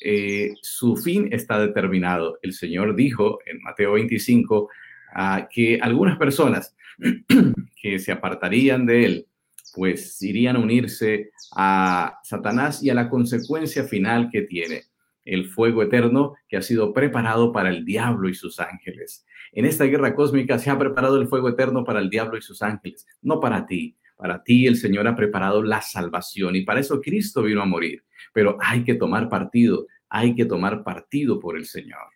eh, 0.06 0.54
su 0.60 0.96
fin 0.96 1.30
está 1.32 1.58
determinado. 1.58 2.38
El 2.42 2.52
Señor 2.52 2.94
dijo 2.94 3.38
en 3.46 3.62
Mateo 3.62 3.94
25 3.94 4.68
ah, 5.14 5.48
que 5.50 5.78
algunas 5.80 6.18
personas 6.18 6.76
que 7.82 7.98
se 7.98 8.12
apartarían 8.12 8.84
de 8.84 9.04
él, 9.06 9.26
pues 9.74 10.20
irían 10.20 10.56
a 10.56 10.58
unirse 10.58 11.30
a 11.56 12.18
Satanás 12.22 12.82
y 12.82 12.90
a 12.90 12.94
la 12.94 13.08
consecuencia 13.08 13.84
final 13.84 14.28
que 14.30 14.42
tiene, 14.42 14.82
el 15.24 15.48
fuego 15.48 15.82
eterno 15.82 16.34
que 16.48 16.58
ha 16.58 16.62
sido 16.62 16.92
preparado 16.92 17.50
para 17.50 17.70
el 17.70 17.86
diablo 17.86 18.28
y 18.28 18.34
sus 18.34 18.60
ángeles. 18.60 19.24
En 19.52 19.64
esta 19.64 19.84
guerra 19.84 20.14
cósmica 20.14 20.58
se 20.58 20.68
ha 20.68 20.78
preparado 20.78 21.18
el 21.18 21.28
fuego 21.28 21.48
eterno 21.48 21.82
para 21.82 22.00
el 22.00 22.10
diablo 22.10 22.36
y 22.36 22.42
sus 22.42 22.60
ángeles, 22.60 23.06
no 23.22 23.40
para 23.40 23.66
ti. 23.66 23.96
Para 24.16 24.44
ti 24.44 24.66
el 24.66 24.76
Señor 24.76 25.08
ha 25.08 25.16
preparado 25.16 25.62
la 25.62 25.80
salvación 25.80 26.56
y 26.56 26.62
para 26.62 26.80
eso 26.80 27.00
Cristo 27.00 27.42
vino 27.42 27.62
a 27.62 27.66
morir. 27.66 28.04
Pero 28.32 28.56
hay 28.60 28.84
que 28.84 28.94
tomar 28.94 29.28
partido, 29.28 29.86
hay 30.14 30.36
que 30.36 30.44
tomar 30.44 30.84
partido 30.84 31.40
por 31.40 31.56
el 31.58 31.66
Señor. 31.66 32.06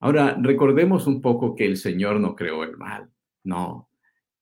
Ahora, 0.00 0.36
recordemos 0.42 1.06
un 1.06 1.22
poco 1.22 1.54
que 1.54 1.64
el 1.64 1.76
Señor 1.76 2.18
no 2.18 2.34
creó 2.34 2.64
el 2.64 2.76
mal, 2.76 3.08
no. 3.44 3.88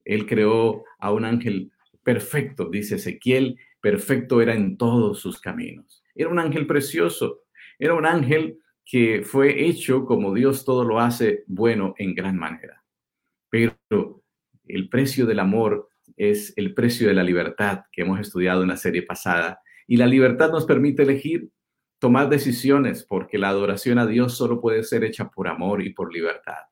Él 0.03 0.25
creó 0.25 0.83
a 0.97 1.13
un 1.13 1.25
ángel 1.25 1.71
perfecto, 2.01 2.67
dice 2.67 2.95
Ezequiel, 2.95 3.59
perfecto 3.79 4.41
era 4.41 4.55
en 4.55 4.77
todos 4.77 5.19
sus 5.19 5.39
caminos. 5.39 6.03
Era 6.15 6.29
un 6.29 6.39
ángel 6.39 6.65
precioso, 6.65 7.41
era 7.77 7.93
un 7.93 8.07
ángel 8.07 8.57
que 8.83 9.21
fue 9.23 9.67
hecho 9.67 10.05
como 10.05 10.33
Dios 10.33 10.65
todo 10.65 10.83
lo 10.83 10.99
hace 10.99 11.43
bueno 11.45 11.93
en 11.99 12.15
gran 12.15 12.35
manera. 12.35 12.83
Pero 13.51 14.23
el 14.65 14.89
precio 14.89 15.27
del 15.27 15.37
amor 15.37 15.87
es 16.17 16.51
el 16.57 16.73
precio 16.73 17.07
de 17.07 17.13
la 17.13 17.23
libertad 17.23 17.81
que 17.91 18.01
hemos 18.01 18.19
estudiado 18.19 18.63
en 18.63 18.69
la 18.69 18.77
serie 18.77 19.03
pasada. 19.03 19.61
Y 19.85 19.97
la 19.97 20.07
libertad 20.07 20.51
nos 20.51 20.65
permite 20.65 21.03
elegir 21.03 21.51
tomar 21.99 22.29
decisiones, 22.29 23.03
porque 23.03 23.37
la 23.37 23.49
adoración 23.49 23.99
a 23.99 24.07
Dios 24.07 24.35
solo 24.35 24.61
puede 24.61 24.83
ser 24.83 25.03
hecha 25.03 25.29
por 25.29 25.47
amor 25.47 25.83
y 25.83 25.93
por 25.93 26.13
libertad. 26.13 26.63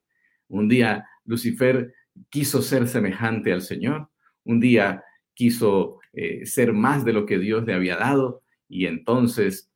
Un 0.48 0.68
día 0.68 1.06
Lucifer 1.26 1.94
quiso 2.30 2.62
ser 2.62 2.88
semejante 2.88 3.52
al 3.54 3.62
Señor, 3.62 4.10
un 4.44 4.60
día 4.60 5.04
quiso 5.34 6.00
eh, 6.14 6.46
ser 6.46 6.74
más 6.74 7.06
de 7.06 7.14
lo 7.14 7.26
que 7.26 7.38
Dios 7.38 7.66
le 7.66 7.74
había 7.74 7.98
dado 7.98 8.42
y 8.68 8.86
entonces 8.86 9.72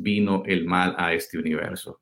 vino 0.00 0.42
el 0.46 0.64
mal 0.64 0.94
a 0.96 1.12
este 1.12 1.38
universo. 1.38 2.00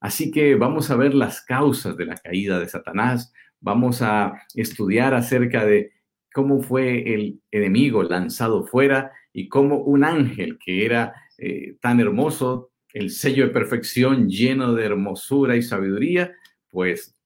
Así 0.00 0.32
que 0.32 0.56
vamos 0.56 0.90
a 0.90 0.96
ver 0.96 1.14
las 1.14 1.42
causas 1.44 1.96
de 1.96 2.06
la 2.06 2.16
caída 2.16 2.58
de 2.58 2.68
Satanás, 2.68 3.32
vamos 3.60 4.02
a 4.02 4.42
estudiar 4.54 5.14
acerca 5.14 5.64
de 5.64 5.92
cómo 6.34 6.60
fue 6.60 7.14
el 7.14 7.40
enemigo 7.52 8.02
lanzado 8.02 8.64
fuera 8.64 9.12
y 9.32 9.48
cómo 9.48 9.78
un 9.78 10.02
ángel 10.04 10.58
que 10.58 10.84
era 10.84 11.14
eh, 11.44 11.76
tan 11.80 11.98
hermoso, 11.98 12.70
el 12.92 13.10
sello 13.10 13.48
de 13.48 13.52
perfección 13.52 14.28
lleno 14.28 14.74
de 14.74 14.84
hermosura 14.84 15.56
y 15.56 15.62
sabiduría, 15.62 16.36
pues 16.70 17.16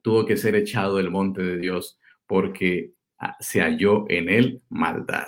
tuvo 0.00 0.24
que 0.26 0.36
ser 0.36 0.54
echado 0.54 0.98
del 0.98 1.10
monte 1.10 1.42
de 1.42 1.58
Dios 1.58 1.98
porque 2.28 2.92
ah, 3.18 3.36
se 3.40 3.60
halló 3.60 4.04
en 4.08 4.28
él 4.28 4.62
maldad. 4.68 5.26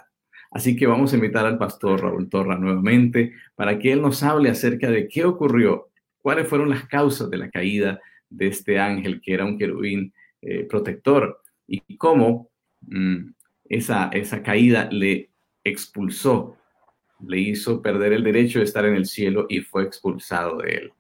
Así 0.53 0.77
que 0.77 0.87
vamos 0.87 1.13
a 1.13 1.17
invitar 1.17 1.45
al 1.45 1.59
pastor 1.59 2.03
Raúl 2.03 2.29
Torra 2.29 2.57
nuevamente 2.57 3.33
para 3.57 3.81
que 3.81 3.91
él 3.91 4.01
nos 4.01 4.23
hable 4.23 4.49
acerca 4.49 4.89
de 4.93 5.09
qué 5.09 5.25
ocurrió, 5.25 5.89
cuáles 6.23 6.47
fueron 6.47 6.71
las 6.71 6.87
causas 6.87 7.31
de 7.31 7.39
la 7.39 7.51
caída 7.51 8.01
de 8.29 8.47
este 8.47 8.79
ángel 8.79 9.21
que 9.21 9.35
era 9.35 9.45
un 9.45 9.59
querubín 9.59 10.13
eh, 10.41 10.63
protector 10.71 11.43
y 11.67 11.97
cómo 11.97 12.49
mm, 12.83 13.33
esa, 13.65 14.09
esa 14.13 14.41
caída 14.41 14.89
le 14.93 15.31
expulsó 15.65 16.60
le 17.27 17.39
hizo 17.39 17.83
perder 17.83 18.13
el 18.13 18.25
derecho 18.25 18.59
de 18.59 18.65
estar 18.65 18.85
en 18.85 18.95
el 18.95 19.07
cielo 19.07 19.47
y 19.49 19.61
fue 19.61 19.85
expulsado 19.85 20.59
de 20.59 20.71
él. 20.71 20.93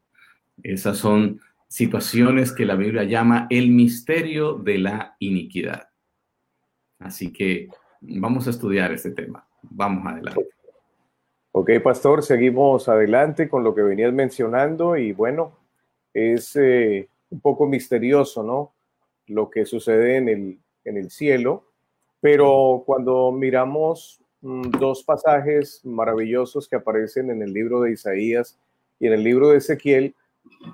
Esas 0.62 0.98
son 0.98 1.40
situaciones 1.68 2.52
que 2.52 2.66
la 2.66 2.74
Biblia 2.74 3.04
llama 3.04 3.46
el 3.50 3.70
misterio 3.70 4.54
de 4.54 4.78
la 4.78 5.16
iniquidad. 5.20 5.88
Así 6.98 7.33
que 7.33 7.68
vamos 8.00 8.46
a 8.46 8.50
estudiar 8.50 8.92
este 8.92 9.12
tema. 9.12 9.46
Vamos 9.62 10.06
adelante. 10.06 10.48
Ok, 11.52 11.70
pastor, 11.83 12.22
seguimos 12.22 12.88
adelante 12.88 13.48
con 13.48 13.64
lo 13.64 13.74
que 13.74 13.83
venías 13.83 14.12
mencionando 14.12 14.96
y 14.96 15.12
bueno, 15.12 15.59
es 16.14 16.54
eh, 16.56 17.09
un 17.30 17.40
poco 17.40 17.66
misterioso, 17.66 18.42
¿no? 18.42 18.72
Lo 19.26 19.50
que 19.50 19.64
sucede 19.64 20.16
en 20.16 20.28
el, 20.28 20.59
en 20.85 20.96
el 20.96 21.11
cielo, 21.11 21.72
pero 22.20 22.83
cuando 22.87 23.33
miramos 23.33 24.20
dos 24.40 25.05
pasajes 25.05 25.81
maravillosos 25.85 26.68
que 26.68 26.76
aparecen 26.76 27.31
en 27.31 27.42
el 27.42 27.53
libro 27.53 27.81
de 27.83 27.92
Isaías 27.92 28.59
y 28.98 29.07
en 29.07 29.12
el 29.14 29.24
libro 29.24 29.48
de 29.50 29.59
Ezequiel, 29.59 30.14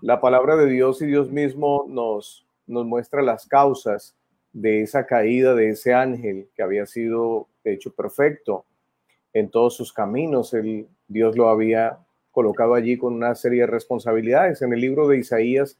la 0.00 0.20
palabra 0.20 0.56
de 0.56 0.66
Dios 0.66 1.02
y 1.02 1.06
Dios 1.06 1.30
mismo 1.30 1.86
nos, 1.88 2.46
nos 2.66 2.86
muestra 2.86 3.22
las 3.22 3.46
causas 3.46 4.14
de 4.52 4.82
esa 4.82 5.06
caída 5.06 5.54
de 5.54 5.70
ese 5.70 5.92
ángel 5.92 6.48
que 6.54 6.62
había 6.62 6.86
sido 6.86 7.46
hecho 7.64 7.92
perfecto 7.92 8.64
en 9.32 9.50
todos 9.50 9.76
sus 9.76 9.92
caminos. 9.92 10.54
El, 10.54 10.86
Dios 11.08 11.36
lo 11.36 11.48
había 11.48 11.98
colocado 12.30 12.74
allí 12.74 12.96
con 12.96 13.14
una 13.14 13.34
serie 13.34 13.62
de 13.62 13.66
responsabilidades. 13.66 14.62
En 14.62 14.72
el 14.72 14.80
libro 14.80 15.08
de 15.08 15.18
Isaías, 15.18 15.78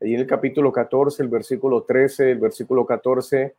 allí 0.00 0.14
en 0.14 0.20
el 0.20 0.26
capítulo 0.26 0.72
14, 0.72 1.22
el 1.22 1.28
versículo 1.28 1.84
13, 1.84 2.32
el 2.32 2.38
versículo 2.38 2.84
14, 2.84 3.54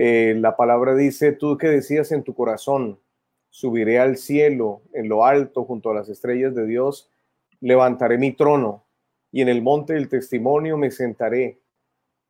eh, 0.00 0.36
la 0.38 0.56
palabra 0.56 0.94
dice, 0.94 1.32
tú 1.32 1.58
que 1.58 1.66
decías 1.66 2.12
en 2.12 2.22
tu 2.22 2.32
corazón, 2.32 3.00
subiré 3.50 3.98
al 3.98 4.16
cielo, 4.16 4.82
en 4.92 5.08
lo 5.08 5.26
alto, 5.26 5.64
junto 5.64 5.90
a 5.90 5.94
las 5.94 6.08
estrellas 6.08 6.54
de 6.54 6.66
Dios, 6.66 7.10
levantaré 7.60 8.16
mi 8.16 8.30
trono 8.30 8.84
y 9.32 9.40
en 9.40 9.48
el 9.48 9.60
monte 9.60 9.94
del 9.94 10.08
testimonio 10.08 10.76
me 10.76 10.92
sentaré. 10.92 11.58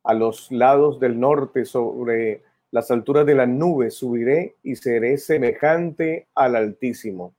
A 0.03 0.15
los 0.15 0.51
lados 0.51 0.99
del 0.99 1.19
norte, 1.19 1.65
sobre 1.65 2.41
las 2.71 2.89
alturas 2.89 3.27
de 3.27 3.35
la 3.35 3.45
nube, 3.45 3.91
subiré 3.91 4.55
y 4.63 4.75
seré 4.75 5.19
semejante 5.19 6.25
al 6.33 6.55
Altísimo. 6.55 7.35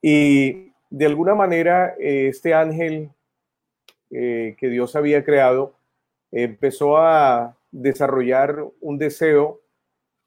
Y 0.00 0.72
de 0.88 1.04
alguna 1.04 1.34
manera, 1.34 1.94
este 1.98 2.54
ángel 2.54 3.10
eh, 4.10 4.56
que 4.58 4.68
Dios 4.70 4.96
había 4.96 5.22
creado 5.24 5.74
empezó 6.32 6.96
a 6.96 7.57
desarrollar 7.70 8.64
un 8.80 8.98
deseo 8.98 9.60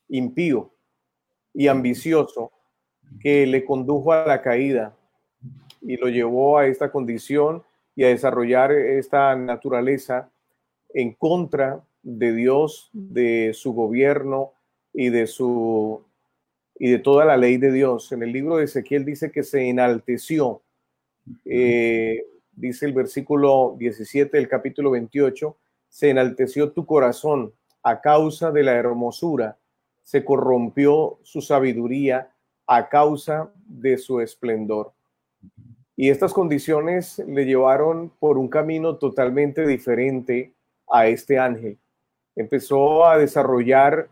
impío 0.09 0.71
y 1.53 1.67
ambicioso 1.67 2.51
que 3.19 3.45
le 3.45 3.65
condujo 3.65 4.13
a 4.13 4.25
la 4.25 4.41
caída 4.41 4.95
y 5.81 5.97
lo 5.97 6.07
llevó 6.07 6.57
a 6.57 6.67
esta 6.67 6.91
condición 6.91 7.63
y 7.95 8.03
a 8.03 8.09
desarrollar 8.09 8.71
esta 8.71 9.35
naturaleza 9.35 10.31
en 10.93 11.13
contra 11.13 11.83
de 12.03 12.33
Dios, 12.33 12.89
de 12.93 13.51
su 13.53 13.73
gobierno 13.73 14.53
y 14.93 15.09
de 15.09 15.27
su 15.27 16.03
y 16.83 16.89
de 16.89 16.97
toda 16.97 17.25
la 17.25 17.37
ley 17.37 17.57
de 17.57 17.71
Dios. 17.71 18.11
En 18.11 18.23
el 18.23 18.31
libro 18.31 18.57
de 18.57 18.65
Ezequiel 18.65 19.05
dice 19.05 19.31
que 19.31 19.43
se 19.43 19.69
enalteció, 19.69 20.63
eh, 21.45 22.25
dice 22.53 22.87
el 22.87 22.93
versículo 22.93 23.75
17 23.77 24.35
del 24.35 24.47
capítulo 24.47 24.89
28, 24.89 25.55
se 25.91 26.09
enalteció 26.09 26.71
tu 26.71 26.85
corazón 26.85 27.53
a 27.83 27.99
causa 27.99 28.49
de 28.49 28.63
la 28.63 28.71
hermosura, 28.71 29.57
se 30.01 30.23
corrompió 30.23 31.19
su 31.21 31.41
sabiduría 31.41 32.31
a 32.65 32.87
causa 32.87 33.51
de 33.65 33.97
su 33.97 34.21
esplendor. 34.21 34.93
Y 35.97 36.09
estas 36.09 36.33
condiciones 36.33 37.19
le 37.27 37.45
llevaron 37.45 38.09
por 38.19 38.37
un 38.37 38.47
camino 38.47 38.95
totalmente 38.95 39.67
diferente 39.67 40.53
a 40.89 41.07
este 41.07 41.37
ángel. 41.37 41.77
Empezó 42.37 43.05
a 43.05 43.17
desarrollar 43.17 44.07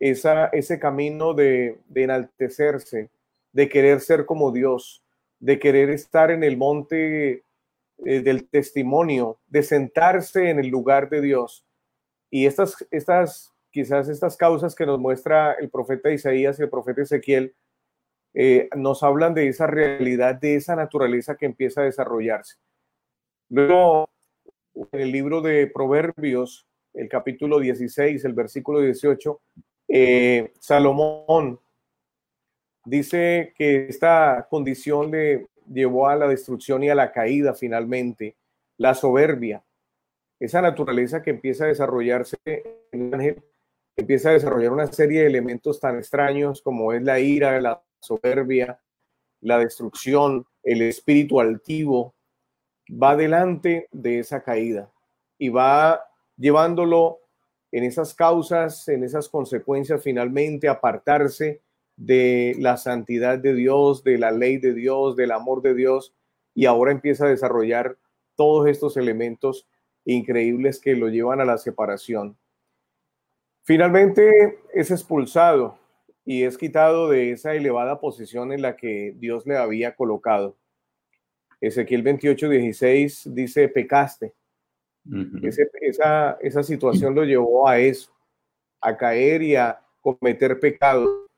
esa, 0.00 0.46
ese 0.46 0.80
camino 0.80 1.32
de, 1.32 1.78
de 1.88 2.02
enaltecerse, 2.02 3.08
de 3.52 3.68
querer 3.68 4.00
ser 4.00 4.26
como 4.26 4.50
Dios, 4.50 5.04
de 5.38 5.60
querer 5.60 5.90
estar 5.90 6.32
en 6.32 6.42
el 6.42 6.56
monte 6.56 7.44
eh, 8.04 8.20
del 8.20 8.48
testimonio, 8.48 9.38
de 9.46 9.62
sentarse 9.62 10.50
en 10.50 10.58
el 10.58 10.68
lugar 10.68 11.10
de 11.10 11.20
Dios. 11.20 11.66
Y 12.30 12.46
estas, 12.46 12.86
estas, 12.90 13.52
quizás 13.70 14.08
estas 14.08 14.36
causas 14.36 14.74
que 14.74 14.86
nos 14.86 14.98
muestra 14.98 15.52
el 15.52 15.68
profeta 15.68 16.10
Isaías 16.10 16.58
y 16.58 16.62
el 16.62 16.70
profeta 16.70 17.02
Ezequiel, 17.02 17.54
eh, 18.32 18.68
nos 18.76 19.02
hablan 19.02 19.34
de 19.34 19.48
esa 19.48 19.66
realidad, 19.66 20.36
de 20.36 20.54
esa 20.54 20.76
naturaleza 20.76 21.36
que 21.36 21.46
empieza 21.46 21.80
a 21.80 21.84
desarrollarse. 21.84 22.56
Luego, 23.48 24.08
en 24.92 25.00
el 25.00 25.10
libro 25.10 25.42
de 25.42 25.66
Proverbios, 25.66 26.66
el 26.94 27.08
capítulo 27.08 27.58
16, 27.58 28.24
el 28.24 28.32
versículo 28.32 28.80
18, 28.80 29.40
eh, 29.88 30.52
Salomón 30.60 31.58
dice 32.84 33.52
que 33.56 33.86
esta 33.88 34.46
condición 34.48 35.10
le 35.10 35.48
llevó 35.72 36.08
a 36.08 36.16
la 36.16 36.28
destrucción 36.28 36.82
y 36.82 36.90
a 36.90 36.94
la 36.94 37.12
caída 37.12 37.54
finalmente, 37.54 38.36
la 38.76 38.94
soberbia, 38.94 39.62
esa 40.38 40.60
naturaleza 40.62 41.22
que 41.22 41.30
empieza 41.30 41.64
a 41.64 41.68
desarrollarse 41.68 42.36
en 42.92 43.14
ángel, 43.14 43.42
empieza 43.96 44.30
a 44.30 44.32
desarrollar 44.32 44.72
una 44.72 44.86
serie 44.86 45.20
de 45.20 45.26
elementos 45.26 45.78
tan 45.78 45.98
extraños 45.98 46.62
como 46.62 46.92
es 46.92 47.02
la 47.02 47.20
ira, 47.20 47.60
la 47.60 47.82
soberbia, 48.00 48.80
la 49.42 49.58
destrucción, 49.58 50.46
el 50.62 50.82
espíritu 50.82 51.40
altivo, 51.40 52.14
va 52.90 53.16
delante 53.16 53.88
de 53.92 54.18
esa 54.18 54.42
caída 54.42 54.90
y 55.38 55.50
va 55.50 56.04
llevándolo 56.36 57.20
en 57.72 57.84
esas 57.84 58.14
causas, 58.14 58.88
en 58.88 59.04
esas 59.04 59.28
consecuencias, 59.28 60.02
finalmente 60.02 60.68
apartarse 60.68 61.60
de 62.00 62.56
la 62.58 62.78
santidad 62.78 63.38
de 63.38 63.54
Dios, 63.54 64.02
de 64.02 64.16
la 64.18 64.30
ley 64.30 64.56
de 64.56 64.72
Dios, 64.72 65.16
del 65.16 65.32
amor 65.32 65.60
de 65.60 65.74
Dios, 65.74 66.14
y 66.54 66.66
ahora 66.66 66.92
empieza 66.92 67.26
a 67.26 67.28
desarrollar 67.28 67.98
todos 68.36 68.66
estos 68.68 68.96
elementos 68.96 69.68
increíbles 70.04 70.80
que 70.80 70.96
lo 70.96 71.08
llevan 71.08 71.40
a 71.40 71.44
la 71.44 71.58
separación. 71.58 72.36
Finalmente 73.62 74.58
es 74.72 74.90
expulsado 74.90 75.78
y 76.24 76.44
es 76.44 76.56
quitado 76.56 77.10
de 77.10 77.32
esa 77.32 77.54
elevada 77.54 78.00
posición 78.00 78.52
en 78.52 78.62
la 78.62 78.76
que 78.76 79.14
Dios 79.18 79.46
le 79.46 79.58
había 79.58 79.94
colocado. 79.94 80.56
Ezequiel 81.60 82.02
28, 82.02 82.48
16 82.48 83.34
dice, 83.34 83.68
pecaste 83.68 84.34
esa, 85.82 86.38
esa 86.40 86.62
situación 86.62 87.14
lo 87.14 87.24
llevó 87.24 87.68
a 87.68 87.78
eso, 87.78 88.12
a 88.80 88.96
caer 88.96 89.42
y 89.42 89.56
a 89.56 89.80
cometer 90.00 90.58
pecado, 90.60 91.28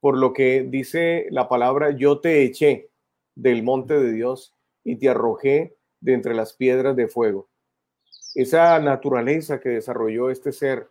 por 0.00 0.16
lo 0.16 0.32
que 0.32 0.66
dice 0.68 1.26
la 1.30 1.48
palabra, 1.48 1.90
yo 1.90 2.20
te 2.20 2.42
eché 2.42 2.90
del 3.34 3.62
monte 3.62 3.94
de 3.94 4.12
Dios 4.12 4.54
y 4.84 4.96
te 4.96 5.08
arrojé 5.08 5.76
de 6.00 6.14
entre 6.14 6.34
las 6.34 6.52
piedras 6.52 6.96
de 6.96 7.08
fuego. 7.08 7.48
Esa 8.34 8.78
naturaleza 8.80 9.60
que 9.60 9.70
desarrolló 9.70 10.30
este 10.30 10.52
ser, 10.52 10.88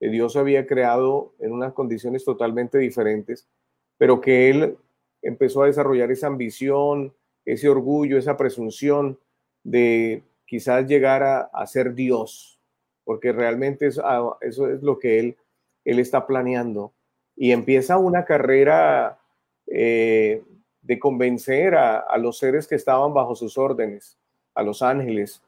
que 0.00 0.08
Dios 0.08 0.36
había 0.36 0.66
creado 0.66 1.34
en 1.38 1.52
unas 1.52 1.72
condiciones 1.72 2.24
totalmente 2.24 2.78
diferentes, 2.78 3.48
pero 3.96 4.20
que 4.20 4.50
él 4.50 4.76
empezó 5.22 5.62
a 5.62 5.66
desarrollar 5.66 6.10
esa 6.10 6.26
ambición, 6.26 7.14
ese 7.44 7.68
orgullo, 7.68 8.18
esa 8.18 8.36
presunción 8.36 9.18
de 9.64 10.22
quizás 10.44 10.86
llegar 10.86 11.22
a, 11.22 11.66
ser 11.66 11.94
Dios, 11.94 12.60
porque 13.04 13.32
realmente 13.32 13.86
eso, 13.86 14.38
es 14.40 14.58
lo 14.82 14.98
que 14.98 15.18
él 15.18 15.36
está 15.84 16.26
planeando. 16.26 16.92
Y 17.38 17.52
empieza 17.52 17.96
una 17.96 18.24
carrera 18.24 19.18
eh, 19.66 20.42
de 20.82 20.98
convencer 20.98 21.74
a, 21.74 22.00
a, 22.00 22.18
los 22.18 22.38
seres 22.38 22.66
que 22.66 22.74
estaban 22.74 23.14
bajo 23.14 23.34
sus 23.34 23.56
órdenes, 23.56 24.18
a 24.54 24.62
los 24.62 24.82
ángeles, 24.82 25.42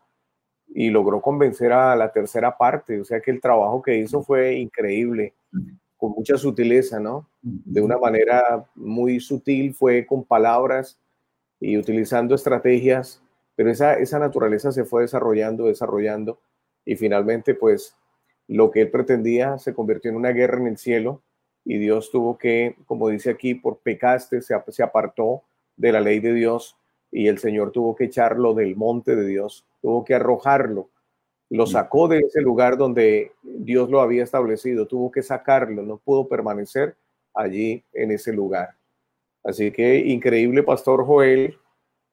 y 0.72 0.90
logró 0.90 1.20
convencer 1.20 1.72
a 1.72 1.96
la 1.96 2.12
tercera 2.12 2.56
parte. 2.56 3.00
O 3.00 3.04
sea 3.04 3.20
que 3.20 3.32
el 3.32 3.40
trabajo 3.40 3.82
que 3.82 3.98
hizo 3.98 4.22
fue 4.22 4.54
increíble, 4.54 5.34
con 5.96 6.12
mucha 6.12 6.38
sutileza, 6.38 7.00
¿no? 7.00 7.28
De 7.42 7.80
una 7.80 7.98
manera 7.98 8.64
muy 8.74 9.20
sutil, 9.20 9.74
fue 9.74 10.06
con 10.06 10.24
palabras 10.24 10.98
y 11.58 11.76
utilizando 11.76 12.34
estrategias 12.34 13.20
pero 13.60 13.70
esa, 13.70 13.92
esa 13.98 14.18
naturaleza 14.18 14.72
se 14.72 14.86
fue 14.86 15.02
desarrollando, 15.02 15.66
desarrollando, 15.66 16.40
y 16.86 16.96
finalmente, 16.96 17.54
pues, 17.54 17.94
lo 18.48 18.70
que 18.70 18.80
él 18.80 18.90
pretendía 18.90 19.58
se 19.58 19.74
convirtió 19.74 20.10
en 20.10 20.16
una 20.16 20.30
guerra 20.30 20.56
en 20.56 20.66
el 20.66 20.78
cielo, 20.78 21.20
y 21.64 21.78
Dios 21.78 22.10
tuvo 22.10 22.38
que, 22.38 22.76
como 22.86 23.08
dice 23.08 23.30
aquí, 23.30 23.54
por 23.54 23.78
pecaste, 23.78 24.40
se, 24.42 24.54
se 24.68 24.82
apartó 24.82 25.42
de 25.76 25.92
la 25.92 26.00
ley 26.00 26.20
de 26.20 26.34
Dios, 26.34 26.76
y 27.12 27.28
el 27.28 27.38
Señor 27.38 27.72
tuvo 27.72 27.96
que 27.96 28.04
echarlo 28.04 28.54
del 28.54 28.76
monte 28.76 29.16
de 29.16 29.26
Dios, 29.26 29.66
tuvo 29.80 30.04
que 30.04 30.14
arrojarlo, 30.14 30.90
lo 31.50 31.66
sacó 31.66 32.06
de 32.06 32.20
ese 32.20 32.40
lugar 32.40 32.76
donde 32.76 33.32
Dios 33.42 33.90
lo 33.90 34.00
había 34.00 34.22
establecido, 34.22 34.86
tuvo 34.86 35.10
que 35.10 35.22
sacarlo, 35.22 35.82
no 35.82 35.98
pudo 35.98 36.28
permanecer 36.28 36.94
allí 37.34 37.82
en 37.92 38.12
ese 38.12 38.32
lugar. 38.32 38.76
Así 39.42 39.72
que 39.72 39.98
increíble, 39.98 40.62
Pastor 40.62 41.04
Joel, 41.04 41.58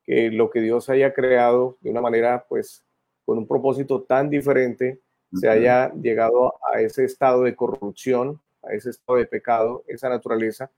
que 0.03 0.31
lo 0.31 0.49
que 0.49 0.61
Dios 0.61 0.89
haya 0.89 1.13
creado 1.13 1.77
de 1.81 1.91
una 1.91 2.01
manera, 2.01 2.45
pues, 2.49 2.83
con 3.25 3.37
un 3.37 3.47
propósito 3.47 4.01
tan 4.01 4.29
diferente, 4.29 5.01
se 5.33 5.49
haya 5.49 5.93
llegado 5.93 6.55
a 6.73 6.81
ese 6.81 7.03
estado 7.03 7.43
de 7.43 7.55
corrupción, 7.55 8.41
a 8.67 8.73
ese 8.73 8.91
estado 8.91 9.17
de 9.19 9.25
pecado, 9.25 9.83
esa 9.87 10.09
naturaleza, 10.09 10.69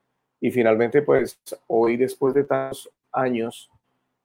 y 0.42 0.52
finalmente, 0.52 1.02
pues, 1.02 1.40
hoy, 1.68 1.98
después 1.98 2.34
de 2.34 2.44
tantos 2.44 2.90
años 3.12 3.70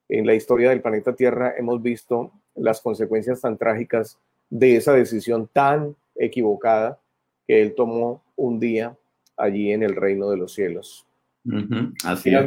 en 0.09 0.27
la 0.27 0.35
historia 0.35 0.71
del 0.71 0.83
planeta 0.83 1.15
Tierra, 1.15 1.55
hemos 1.57 1.83
visto 1.83 2.33
las 2.55 2.81
consecuencias 2.81 3.41
tan 3.41 3.57
trágicas 3.57 4.19
de 4.49 4.77
esa 4.77 4.93
decisión 4.93 5.49
tan 5.53 5.97
equivocada 6.15 7.01
que 7.47 7.61
él 7.63 7.75
tomó 7.75 8.23
un 8.37 8.61
día 8.61 8.97
allí 9.37 9.73
en 9.73 9.83
el 9.83 9.97
reino 9.97 10.31
de 10.31 10.37
los 10.37 10.53
cielos. 10.53 11.07
Así 12.05 12.35
es 12.35 12.47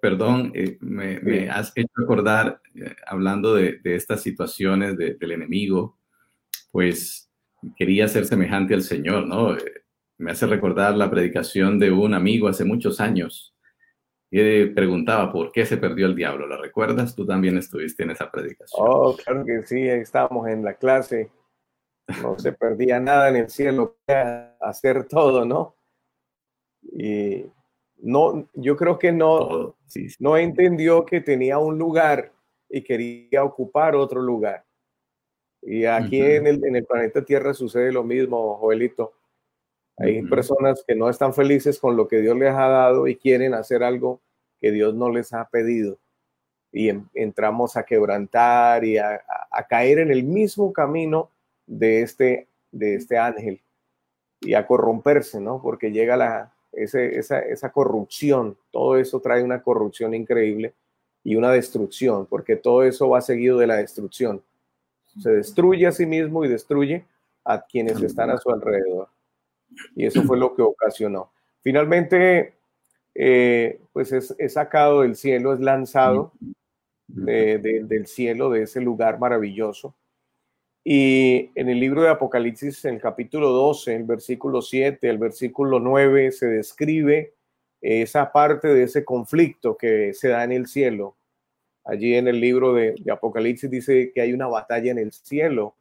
perdón, 0.00 0.52
eh, 0.54 0.78
me, 0.80 1.48
has 1.48 1.72
hecho 1.74 1.90
recordar, 1.96 2.60
eh, 2.74 2.94
hablando 3.06 3.54
de, 3.54 3.80
estas 3.84 4.22
situaciones 4.22 4.96
del 4.96 5.32
enemigo, 5.32 5.96
pues 6.70 7.30
quería 7.76 8.08
ser 8.08 8.26
semejante 8.26 8.74
al 8.74 8.82
Señor, 8.82 9.26
¿no? 9.26 9.56
Eh, 9.56 9.84
me 10.18 10.30
hace 10.30 10.46
recordar 10.46 10.96
la 10.96 11.10
predicación 11.10 11.78
de 11.78 11.90
un 11.90 12.14
amigo 12.14 12.48
hace 12.48 12.64
muchos 12.64 13.00
años 13.00 13.54
que 14.30 14.72
preguntaba 14.74 15.32
por 15.32 15.52
qué 15.52 15.64
se 15.64 15.76
perdió 15.76 16.06
el 16.06 16.16
diablo. 16.16 16.46
¿La 16.46 16.56
recuerdas? 16.56 17.14
Tú 17.14 17.24
también 17.24 17.56
estuviste 17.56 18.02
en 18.02 18.10
esa 18.10 18.30
predicación. 18.30 18.84
Oh, 18.84 19.16
claro 19.16 19.44
que 19.44 19.62
sí, 19.62 19.86
estábamos 19.88 20.48
en 20.48 20.64
la 20.64 20.74
clase. 20.74 21.30
No 22.20 22.38
se 22.38 22.52
perdía 22.52 23.00
nada 23.00 23.28
en 23.28 23.36
el 23.36 23.48
cielo, 23.48 23.96
hacer 24.60 25.06
todo, 25.06 25.44
¿no? 25.44 25.76
Y 26.82 27.46
no, 27.98 28.48
yo 28.54 28.76
creo 28.76 28.98
que 28.98 29.12
no, 29.12 29.76
no 30.18 30.36
entendió 30.36 31.06
que 31.06 31.20
tenía 31.20 31.58
un 31.58 31.78
lugar 31.78 32.32
y 32.68 32.82
quería 32.82 33.44
ocupar 33.44 33.94
otro 33.94 34.20
lugar. 34.20 34.63
Y 35.66 35.86
aquí 35.86 36.20
en, 36.20 36.46
el, 36.46 36.84
planeta 36.84 37.24
Tierra 37.24 37.54
sucede 37.54 37.90
lo 37.90 38.04
mismo, 38.04 38.56
Joelito. 38.56 39.14
Hay 39.96 40.22
personas 40.22 40.84
que 40.86 40.94
no 40.94 41.08
están 41.08 41.32
felices 41.32 41.78
con 41.78 41.96
lo 41.96 42.08
que 42.08 42.20
Dios 42.20 42.36
les 42.36 42.52
ha 42.52 42.68
dado 42.68 43.06
y 43.06 43.16
quieren 43.16 43.54
hacer 43.54 43.82
algo 43.82 44.20
que 44.60 44.72
Dios 44.72 44.94
no 44.94 45.10
les 45.10 45.32
ha 45.32 45.48
pedido. 45.48 45.98
Y 46.72 46.90
entramos 47.14 47.76
a 47.76 47.84
quebrantar 47.84 48.84
y 48.84 48.98
a, 48.98 49.22
caer 49.68 50.00
en 50.00 50.10
el 50.10 50.24
mismo 50.24 50.72
camino 50.72 51.30
de 51.66 52.02
este, 52.02 52.48
de 52.72 52.96
este 52.96 53.16
ángel 53.16 53.60
y 54.40 54.54
a 54.54 54.66
corromperse, 54.66 55.40
¿no? 55.40 55.62
Porque 55.62 55.92
llega 55.92 56.16
la, 56.16 56.52
esa, 56.72 57.00
esa 57.02 57.72
corrupción, 57.72 58.58
todo 58.70 58.98
eso 58.98 59.20
trae 59.20 59.42
una 59.42 59.62
corrupción 59.62 60.12
increíble 60.12 60.74
y 61.22 61.36
una 61.36 61.50
destrucción, 61.52 62.26
porque 62.26 62.56
todo 62.56 62.82
eso 62.82 63.08
va 63.08 63.20
seguido 63.20 63.58
de 63.58 63.68
la 63.68 63.76
destrucción. 63.76 64.42
Se 65.20 65.30
destruye 65.30 65.86
a 65.86 65.92
sí 65.92 66.06
mismo 66.06 66.44
y 66.44 66.48
destruye 66.48 67.04
a 67.44 67.64
quienes 67.64 68.00
están 68.02 68.30
a 68.30 68.38
su 68.38 68.50
alrededor. 68.50 69.08
Y 69.94 70.06
eso 70.06 70.22
fue 70.22 70.38
lo 70.38 70.54
que 70.54 70.62
ocasionó. 70.62 71.32
Finalmente, 71.62 72.54
eh, 73.14 73.80
pues 73.92 74.12
es, 74.12 74.34
sacado 74.52 75.02
del 75.02 75.16
cielo, 75.16 75.52
es 75.52 75.60
lanzado 75.60 76.32
del 77.06 78.06
cielo, 78.06 78.50
de 78.50 78.62
ese 78.62 78.80
lugar 78.80 79.18
maravilloso. 79.18 79.94
Y 80.82 81.50
en 81.54 81.70
el 81.70 81.80
libro 81.80 82.02
de 82.02 82.10
Apocalipsis, 82.10 82.84
en 82.84 82.96
el 82.96 83.00
capítulo 83.00 83.50
12, 83.50 83.94
el 83.94 84.04
versículo 84.04 84.60
7, 84.60 85.08
el 85.08 85.18
versículo 85.18 85.80
9, 85.80 86.32
se 86.32 86.46
describe 86.46 87.32
esa 87.80 88.32
parte 88.32 88.68
de 88.68 88.82
ese 88.82 89.04
conflicto 89.04 89.76
que 89.76 90.12
se 90.12 90.28
da 90.28 90.44
en 90.44 90.52
el 90.52 90.66
cielo. 90.66 91.16
Allí 91.84 92.14
en 92.14 92.28
el 92.28 92.40
libro 92.40 92.72
de, 92.72 92.94
Apocalipsis 93.12 93.70
dice 93.70 94.10
que 94.14 94.22
hay 94.22 94.32
una 94.32 94.46
batalla 94.46 94.90
en 94.90 94.98
el 94.98 95.12
cielo, 95.12 95.74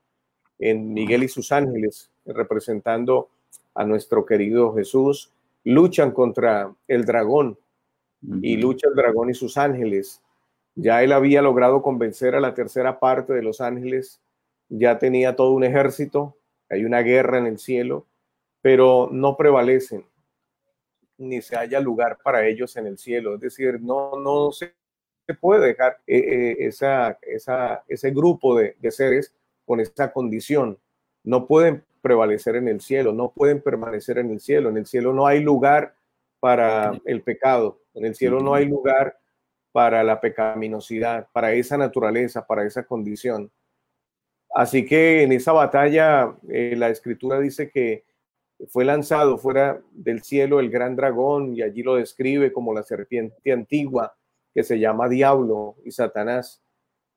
en 0.59 0.93
Miguel 0.93 1.23
y 1.23 1.29
sus 1.29 1.51
ángeles, 1.51 2.11
representando 2.25 3.29
a 3.73 3.85
nuestro 3.85 4.25
querido 4.25 4.73
Jesús, 4.75 5.31
luchan 5.63 6.11
contra 6.11 6.73
el 6.87 7.05
dragón 7.05 7.57
y 8.41 8.57
lucha 8.57 8.87
el 8.89 8.95
dragón 8.95 9.29
y 9.29 9.33
sus 9.33 9.57
ángeles. 9.57 10.21
Ya 10.75 11.03
él 11.03 11.11
había 11.11 11.41
logrado 11.41 11.81
convencer 11.81 12.35
a 12.35 12.41
la 12.41 12.53
tercera 12.53 12.99
parte 12.99 13.33
de 13.33 13.43
los 13.43 13.61
ángeles, 13.61 14.19
ya 14.69 14.99
tenía 14.99 15.35
todo 15.35 15.51
un 15.51 15.63
ejército, 15.63 16.35
hay 16.69 16.85
una 16.85 17.01
guerra 17.01 17.37
en 17.37 17.47
el 17.47 17.59
cielo, 17.59 18.05
pero 18.61 19.09
no 19.11 19.37
prevalecen, 19.37 20.05
ni 21.17 21.41
se 21.41 21.55
haya 21.55 21.79
lugar 21.79 22.17
para 22.23 22.45
ellos 22.47 22.75
en 22.75 22.87
el 22.87 22.97
cielo. 22.97 23.35
Es 23.35 23.41
decir, 23.41 23.81
no, 23.81 24.17
no 24.19 24.51
se 24.51 24.73
puede 25.39 25.67
dejar 25.67 25.99
eh, 26.07 26.17
eh, 26.17 26.55
esa, 26.59 27.17
esa, 27.21 27.83
ese 27.87 28.11
grupo 28.11 28.57
de, 28.57 28.75
de 28.79 28.91
seres 28.91 29.33
con 29.65 29.79
esa 29.79 30.11
condición. 30.11 30.77
No 31.23 31.47
pueden 31.47 31.85
prevalecer 32.01 32.57
en 32.57 32.67
el 32.67 32.81
cielo, 32.81 33.13
no 33.13 33.31
pueden 33.31 33.61
permanecer 33.61 34.17
en 34.17 34.29
el 34.29 34.41
cielo. 34.41 34.69
En 34.69 34.77
el 34.77 34.85
cielo 34.85 35.13
no 35.13 35.25
hay 35.25 35.41
lugar 35.41 35.95
para 36.41 36.99
el 37.05 37.21
pecado, 37.21 37.79
en 37.93 38.03
el 38.03 38.15
cielo 38.15 38.41
no 38.41 38.53
hay 38.53 38.65
lugar 38.65 39.17
para 39.71 40.03
la 40.03 40.19
pecaminosidad, 40.19 41.29
para 41.31 41.53
esa 41.53 41.77
naturaleza, 41.77 42.45
para 42.45 42.65
esa 42.65 42.83
condición. 42.83 43.49
Así 44.53 44.85
que 44.85 45.23
en 45.23 45.31
esa 45.31 45.53
batalla 45.53 46.35
eh, 46.49 46.75
la 46.77 46.89
escritura 46.89 47.39
dice 47.39 47.71
que 47.71 48.03
fue 48.67 48.83
lanzado 48.83 49.37
fuera 49.37 49.81
del 49.91 50.21
cielo 50.21 50.59
el 50.59 50.69
gran 50.69 50.95
dragón 50.95 51.55
y 51.55 51.61
allí 51.61 51.81
lo 51.81 51.95
describe 51.95 52.51
como 52.51 52.73
la 52.73 52.83
serpiente 52.83 53.51
antigua 53.51 54.13
que 54.53 54.63
se 54.63 54.79
llama 54.79 55.09
Diablo 55.09 55.75
y 55.83 55.91
Satanás. 55.91 56.61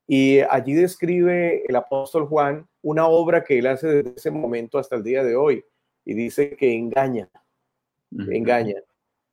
Y 0.07 0.40
allí 0.40 0.75
describe 0.75 1.64
el 1.66 1.77
apóstol 1.77 2.27
Juan 2.27 2.66
una 2.83 3.07
obra 3.09 3.44
que 3.44 3.59
él 3.59 3.66
hace 3.66 3.88
desde 3.88 4.14
ese 4.16 4.31
momento 4.31 4.79
hasta 4.79 4.96
el 4.96 5.03
día 5.03 5.25
de 5.25 5.37
hoy 5.37 5.64
y 6.05 6.14
dice 6.14 6.57
que 6.57 6.72
engaña, 6.72 7.29
engaña. 8.12 8.77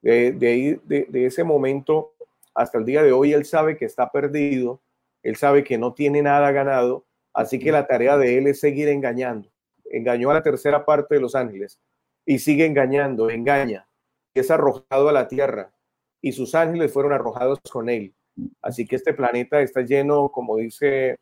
De, 0.01 0.33
de, 0.33 0.81
de, 1.07 1.25
ese 1.25 1.45
momento 1.45 2.13
hasta 2.53 2.77
el 2.77 2.83
día 2.83 3.03
de 3.03 3.13
hoy, 3.13 3.31
él 3.31 3.45
sabe 3.45 3.77
que 3.77 3.85
está 3.85 4.11
perdido, 4.11 4.81
él 5.21 5.37
sabe 5.37 5.63
que 5.63 5.77
no 5.77 5.93
tiene 5.93 6.21
nada 6.21 6.51
ganado, 6.51 7.05
así 7.33 7.57
que 7.57 7.71
la 7.71 7.87
tarea 7.87 8.17
de 8.17 8.37
él 8.37 8.47
es 8.47 8.59
seguir 8.59 8.89
engañando. 8.89 9.49
Engañó 9.85 10.31
a 10.31 10.33
la 10.33 10.43
tercera 10.43 10.83
parte 10.83 11.15
de 11.15 11.21
los 11.21 11.35
ángeles 11.35 11.79
y 12.25 12.39
sigue 12.39 12.65
engañando, 12.65 13.29
engaña. 13.29 13.87
Es 14.33 14.51
arrojado 14.51 15.07
a 15.07 15.13
la 15.13 15.27
tierra 15.27 15.71
y 16.23 16.31
sus 16.31 16.55
ángeles 16.55 16.91
fueron 16.91 17.11
arrojados 17.11 17.59
con 17.69 17.89
él. 17.89 18.13
Así 18.61 18.87
que 18.87 18.95
este 18.95 19.13
planeta 19.13 19.61
está 19.61 19.81
lleno, 19.81 20.29
como 20.29 20.55
dice 20.55 21.17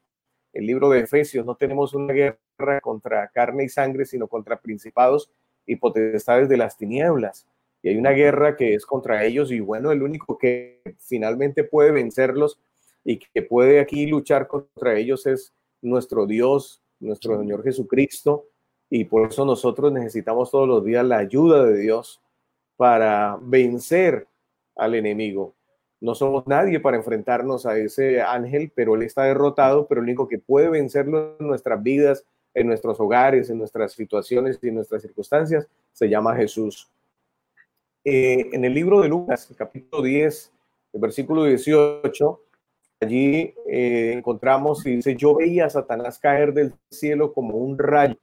el 0.53 0.67
libro 0.67 0.91
de 0.91 0.99
Efesios, 0.99 1.43
no 1.43 1.55
tenemos 1.55 1.95
una 1.95 2.13
guerra 2.13 2.79
contra 2.81 3.27
carne 3.29 3.63
y 3.63 3.69
sangre, 3.69 4.05
sino 4.05 4.27
contra 4.27 4.61
principados 4.61 5.31
y 5.65 5.77
potestades 5.77 6.47
de 6.47 6.57
las 6.57 6.77
tinieblas. 6.77 7.47
Y 7.81 7.89
hay 7.89 7.97
una 7.97 8.11
guerra 8.11 8.55
que 8.55 8.75
es 8.75 8.85
contra 8.85 9.25
ellos 9.25 9.51
y 9.51 9.59
bueno, 9.59 9.91
el 9.91 10.03
único 10.03 10.37
que 10.37 10.83
finalmente 10.99 11.63
puede 11.63 11.91
vencerlos 11.91 12.59
y 13.03 13.17
que 13.17 13.41
puede 13.41 13.79
aquí 13.79 14.05
luchar 14.05 14.47
contra 14.47 14.95
ellos 14.99 15.25
es 15.25 15.51
nuestro 15.81 16.27
Dios, 16.27 16.83
nuestro 16.99 17.39
Señor 17.39 17.63
Jesucristo. 17.63 18.45
Y 18.87 19.05
por 19.05 19.29
eso 19.29 19.45
nosotros 19.45 19.91
necesitamos 19.91 20.51
todos 20.51 20.67
los 20.67 20.85
días 20.85 21.03
la 21.03 21.17
ayuda 21.17 21.65
de 21.65 21.79
Dios 21.79 22.21
para 22.77 23.39
vencer 23.41 24.27
al 24.75 24.95
enemigo. 24.95 25.55
No 25.99 26.15
somos 26.15 26.47
nadie 26.47 26.79
para 26.79 26.97
enfrentarnos 26.97 27.65
a 27.65 27.77
ese 27.77 28.21
ángel, 28.21 28.71
pero 28.73 28.95
él 28.95 29.03
está 29.03 29.23
derrotado, 29.23 29.87
pero 29.87 30.01
el 30.01 30.05
único 30.05 30.27
que 30.27 30.39
puede 30.39 30.69
vencerlo 30.69 31.37
en 31.39 31.47
nuestras 31.47 31.81
vidas, 31.83 32.25
en 32.53 32.67
nuestros 32.67 32.99
hogares, 32.99 33.49
en 33.49 33.59
nuestras 33.59 33.93
situaciones 33.93 34.57
y 34.61 34.69
en 34.69 34.75
nuestras 34.75 35.03
circunstancias, 35.03 35.67
se 35.91 36.09
llama 36.09 36.35
Jesús. 36.35 36.89
Eh, 38.03 38.49
en 38.51 38.65
el 38.65 38.73
libro 38.73 39.01
de 39.01 39.09
Lucas, 39.09 39.53
capítulo 39.55 40.01
10, 40.01 40.51
el 40.93 41.01
versículo 41.01 41.43
18, 41.45 42.41
allí 42.99 43.53
eh, 43.67 44.13
encontramos 44.13 44.83
y 44.87 44.95
dice, 44.95 45.15
yo 45.15 45.35
veía 45.35 45.67
a 45.67 45.69
Satanás 45.69 46.17
caer 46.17 46.51
del 46.51 46.73
cielo 46.89 47.31
como 47.31 47.57
un 47.57 47.77
rayo. 47.77 48.17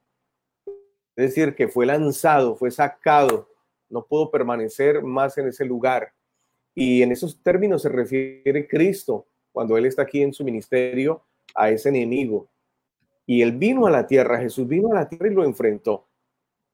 Es 1.15 1.35
decir, 1.35 1.55
que 1.55 1.69
fue 1.69 1.87
lanzado, 1.87 2.57
fue 2.57 2.73
sacado, 2.73 3.49
no 3.89 4.05
pudo 4.05 4.31
permanecer 4.33 5.03
más 5.03 5.39
en 5.39 5.49
ese 5.49 5.65
lugar. 5.65 6.13
Y 6.81 7.03
en 7.03 7.11
esos 7.11 7.43
términos 7.43 7.83
se 7.83 7.89
refiere 7.89 8.69
Cristo 8.69 9.27
cuando 9.51 9.77
Él 9.77 9.87
está 9.87 10.03
aquí 10.03 10.23
en 10.23 10.33
su 10.33 10.45
ministerio 10.45 11.23
a 11.53 11.71
ese 11.71 11.89
enemigo. 11.89 12.47
Y 13.27 13.43
Él 13.43 13.51
vino 13.51 13.89
a 13.89 13.91
la 13.91 14.07
tierra, 14.07 14.39
Jesús 14.39 14.69
vino 14.69 14.93
a 14.93 14.95
la 14.95 15.09
tierra 15.09 15.27
y 15.27 15.35
lo 15.35 15.45
enfrentó. 15.45 16.07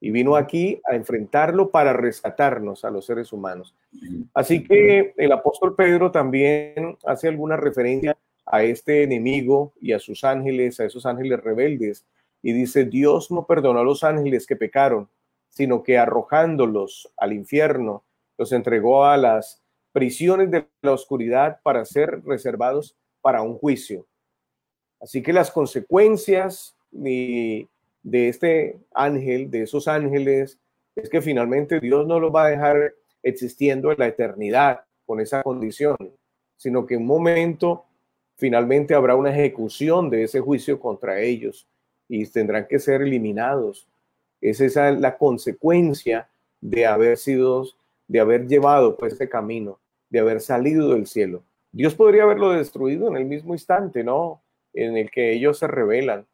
Y 0.01 0.11
vino 0.11 0.37
aquí 0.37 0.79
a 0.85 0.95
enfrentarlo 0.95 1.71
para 1.71 1.95
rescatarnos 1.95 2.85
a 2.85 2.91
los 2.91 3.07
seres 3.07 3.33
humanos. 3.33 3.75
Así 4.35 4.63
que 4.63 5.15
el 5.17 5.33
apóstol 5.33 5.75
Pedro 5.75 6.11
también 6.11 6.99
hace 7.07 7.29
alguna 7.29 7.57
referencia 7.57 8.15
a 8.45 8.63
este 8.63 9.05
enemigo 9.05 9.73
y 9.81 9.93
a 9.93 9.99
sus 9.99 10.23
ángeles, 10.23 10.81
a 10.81 10.85
esos 10.85 11.07
ángeles 11.07 11.43
rebeldes. 11.43 12.05
Y 12.43 12.53
dice, 12.53 12.85
Dios 12.85 13.31
no 13.31 13.47
perdonó 13.47 13.81
a 13.81 13.85
los 13.85 14.05
ángeles 14.05 14.47
que 14.47 14.57
pecaron, 14.57 15.09
sino 15.49 15.83
que 15.83 15.97
arrojándolos 15.97 17.11
al 17.17 17.33
infierno, 17.33 18.05
los 18.37 18.53
entregó 18.53 19.07
a 19.07 19.17
las 19.17 19.64
prisiones 19.95 20.51
de 20.51 20.67
la 20.83 20.93
oscuridad 20.93 21.61
para 21.63 21.85
ser 21.85 22.21
reservados 22.25 22.97
para 23.23 23.43
un 23.43 23.57
juicio. 23.57 24.05
Así 25.01 25.23
que 25.23 25.33
las 25.33 25.53
consecuencias 25.53 26.77
de, 26.91 27.69
este 28.03 28.77
ángel, 28.93 29.49
de 29.53 29.63
esos 29.63 29.87
ángeles, 29.87 30.59
es 30.97 31.09
que 31.09 31.23
finalmente 31.23 31.79
Dios 31.79 32.09
no 32.09 32.19
los 32.19 32.35
va 32.35 32.47
a 32.47 32.51
dejar 32.51 32.93
existiendo 33.23 33.93
en 33.93 33.99
la 34.01 34.09
eternidad 34.09 34.81
con 35.07 35.21
esa 35.21 35.45
condición, 35.45 35.97
sino 36.57 36.85
que 36.87 36.95
en 36.95 37.03
un 37.03 37.07
momento 37.07 37.85
finalmente 38.37 38.95
habrá 38.95 39.15
una 39.15 39.31
ejecución 39.31 40.11
de 40.11 40.25
ese 40.25 40.41
juicio 40.41 40.81
contra 40.81 41.21
ellos 41.21 41.69
y 42.09 42.27
tendrán 42.27 42.67
que 42.67 42.81
ser 42.81 43.01
eliminados. 43.01 43.87
Esa 44.41 44.89
es 44.89 45.01
la 45.01 45.17
consecuencia 45.17 46.29
de 46.61 46.85
haber 46.85 47.17
sido, 47.17 47.65
de 48.09 48.19
haber 48.19 48.49
llevado 48.49 48.97
pues 48.97 49.13
ese 49.13 49.29
camino 49.29 49.79
de 50.11 50.21
haber 50.21 50.41
salido 50.41 50.91
del 50.95 51.07
cielo. 51.07 51.43
Dios 51.73 51.95
podría 51.95 52.23
haberlo 52.23 52.51
destruido 52.51 53.09
en 53.09 53.17
el 53.17 53.25
mismo 53.25 53.55
instante, 53.55 54.05
¿no? 54.05 54.43
En 54.73 54.97
el 54.97 55.11
que 55.11 55.33
ellos 55.33 55.59
se 55.59 55.67
revelan. 55.67 56.27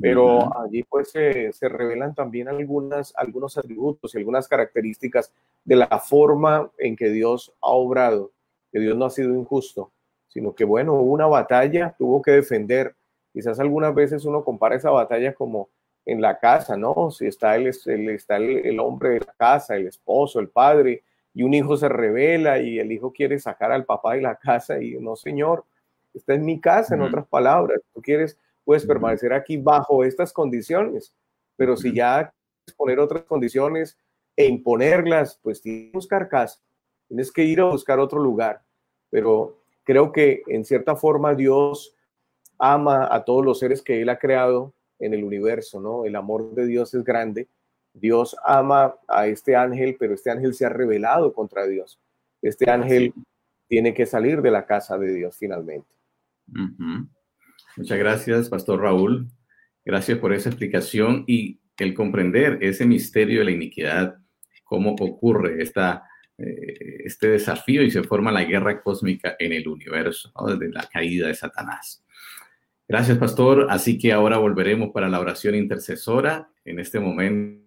Pero 0.00 0.50
allí 0.60 0.82
pues 0.82 1.10
se, 1.10 1.52
se, 1.52 1.68
revelan 1.68 2.16
también 2.16 2.48
algunas, 2.48 3.12
algunos 3.16 3.56
atributos 3.56 4.12
y 4.14 4.18
algunas 4.18 4.48
características 4.48 5.32
de 5.64 5.76
la 5.76 6.00
forma 6.00 6.70
en 6.78 6.96
que 6.96 7.10
Dios 7.10 7.52
ha 7.60 7.68
obrado, 7.68 8.32
que 8.72 8.80
Dios 8.80 8.96
no 8.96 9.04
ha 9.04 9.10
sido 9.10 9.32
injusto, 9.34 9.92
sino 10.26 10.52
que 10.52 10.64
bueno, 10.64 10.94
hubo 10.94 11.12
una 11.12 11.26
batalla, 11.26 11.94
tuvo 11.96 12.22
que 12.22 12.32
defender. 12.32 12.96
Quizás 13.32 13.60
algunas 13.60 13.94
veces 13.94 14.24
uno 14.24 14.44
compara 14.44 14.74
esa 14.74 14.90
batalla 14.90 15.32
como 15.32 15.68
en 16.04 16.20
la 16.20 16.38
casa, 16.38 16.76
¿no? 16.76 17.10
Si 17.12 17.26
está 17.26 17.54
el, 17.54 17.72
el 17.86 18.08
está 18.10 18.36
el, 18.36 18.66
el 18.66 18.80
hombre 18.80 19.10
de 19.10 19.20
la 19.20 19.34
casa, 19.36 19.76
el 19.76 19.86
esposo, 19.86 20.40
el 20.40 20.48
padre, 20.48 21.04
y 21.34 21.42
un 21.42 21.52
hijo 21.52 21.76
se 21.76 21.88
revela 21.88 22.60
y 22.60 22.78
el 22.78 22.92
hijo 22.92 23.12
quiere 23.12 23.38
sacar 23.38 23.72
al 23.72 23.84
papá 23.84 24.14
de 24.14 24.22
la 24.22 24.36
casa 24.42 24.80
y 24.80 24.94
no, 24.94 25.16
señor, 25.16 25.64
esta 26.14 26.34
es 26.34 26.40
mi 26.40 26.60
casa, 26.60 26.94
en 26.94 27.02
otras 27.02 27.26
palabras, 27.26 27.80
tú 27.92 28.00
quieres, 28.00 28.38
puedes 28.64 28.86
permanecer 28.86 29.32
aquí 29.32 29.56
bajo 29.56 30.04
estas 30.04 30.32
condiciones, 30.32 31.12
pero 31.56 31.76
si 31.76 31.92
ya 31.92 32.32
quieres 32.64 32.76
poner 32.76 33.00
otras 33.00 33.24
condiciones 33.24 33.98
e 34.36 34.46
imponerlas, 34.46 35.40
pues 35.42 35.60
tienes 35.60 35.90
que 35.90 35.96
buscar 35.96 36.28
casa, 36.28 36.60
tienes 37.08 37.32
que 37.32 37.42
ir 37.42 37.60
a 37.60 37.64
buscar 37.64 37.98
otro 37.98 38.20
lugar, 38.20 38.62
pero 39.10 39.58
creo 39.82 40.12
que 40.12 40.42
en 40.46 40.64
cierta 40.64 40.94
forma 40.94 41.34
Dios 41.34 41.96
ama 42.58 43.08
a 43.10 43.24
todos 43.24 43.44
los 43.44 43.58
seres 43.58 43.82
que 43.82 44.00
Él 44.00 44.08
ha 44.08 44.18
creado 44.18 44.72
en 45.00 45.14
el 45.14 45.24
universo, 45.24 45.80
¿no? 45.80 46.04
El 46.04 46.14
amor 46.14 46.54
de 46.54 46.66
Dios 46.66 46.94
es 46.94 47.02
grande 47.02 47.48
Dios 47.94 48.36
ama 48.44 48.96
a 49.08 49.28
este 49.28 49.56
ángel, 49.56 49.96
pero 49.98 50.14
este 50.14 50.30
ángel 50.30 50.52
se 50.52 50.66
ha 50.66 50.68
rebelado 50.68 51.32
contra 51.32 51.66
Dios. 51.66 52.00
Este 52.42 52.70
ángel 52.70 53.14
tiene 53.68 53.94
que 53.94 54.04
salir 54.04 54.42
de 54.42 54.50
la 54.50 54.66
casa 54.66 54.98
de 54.98 55.14
Dios 55.14 55.36
finalmente. 55.38 55.88
Muchas 57.76 57.98
gracias, 57.98 58.48
Pastor 58.48 58.80
Raúl. 58.80 59.28
Gracias 59.84 60.18
por 60.18 60.32
esa 60.32 60.50
explicación 60.50 61.24
y 61.26 61.60
el 61.78 61.94
comprender 61.94 62.58
ese 62.62 62.84
misterio 62.84 63.40
de 63.40 63.44
la 63.46 63.50
iniquidad, 63.50 64.16
cómo 64.64 64.94
ocurre 64.98 65.62
esta, 65.62 66.04
eh, 66.38 67.02
este 67.04 67.28
desafío 67.28 67.82
y 67.82 67.90
se 67.90 68.02
forma 68.02 68.32
la 68.32 68.44
guerra 68.44 68.82
cósmica 68.82 69.36
en 69.38 69.52
el 69.52 69.68
universo, 69.68 70.32
desde 70.46 70.72
la 70.72 70.86
caída 70.88 71.28
de 71.28 71.34
Satanás. 71.34 72.04
Gracias, 72.86 73.18
Pastor. 73.18 73.66
Así 73.70 73.98
que 73.98 74.12
ahora 74.12 74.38
volveremos 74.38 74.90
para 74.90 75.08
la 75.08 75.20
oración 75.20 75.54
intercesora. 75.54 76.50
En 76.64 76.78
este 76.78 77.00
momento 77.00 77.63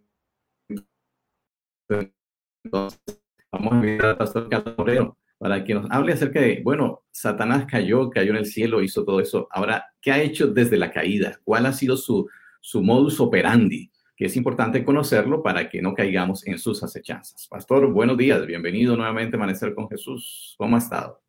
entonces, 1.90 3.18
Vamos 3.52 3.74
a 3.74 3.76
invitar 3.78 4.08
al 4.08 4.18
pastor 4.18 4.50
Carlos 4.50 4.76
Moreno 4.78 5.18
para 5.38 5.64
que 5.64 5.74
nos 5.74 5.90
hable 5.90 6.14
acerca 6.14 6.42
de, 6.42 6.62
bueno, 6.64 7.04
Satanás 7.12 7.66
cayó, 7.66 8.10
cayó 8.10 8.32
en 8.32 8.38
el 8.38 8.46
cielo, 8.46 8.82
hizo 8.82 9.06
todo 9.06 9.20
eso. 9.20 9.48
Ahora, 9.52 9.86
¿qué 10.02 10.12
ha 10.12 10.22
hecho 10.22 10.48
desde 10.48 10.78
la 10.78 10.92
caída? 10.92 11.40
¿Cuál 11.44 11.66
ha 11.66 11.74
sido 11.74 11.96
su, 11.96 12.28
su 12.60 12.82
modus 12.82 13.20
operandi? 13.20 13.90
Que 14.16 14.26
es 14.26 14.36
importante 14.36 14.84
conocerlo 14.84 15.44
para 15.44 15.70
que 15.70 15.82
no 15.82 15.94
caigamos 15.94 16.46
en 16.46 16.58
sus 16.58 16.84
acechanzas. 16.84 17.48
Pastor, 17.48 17.92
buenos 17.94 18.18
días, 18.18 18.46
bienvenido 18.46 18.98
nuevamente 18.98 19.36
a 19.36 19.40
Amanecer 19.40 19.74
con 19.74 19.88
Jesús. 19.88 20.56
¿Cómo 20.58 20.76
ha 20.76 20.80
estado? 20.80 21.22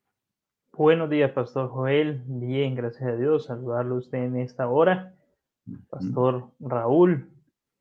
Buenos 0.72 1.10
días, 1.10 1.30
Pastor 1.32 1.68
Joel. 1.68 2.22
Bien, 2.26 2.74
gracias 2.74 3.02
a 3.02 3.16
Dios. 3.16 3.44
Saludarlo 3.44 3.96
a 3.96 3.98
usted 3.98 4.18
en 4.18 4.36
esta 4.38 4.68
hora. 4.68 5.14
Pastor 5.90 6.50
Raúl, 6.58 7.30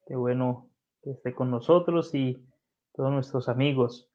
qué 0.06 0.16
bueno 0.16 0.70
que 1.02 1.12
esté 1.12 1.34
con 1.34 1.50
nosotros 1.50 2.14
y 2.14 2.47
todos 2.98 3.12
nuestros 3.12 3.48
amigos. 3.48 4.10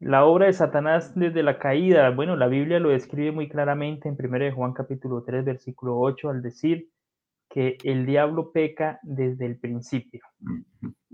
La 0.00 0.24
obra 0.24 0.46
de 0.46 0.52
Satanás 0.52 1.14
desde 1.14 1.42
la 1.42 1.58
caída, 1.58 2.10
bueno, 2.10 2.36
la 2.36 2.48
Biblia 2.48 2.80
lo 2.80 2.90
describe 2.90 3.32
muy 3.32 3.48
claramente 3.48 4.08
en 4.08 4.16
1 4.18 4.54
Juan 4.54 4.72
capítulo 4.72 5.22
3, 5.22 5.44
versículo 5.44 5.98
8, 5.98 6.28
al 6.28 6.42
decir 6.42 6.90
que 7.48 7.78
el 7.84 8.04
diablo 8.06 8.52
peca 8.52 8.98
desde 9.02 9.46
el 9.46 9.58
principio. 9.58 10.20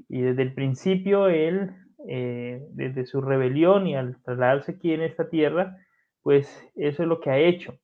Y 0.08 0.22
desde 0.22 0.42
el 0.42 0.54
principio 0.54 1.28
él, 1.28 1.70
eh, 2.08 2.62
desde 2.70 3.06
su 3.06 3.20
rebelión 3.20 3.86
y 3.86 3.96
al 3.96 4.20
trasladarse 4.22 4.72
aquí 4.72 4.92
en 4.92 5.02
esta 5.02 5.28
tierra, 5.28 5.76
pues 6.22 6.48
eso 6.74 7.02
es 7.02 7.08
lo 7.08 7.20
que 7.20 7.30
ha 7.30 7.38
hecho. 7.38 7.78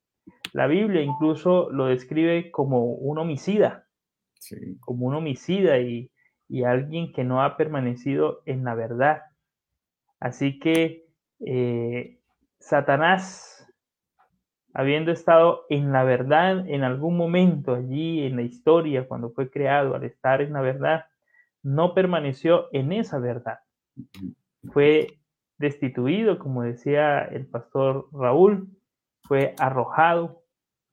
La 0.53 0.67
Biblia 0.67 1.03
incluso 1.03 1.71
lo 1.71 1.87
describe 1.87 2.51
como 2.51 2.95
un 2.95 3.19
homicida, 3.19 3.87
como 4.81 5.07
un 5.07 5.15
homicida 5.15 5.79
y, 5.79 6.11
alguien 6.65 7.13
que 7.13 7.25
no 7.25 7.43
ha 7.43 7.57
permanecido 7.57 8.43
en 8.47 8.65
la 8.65 8.75
verdad. 8.75 9.23
Así 10.19 10.59
que 10.59 11.07
eh, 11.47 12.19
Satanás, 12.59 13.67
habiendo 14.75 15.13
estado 15.13 15.65
en 15.71 15.93
la 15.93 16.05
verdad 16.05 16.69
en 16.69 16.85
algún 16.85 17.17
momento 17.17 17.75
allí 17.75 18.27
en 18.27 18.37
la 18.37 18.43
historia, 18.43 19.09
cuando 19.09 19.31
fue 19.31 19.51
creado, 19.51 19.95
al 19.95 20.05
estar 20.05 20.43
en 20.43 20.53
la 20.53 20.61
verdad, 20.61 21.07
no 21.63 21.95
permaneció 21.95 22.69
en 22.73 22.93
esa 22.93 23.19
verdad. 23.19 23.61
Fue 24.73 25.07
destituido, 25.59 26.39
como 26.39 26.63
decía 26.63 27.23
el 27.25 27.47
pastor 27.47 28.09
Raúl, 28.13 28.69
fue 29.23 29.55
arrojado, 29.59 30.43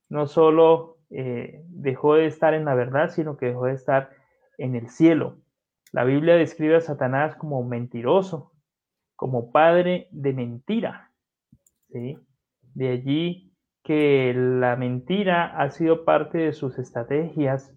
no 0.09 0.27
solo 0.27 0.97
eh, 1.09 1.63
dejó 1.67 2.15
de 2.15 2.25
estar 2.25 2.53
en 2.53 2.65
la 2.65 2.75
verdad, 2.75 3.09
sino 3.09 3.37
que 3.37 3.47
dejó 3.47 3.65
de 3.65 3.73
estar 3.73 4.11
en 4.57 4.75
el 4.75 4.89
cielo. 4.89 5.37
La 5.93 6.03
Biblia 6.03 6.35
describe 6.35 6.75
a 6.75 6.81
Satanás 6.81 7.35
como 7.35 7.63
mentiroso, 7.63 8.51
como 9.15 9.51
padre 9.51 10.07
de 10.11 10.33
mentira. 10.33 11.11
De 11.89 12.89
allí 12.89 13.53
que 13.83 14.33
la 14.35 14.75
mentira 14.75 15.57
ha 15.57 15.69
sido 15.71 16.03
parte 16.03 16.37
de 16.37 16.53
sus 16.53 16.77
estrategias 16.77 17.73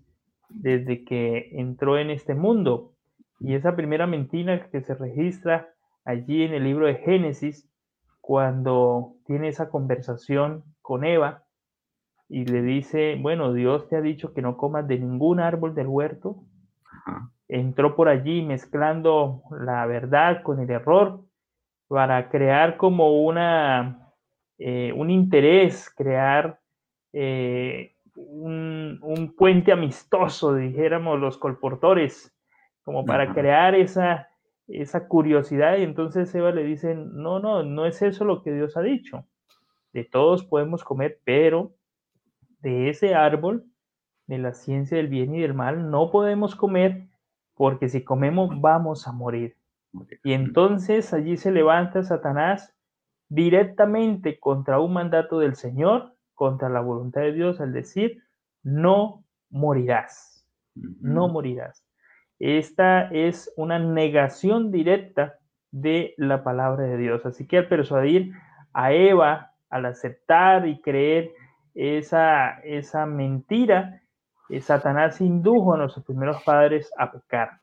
desde 0.49 1.05
que 1.05 1.51
entró 1.53 1.99
en 1.99 2.11
este 2.11 2.35
mundo. 2.35 2.95
Y 3.39 3.55
esa 3.55 3.77
primera 3.77 4.07
mentira 4.07 4.69
que 4.71 4.83
se 4.83 4.95
registra 4.95 5.73
allí 6.05 6.43
en 6.43 6.53
el 6.53 6.65
libro 6.65 6.87
de 6.87 6.97
Génesis, 6.97 7.71
cuando 8.21 9.15
tiene 9.27 9.49
esa 9.49 9.71
conversación 9.71 10.65
con 10.83 11.05
Eva 11.05 11.45
y 12.29 12.45
le 12.45 12.63
dice, 12.63 13.17
bueno, 13.21 13.53
Dios 13.53 13.89
te 13.89 13.97
ha 13.97 14.01
dicho 14.01 14.35
que 14.35 14.43
no 14.43 14.57
comas 14.57 14.87
de 14.87 14.99
ningún 14.99 15.41
árbol 15.41 15.75
del 15.75 15.87
huerto. 15.87 16.45
Entró 17.53 17.97
por 17.97 18.09
allí 18.09 18.43
mezclando 18.43 19.43
la 19.51 19.85
verdad 19.85 20.45
con 20.45 20.61
el 20.61 20.71
error 20.71 21.25
para 21.89 22.29
crear 22.29 22.77
como 22.77 23.25
una, 23.25 24.15
eh, 24.57 24.93
un 24.95 25.11
interés, 25.11 25.93
crear 25.97 26.61
eh, 27.13 27.97
un, 28.15 29.01
un, 29.03 29.35
puente 29.35 29.73
amistoso, 29.73 30.55
dijéramos 30.55 31.19
los 31.19 31.39
colportores, 31.39 32.33
como 32.85 33.05
para 33.05 33.35
crear 33.35 33.75
esa, 33.75 34.29
esa 34.69 35.09
curiosidad 35.09 35.77
y 35.79 35.83
entonces 35.83 36.33
Eva 36.33 36.53
le 36.53 36.63
dice, 36.63 36.95
no, 36.95 37.41
no, 37.41 37.65
no 37.65 37.85
es 37.85 38.01
eso 38.01 38.25
lo 38.25 38.45
que 38.45 38.53
Dios 38.53 38.77
ha 38.77 38.83
dicho. 38.83 39.27
De 39.93 40.05
todos 40.05 40.45
podemos 40.45 40.85
comer, 40.85 41.19
pero 41.25 41.73
de 42.61 42.91
ese 42.91 43.17
árbol, 43.17 43.65
de 44.29 44.39
la 44.39 44.55
ciencia 44.55 44.99
del 44.99 45.09
bien 45.09 45.35
y 45.35 45.41
del 45.41 45.55
mal, 45.55 45.91
no 45.91 46.13
podemos 46.13 46.55
comer 46.55 47.10
porque 47.61 47.91
si 47.91 48.03
comemos 48.03 48.59
vamos 48.59 49.07
a 49.07 49.13
morir. 49.13 49.55
Y 50.25 50.33
entonces 50.33 51.13
allí 51.13 51.37
se 51.37 51.51
levanta 51.51 52.03
Satanás 52.03 52.75
directamente 53.29 54.41
contra 54.41 54.81
un 54.81 54.95
mandato 54.95 55.39
del 55.39 55.57
Señor, 55.57 56.15
contra 56.33 56.71
la 56.71 56.81
voluntad 56.81 57.21
de 57.21 57.35
Dios, 57.35 57.61
al 57.61 57.75
decir, 57.75 58.23
no 58.63 59.27
morirás, 59.51 60.49
no 60.75 61.29
morirás. 61.29 61.85
Esta 62.39 63.11
es 63.11 63.53
una 63.59 63.79
negación 63.79 64.73
directa 64.73 65.39
de 65.71 66.15
la 66.17 66.43
palabra 66.43 66.85
de 66.85 66.97
Dios. 66.97 67.27
Así 67.27 67.47
que 67.47 67.59
al 67.59 67.69
persuadir 67.69 68.33
a 68.73 68.95
Eva, 68.95 69.53
al 69.69 69.85
aceptar 69.85 70.67
y 70.67 70.81
creer 70.81 71.31
esa, 71.75 72.59
esa 72.61 73.05
mentira, 73.05 74.00
Satanás 74.61 75.21
indujo 75.21 75.75
a 75.75 75.79
nuestros 75.79 76.05
primeros 76.05 76.43
padres 76.43 76.91
a 76.99 77.13
pecar. 77.13 77.61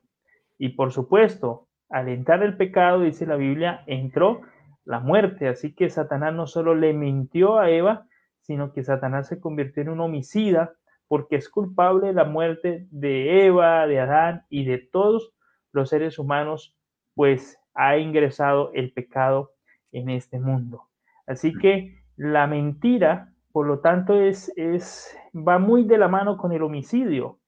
Y 0.56 0.70
por 0.70 0.92
supuesto, 0.92 1.68
al 1.90 2.08
entrar 2.08 2.42
el 2.42 2.56
pecado, 2.56 3.00
dice 3.02 3.26
la 3.26 3.36
Biblia, 3.36 3.82
entró 3.86 4.40
la 4.84 5.00
muerte. 5.00 5.48
Así 5.48 5.74
que 5.74 5.90
Satanás 5.90 6.34
no 6.34 6.46
solo 6.46 6.74
le 6.74 6.94
mintió 6.94 7.58
a 7.58 7.70
Eva, 7.70 8.06
sino 8.40 8.72
que 8.72 8.82
Satanás 8.82 9.28
se 9.28 9.40
convirtió 9.40 9.82
en 9.82 9.90
un 9.90 10.00
homicida 10.00 10.72
porque 11.08 11.36
es 11.36 11.48
culpable 11.48 12.08
de 12.08 12.12
la 12.14 12.24
muerte 12.24 12.86
de 12.90 13.46
Eva, 13.46 13.86
de 13.86 14.00
Adán 14.00 14.44
y 14.48 14.64
de 14.64 14.78
todos 14.78 15.32
los 15.72 15.90
seres 15.90 16.18
humanos, 16.18 16.74
pues 17.14 17.58
ha 17.74 17.96
ingresado 17.98 18.70
el 18.74 18.92
pecado 18.92 19.52
en 19.92 20.10
este 20.10 20.38
mundo. 20.38 20.84
Así 21.26 21.52
que 21.54 22.02
la 22.16 22.46
mentira, 22.46 23.32
por 23.58 23.66
lo 23.66 23.80
tanto, 23.80 24.14
es, 24.14 24.52
es, 24.54 25.18
va 25.34 25.58
muy 25.58 25.82
de 25.82 25.98
la 25.98 26.06
mano 26.06 26.36
con 26.36 26.52
el 26.52 26.62
homicidio. 26.62 27.40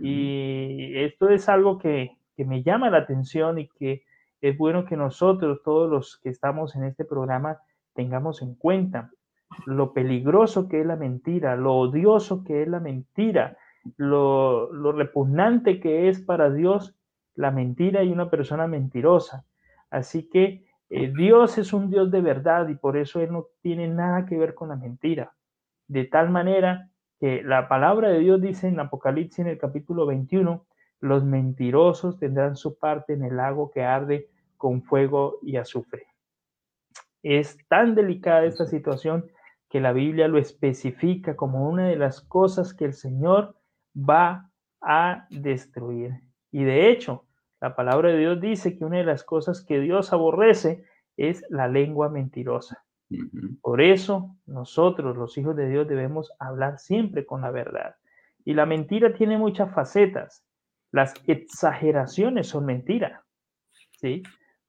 Y 0.00 0.96
esto 0.96 1.28
es 1.28 1.48
algo 1.48 1.76
que, 1.76 2.16
que 2.36 2.44
me 2.44 2.62
llama 2.62 2.88
la 2.88 2.98
atención 2.98 3.58
y 3.58 3.66
que 3.66 4.04
es 4.40 4.56
bueno 4.56 4.84
que 4.84 4.96
nosotros, 4.96 5.60
todos 5.64 5.90
los 5.90 6.20
que 6.22 6.28
estamos 6.28 6.76
en 6.76 6.84
este 6.84 7.04
programa, 7.04 7.58
tengamos 7.94 8.42
en 8.42 8.54
cuenta 8.54 9.10
lo 9.66 9.92
peligroso 9.92 10.68
que 10.68 10.82
es 10.82 10.86
la 10.86 10.94
mentira, 10.94 11.56
lo 11.56 11.74
odioso 11.74 12.44
que 12.44 12.62
es 12.62 12.68
la 12.68 12.78
mentira, 12.78 13.56
lo, 13.96 14.70
repugnante 14.92 15.80
que 15.80 16.08
es 16.08 16.20
para 16.20 16.48
Dios 16.48 16.94
la 17.34 17.50
mentira 17.50 18.04
y 18.04 18.12
una 18.12 18.30
persona 18.30 18.68
mentirosa. 18.68 19.44
Así 19.90 20.28
que 20.28 20.64
eh, 20.90 21.12
Dios 21.12 21.58
es 21.58 21.72
un 21.72 21.90
Dios 21.90 22.08
de 22.12 22.20
verdad 22.20 22.68
y 22.68 22.76
por 22.76 22.96
eso 22.96 23.18
Él 23.20 23.32
no 23.32 23.46
tiene 23.62 23.88
nada 23.88 24.26
que 24.26 24.38
ver 24.38 24.54
con 24.54 24.68
la 24.68 24.76
mentira. 24.76 25.32
De 25.90 26.04
tal 26.04 26.30
manera 26.30 26.88
que 27.18 27.42
la 27.42 27.66
palabra 27.66 28.10
de 28.10 28.20
Dios 28.20 28.40
dice 28.40 28.68
en 28.68 28.78
Apocalipsis 28.78 29.40
en 29.40 29.48
el 29.48 29.58
capítulo 29.58 30.06
21, 30.06 30.64
los 31.00 31.24
mentirosos 31.24 32.16
tendrán 32.16 32.54
su 32.54 32.78
parte 32.78 33.14
en 33.14 33.24
el 33.24 33.36
lago 33.36 33.72
que 33.72 33.82
arde 33.82 34.28
con 34.56 34.84
fuego 34.84 35.40
y 35.42 35.56
azufre. 35.56 36.06
Es 37.24 37.58
tan 37.66 37.96
delicada 37.96 38.44
esta 38.44 38.66
situación 38.66 39.32
que 39.68 39.80
la 39.80 39.92
Biblia 39.92 40.28
lo 40.28 40.38
especifica 40.38 41.34
como 41.34 41.68
una 41.68 41.88
de 41.88 41.96
las 41.96 42.20
cosas 42.20 42.72
que 42.72 42.84
el 42.84 42.92
Señor 42.92 43.56
va 43.96 44.48
a 44.80 45.26
destruir. 45.28 46.20
Y 46.52 46.62
de 46.62 46.88
hecho, 46.88 47.26
la 47.60 47.74
palabra 47.74 48.10
de 48.10 48.18
Dios 48.18 48.40
dice 48.40 48.78
que 48.78 48.84
una 48.84 48.98
de 48.98 49.04
las 49.04 49.24
cosas 49.24 49.64
que 49.64 49.80
Dios 49.80 50.12
aborrece 50.12 50.84
es 51.16 51.44
la 51.48 51.66
lengua 51.66 52.08
mentirosa. 52.10 52.84
Por 53.60 53.80
eso 53.80 54.36
nosotros, 54.46 55.16
los 55.16 55.36
hijos 55.36 55.56
de 55.56 55.68
Dios, 55.68 55.88
debemos 55.88 56.32
hablar 56.38 56.78
siempre 56.78 57.26
con 57.26 57.40
la 57.40 57.50
verdad. 57.50 57.96
Y 58.44 58.54
la 58.54 58.66
mentira 58.66 59.12
tiene 59.14 59.36
muchas 59.36 59.72
facetas. 59.72 60.44
Las 60.92 61.14
exageraciones 61.26 62.48
son 62.48 62.66
mentira. 62.66 63.24
¿sí? 64.00 64.22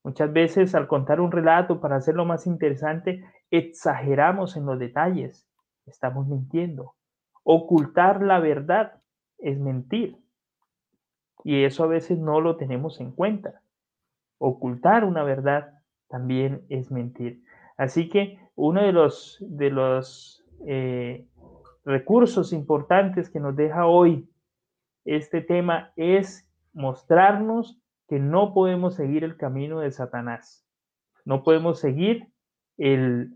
Muchas 0.04 0.34
veces 0.34 0.76
al 0.76 0.88
contar 0.88 1.22
un 1.22 1.32
relato 1.32 1.80
para 1.80 1.96
hacerlo 1.96 2.26
más 2.26 2.48
interesante, 2.48 3.24
exageramos 3.52 4.58
en 4.58 4.66
los 4.66 4.80
detalles. 4.80 5.48
Estamos 5.86 6.28
mintiendo. 6.28 6.96
Ocultar 7.44 8.22
la 8.22 8.39
verdad 8.39 9.02
es 9.38 9.60
mentir. 9.60 10.18
Y 11.44 11.64
eso 11.64 11.84
a 11.84 11.88
veces 11.88 12.20
no 12.20 12.39
lo 12.39 12.58
tenemos 12.58 13.00
en 13.00 13.12
cuenta. 13.12 13.62
Ocultar 14.38 15.06
una 15.06 15.24
verdad 15.24 15.74
también 16.08 16.66
es 16.70 16.92
mentir. 16.92 17.44
Así 17.82 18.09
que 18.09 18.38
uno 18.53 18.84
de 18.84 18.91
los, 18.91 19.43
de 19.49 19.71
los 19.71 20.45
eh, 20.67 21.25
recursos 21.84 22.53
importantes 22.53 23.27
que 23.27 23.39
nos 23.39 23.55
deja 23.55 23.88
hoy 23.88 24.29
este 25.03 25.41
tema 25.41 25.91
es 25.95 26.47
mostrarnos 26.73 27.82
que 28.07 28.19
no 28.19 28.53
podemos 28.53 28.93
seguir 28.93 29.23
el 29.23 29.36
camino 29.36 29.79
de 29.79 29.89
Satanás. 29.89 30.63
No 31.25 31.41
podemos 31.41 31.79
seguir 31.79 32.27
el 32.77 33.34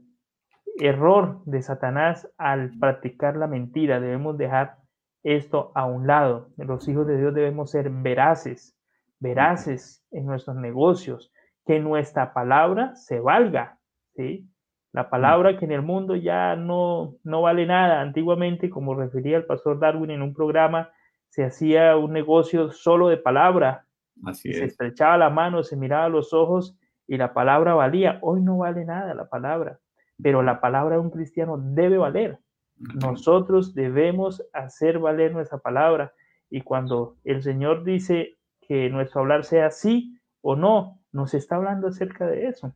error 0.77 1.41
de 1.45 1.63
Satanás 1.63 2.31
al 2.37 2.77
practicar 2.77 3.37
la 3.37 3.47
mentira. 3.47 3.99
Debemos 3.99 4.37
dejar 4.37 4.77
esto 5.23 5.71
a 5.73 5.87
un 5.87 6.05
lado. 6.05 6.51
Los 6.57 6.87
hijos 6.87 7.07
de 7.07 7.17
Dios 7.17 7.33
debemos 7.33 7.71
ser 7.71 7.89
veraces, 7.89 8.77
veraces 9.19 10.05
en 10.11 10.27
nuestros 10.27 10.55
negocios, 10.55 11.33
que 11.65 11.79
nuestra 11.79 12.31
palabra 12.31 12.93
se 12.93 13.19
valga, 13.19 13.79
¿sí? 14.15 14.49
La 14.91 15.09
palabra 15.09 15.57
que 15.57 15.65
en 15.65 15.71
el 15.73 15.81
mundo 15.81 16.15
ya 16.15 16.55
no, 16.55 17.15
no 17.23 17.41
vale 17.41 17.65
nada. 17.65 17.99
Antiguamente, 18.01 18.69
como 18.69 18.95
refería 18.95 19.37
el 19.37 19.45
pastor 19.45 19.79
Darwin 19.79 20.11
en 20.11 20.21
un 20.21 20.33
programa, 20.33 20.89
se 21.29 21.43
hacía 21.43 21.97
un 21.97 22.13
negocio 22.13 22.71
solo 22.71 23.09
de 23.09 23.17
palabra. 23.17 23.85
Así 24.25 24.53
Se 24.53 24.63
es. 24.63 24.71
estrechaba 24.71 25.17
la 25.17 25.29
mano, 25.29 25.63
se 25.63 25.75
miraba 25.75 26.07
los 26.07 26.33
ojos 26.33 26.77
y 27.07 27.17
la 27.17 27.33
palabra 27.33 27.73
valía. 27.73 28.19
Hoy 28.21 28.41
no 28.41 28.59
vale 28.59 28.85
nada 28.85 29.13
la 29.13 29.27
palabra, 29.27 29.79
pero 30.21 30.41
la 30.43 30.61
palabra 30.61 30.95
de 30.95 31.01
un 31.01 31.09
cristiano 31.11 31.57
debe 31.57 31.97
valer. 31.97 32.39
Nosotros 32.77 33.73
debemos 33.73 34.43
hacer 34.53 34.99
valer 34.99 35.33
nuestra 35.33 35.57
palabra. 35.57 36.13
Y 36.49 36.61
cuando 36.61 37.17
el 37.25 37.41
Señor 37.41 37.83
dice 37.83 38.37
que 38.61 38.89
nuestro 38.89 39.21
hablar 39.21 39.43
sea 39.43 39.71
sí 39.71 40.19
o 40.41 40.55
no, 40.55 40.99
nos 41.11 41.33
está 41.33 41.55
hablando 41.57 41.87
acerca 41.87 42.27
de 42.27 42.47
eso. 42.47 42.73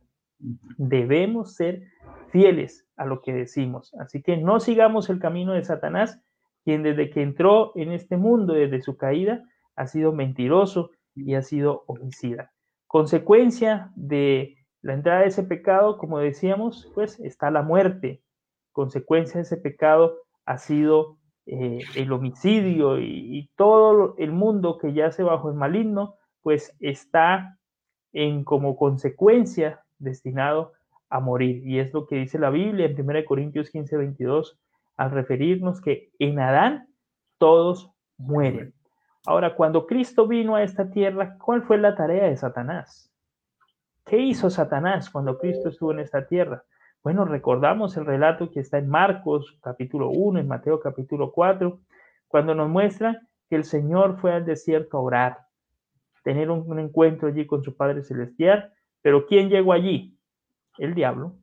Debemos 0.78 1.54
ser 1.54 1.82
fieles 2.30 2.86
a 2.96 3.04
lo 3.04 3.20
que 3.20 3.32
decimos. 3.32 3.94
Así 3.98 4.22
que 4.22 4.36
no 4.36 4.60
sigamos 4.60 5.10
el 5.10 5.18
camino 5.18 5.52
de 5.52 5.64
Satanás, 5.64 6.20
quien 6.64 6.82
desde 6.82 7.10
que 7.10 7.22
entró 7.22 7.72
en 7.74 7.92
este 7.92 8.16
mundo, 8.16 8.54
desde 8.54 8.82
su 8.82 8.96
caída, 8.96 9.42
ha 9.76 9.86
sido 9.86 10.12
mentiroso 10.12 10.90
y 11.14 11.34
ha 11.34 11.42
sido 11.42 11.84
homicida. 11.86 12.52
Consecuencia 12.86 13.90
de 13.94 14.56
la 14.82 14.94
entrada 14.94 15.20
de 15.20 15.28
ese 15.28 15.42
pecado, 15.42 15.98
como 15.98 16.18
decíamos, 16.18 16.90
pues 16.94 17.20
está 17.20 17.50
la 17.50 17.62
muerte. 17.62 18.22
Consecuencia 18.72 19.36
de 19.36 19.42
ese 19.42 19.56
pecado 19.56 20.16
ha 20.44 20.58
sido 20.58 21.18
eh, 21.46 21.80
el 21.96 22.12
homicidio 22.12 22.98
y, 22.98 23.38
y 23.38 23.50
todo 23.56 24.14
el 24.18 24.32
mundo 24.32 24.78
que 24.78 24.92
yace 24.92 25.22
bajo 25.22 25.48
el 25.48 25.56
maligno, 25.56 26.14
pues 26.42 26.76
está 26.80 27.58
en 28.12 28.44
como 28.44 28.76
consecuencia 28.76 29.82
destinado 30.00 30.72
a 31.08 31.20
morir. 31.20 31.66
Y 31.66 31.78
es 31.78 31.92
lo 31.92 32.06
que 32.06 32.16
dice 32.16 32.38
la 32.38 32.50
Biblia 32.50 32.86
en 32.86 33.00
1 33.00 33.24
Corintios 33.24 33.70
15, 33.70 33.96
22, 33.96 34.58
al 34.96 35.10
referirnos 35.10 35.80
que 35.80 36.10
en 36.18 36.38
Adán 36.40 36.88
todos 37.38 37.90
mueren. 38.16 38.74
Ahora, 39.26 39.54
cuando 39.54 39.86
Cristo 39.86 40.26
vino 40.26 40.56
a 40.56 40.62
esta 40.62 40.90
tierra, 40.90 41.36
¿cuál 41.38 41.62
fue 41.62 41.78
la 41.78 41.94
tarea 41.94 42.24
de 42.24 42.36
Satanás? 42.36 43.10
¿Qué 44.04 44.18
hizo 44.18 44.50
Satanás 44.50 45.10
cuando 45.10 45.38
Cristo 45.38 45.68
estuvo 45.68 45.92
en 45.92 46.00
esta 46.00 46.26
tierra? 46.26 46.64
Bueno, 47.02 47.24
recordamos 47.24 47.96
el 47.96 48.06
relato 48.06 48.50
que 48.50 48.60
está 48.60 48.78
en 48.78 48.88
Marcos 48.88 49.58
capítulo 49.62 50.10
1, 50.10 50.40
en 50.40 50.48
Mateo 50.48 50.80
capítulo 50.80 51.32
4, 51.32 51.78
cuando 52.28 52.54
nos 52.54 52.68
muestra 52.68 53.20
que 53.48 53.56
el 53.56 53.64
Señor 53.64 54.18
fue 54.18 54.32
al 54.32 54.44
desierto 54.44 54.96
a 54.96 55.00
orar, 55.00 55.38
tener 56.22 56.50
un, 56.50 56.70
un 56.70 56.78
encuentro 56.78 57.28
allí 57.28 57.46
con 57.46 57.62
su 57.62 57.76
Padre 57.76 58.02
Celestial, 58.02 58.72
pero 59.02 59.26
¿quién 59.26 59.48
llegó 59.48 59.72
allí? 59.72 60.18
El 60.78 60.94
diablo. 60.94 61.36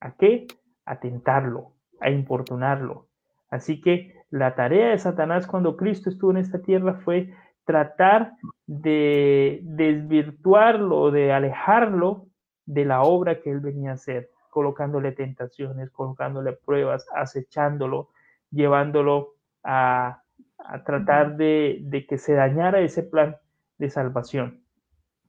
¿A 0.00 0.14
qué? 0.16 0.46
A 0.84 1.00
tentarlo, 1.00 1.72
a 2.00 2.10
importunarlo. 2.10 3.08
Así 3.50 3.80
que 3.80 4.14
la 4.30 4.54
tarea 4.54 4.90
de 4.90 4.98
Satanás 4.98 5.46
cuando 5.46 5.76
Cristo 5.76 6.10
estuvo 6.10 6.30
en 6.30 6.38
esta 6.38 6.60
tierra 6.60 7.00
fue 7.04 7.32
tratar 7.64 8.32
de 8.66 9.60
desvirtuarlo, 9.62 11.10
de 11.10 11.32
alejarlo 11.32 12.26
de 12.66 12.84
la 12.84 13.02
obra 13.02 13.40
que 13.40 13.50
él 13.50 13.60
venía 13.60 13.90
a 13.90 13.94
hacer, 13.94 14.30
colocándole 14.50 15.12
tentaciones, 15.12 15.90
colocándole 15.90 16.52
pruebas, 16.52 17.06
acechándolo, 17.14 18.10
llevándolo 18.50 19.34
a, 19.64 20.22
a 20.58 20.84
tratar 20.84 21.36
de, 21.36 21.78
de 21.82 22.06
que 22.06 22.18
se 22.18 22.34
dañara 22.34 22.80
ese 22.80 23.02
plan 23.02 23.36
de 23.78 23.90
salvación. 23.90 24.62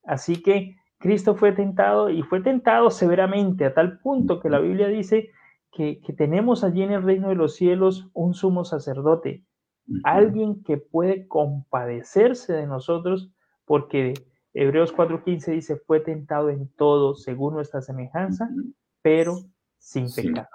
Así 0.03 0.41
que 0.41 0.75
Cristo 0.99 1.35
fue 1.35 1.53
tentado 1.53 2.09
y 2.09 2.23
fue 2.23 2.41
tentado 2.41 2.91
severamente 2.91 3.65
a 3.65 3.73
tal 3.73 3.99
punto 3.99 4.39
que 4.39 4.49
la 4.49 4.59
Biblia 4.59 4.87
dice 4.87 5.31
que, 5.71 6.01
que, 6.01 6.13
tenemos 6.13 6.63
allí 6.63 6.83
en 6.83 6.91
el 6.91 7.03
reino 7.03 7.29
de 7.29 7.35
los 7.35 7.55
cielos 7.55 8.09
un 8.13 8.33
sumo 8.33 8.65
sacerdote, 8.65 9.45
alguien 10.03 10.63
que 10.63 10.77
puede 10.77 11.27
compadecerse 11.27 12.53
de 12.53 12.67
nosotros 12.67 13.31
porque 13.65 14.13
Hebreos 14.53 14.93
4:15 14.95 15.51
dice, 15.51 15.77
fue 15.77 15.99
tentado 15.99 16.49
en 16.49 16.67
todo 16.75 17.15
según 17.15 17.53
nuestra 17.53 17.81
semejanza, 17.81 18.49
pero 19.01 19.37
sin 19.77 20.07
pecado. 20.13 20.49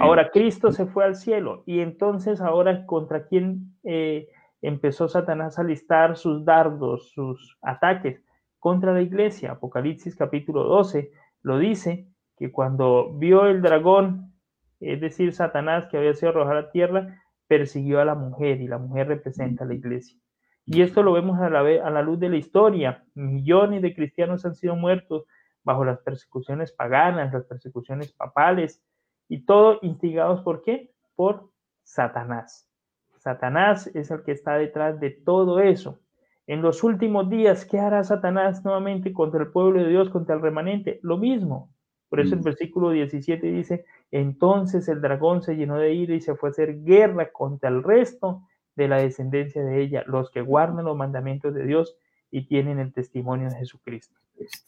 Ahora 0.00 0.30
Cristo 0.30 0.72
se 0.72 0.86
fue 0.86 1.04
al 1.04 1.14
cielo 1.14 1.62
y 1.66 1.80
entonces 1.80 2.40
ahora 2.40 2.86
contra 2.86 3.26
quién 3.26 3.76
eh, 3.82 4.28
empezó 4.62 5.08
Satanás 5.08 5.58
a 5.58 5.64
listar 5.64 6.16
sus 6.16 6.44
dardos, 6.44 7.10
sus 7.12 7.58
ataques 7.62 8.22
contra 8.58 8.92
la 8.92 9.02
iglesia. 9.02 9.52
Apocalipsis 9.52 10.16
capítulo 10.16 10.64
12 10.64 11.10
lo 11.42 11.58
dice 11.58 12.08
que 12.36 12.52
cuando 12.52 13.12
vio 13.14 13.46
el 13.46 13.62
dragón, 13.62 14.34
es 14.80 15.00
decir, 15.00 15.32
Satanás 15.32 15.86
que 15.90 15.96
había 15.96 16.14
sido 16.14 16.30
arrojado 16.30 16.58
a 16.58 16.62
la 16.62 16.70
tierra, 16.70 17.22
persiguió 17.46 18.00
a 18.00 18.04
la 18.04 18.14
mujer 18.14 18.60
y 18.60 18.68
la 18.68 18.78
mujer 18.78 19.08
representa 19.08 19.64
a 19.64 19.66
la 19.66 19.74
iglesia. 19.74 20.18
Y 20.64 20.82
esto 20.82 21.02
lo 21.02 21.12
vemos 21.12 21.40
a 21.40 21.48
la, 21.48 21.60
a 21.60 21.90
la 21.90 22.02
luz 22.02 22.20
de 22.20 22.28
la 22.28 22.36
historia. 22.36 23.04
Millones 23.14 23.80
de 23.80 23.94
cristianos 23.94 24.44
han 24.44 24.54
sido 24.54 24.76
muertos 24.76 25.24
bajo 25.64 25.84
las 25.84 25.98
persecuciones 26.00 26.72
paganas, 26.72 27.32
las 27.32 27.44
persecuciones 27.44 28.12
papales, 28.12 28.82
y 29.28 29.44
todo 29.44 29.78
instigados 29.82 30.42
por 30.42 30.62
qué? 30.62 30.90
Por 31.14 31.50
Satanás. 31.82 32.68
Satanás 33.16 33.86
es 33.88 34.10
el 34.10 34.22
que 34.22 34.32
está 34.32 34.54
detrás 34.54 35.00
de 35.00 35.10
todo 35.10 35.60
eso. 35.60 36.00
En 36.48 36.62
los 36.62 36.82
últimos 36.82 37.28
días, 37.28 37.66
¿qué 37.66 37.78
hará 37.78 38.02
Satanás 38.02 38.64
nuevamente 38.64 39.12
contra 39.12 39.42
el 39.42 39.48
pueblo 39.50 39.82
de 39.82 39.88
Dios, 39.90 40.08
contra 40.08 40.34
el 40.34 40.40
remanente? 40.40 40.98
Lo 41.02 41.18
mismo. 41.18 41.70
Por 42.08 42.20
eso 42.20 42.34
el 42.34 42.40
versículo 42.40 42.88
17 42.88 43.46
dice, 43.48 43.84
entonces 44.10 44.88
el 44.88 45.02
dragón 45.02 45.42
se 45.42 45.56
llenó 45.56 45.76
de 45.76 45.92
ira 45.92 46.14
y 46.14 46.22
se 46.22 46.34
fue 46.36 46.48
a 46.48 46.52
hacer 46.52 46.82
guerra 46.84 47.30
contra 47.32 47.68
el 47.68 47.82
resto 47.82 48.44
de 48.76 48.88
la 48.88 48.96
descendencia 48.96 49.62
de 49.62 49.82
ella, 49.82 50.04
los 50.06 50.30
que 50.30 50.40
guardan 50.40 50.86
los 50.86 50.96
mandamientos 50.96 51.52
de 51.52 51.66
Dios 51.66 51.98
y 52.30 52.46
tienen 52.46 52.78
el 52.78 52.94
testimonio 52.94 53.50
de 53.50 53.56
Jesucristo. 53.56 54.18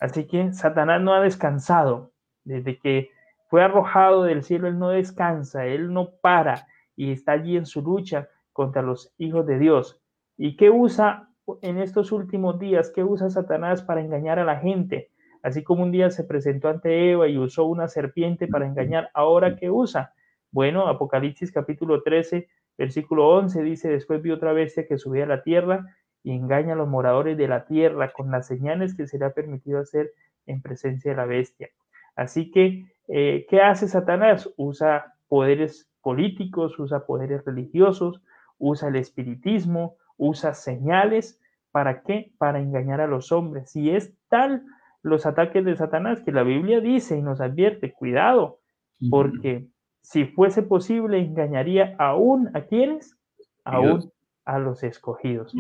Así 0.01 0.26
que 0.26 0.53
Satanás 0.53 1.01
no 1.01 1.14
ha 1.14 1.22
descansado. 1.22 2.12
Desde 2.45 2.78
que 2.78 3.09
fue 3.49 3.64
arrojado 3.64 4.24
del 4.24 4.43
cielo, 4.43 4.68
él 4.68 4.78
no 4.78 4.91
descansa, 4.91 5.64
él 5.64 5.95
no 5.95 6.11
para 6.20 6.66
y 6.95 7.12
está 7.12 7.33
allí 7.33 7.57
en 7.57 7.64
su 7.64 7.81
lucha 7.81 8.28
contra 8.53 8.83
los 8.83 9.14
hijos 9.16 9.47
de 9.47 9.59
Dios. 9.59 9.99
¿Y 10.37 10.59
qué 10.59 10.68
usa 10.68 11.30
en 11.62 11.78
estos 11.78 12.12
últimos 12.12 12.59
días? 12.59 12.91
¿Qué 12.95 13.05
usa 13.05 13.30
Satanás 13.30 13.82
para 13.82 14.01
engañar 14.01 14.38
a 14.38 14.45
la 14.45 14.59
gente? 14.59 15.11
Así 15.43 15.62
como 15.62 15.82
un 15.82 15.91
día 15.91 16.11
se 16.11 16.24
presentó 16.24 16.68
ante 16.68 17.11
Eva 17.11 17.28
y 17.28 17.38
usó 17.38 17.64
una 17.64 17.88
serpiente 17.88 18.47
para 18.47 18.66
engañar, 18.66 19.11
¿ahora 19.14 19.57
qué 19.57 19.70
usa? 19.70 20.12
Bueno, 20.51 20.88
Apocalipsis 20.88 21.53
capítulo 21.53 22.03
13, 22.03 22.49
versículo 22.76 23.28
11 23.28 23.62
dice, 23.62 23.88
después 23.88 24.20
vi 24.22 24.30
otra 24.30 24.53
bestia 24.53 24.86
que 24.86 24.99
subía 24.99 25.24
a 25.24 25.28
la 25.28 25.43
tierra 25.43 25.86
y 26.22 26.32
engaña 26.32 26.74
a 26.74 26.76
los 26.76 26.88
moradores 26.88 27.38
de 27.38 27.49
la 27.49 27.64
tierra 27.64 28.12
con 28.12 28.30
las 28.30 28.47
señales 28.47 28.95
que 28.95 29.07
se 29.07 29.18
le 29.18 29.24
ha 29.24 29.32
permitido 29.32 29.78
hacer 29.78 30.12
en 30.47 30.61
presencia 30.61 31.12
de 31.12 31.16
la 31.16 31.24
bestia. 31.24 31.70
Así 32.16 32.51
que, 32.51 32.84
eh, 33.09 33.47
¿qué 33.49 33.62
hace 33.62 33.88
Satanás? 33.88 34.53
Usa 34.57 35.14
poderes 35.28 35.88
políticos, 36.03 36.78
usa 36.78 37.07
poderes 37.07 37.45
religiosos, 37.45 38.22
usa 38.59 38.88
el 38.88 38.97
espiritismo, 38.97 39.97
usa 40.21 40.55
señales. 40.55 41.41
¿Para 41.73 42.03
qué? 42.03 42.33
Para 42.39 42.61
engañar 42.61 43.01
a 43.01 43.07
los 43.07 43.33
hombres. 43.33 43.75
Y 43.75 43.91
es 43.91 44.14
tal 44.29 44.64
los 45.03 45.27
ataques 45.27 45.64
de 45.64 45.77
Satanás 45.77 46.21
que 46.21 46.31
la 46.31 46.43
Biblia 46.43 46.81
dice 46.81 47.16
y 47.16 47.23
nos 47.23 47.41
advierte, 47.41 47.93
cuidado, 47.93 48.61
porque 49.11 49.66
si 50.03 50.27
fuese 50.27 50.62
posible 50.62 51.18
engañaría 51.18 51.97
aún 51.99 52.51
a 52.55 52.62
quienes, 52.62 53.18
aún 53.64 54.12
a 54.45 54.59
los 54.59 54.83
escogidos. 54.83 55.55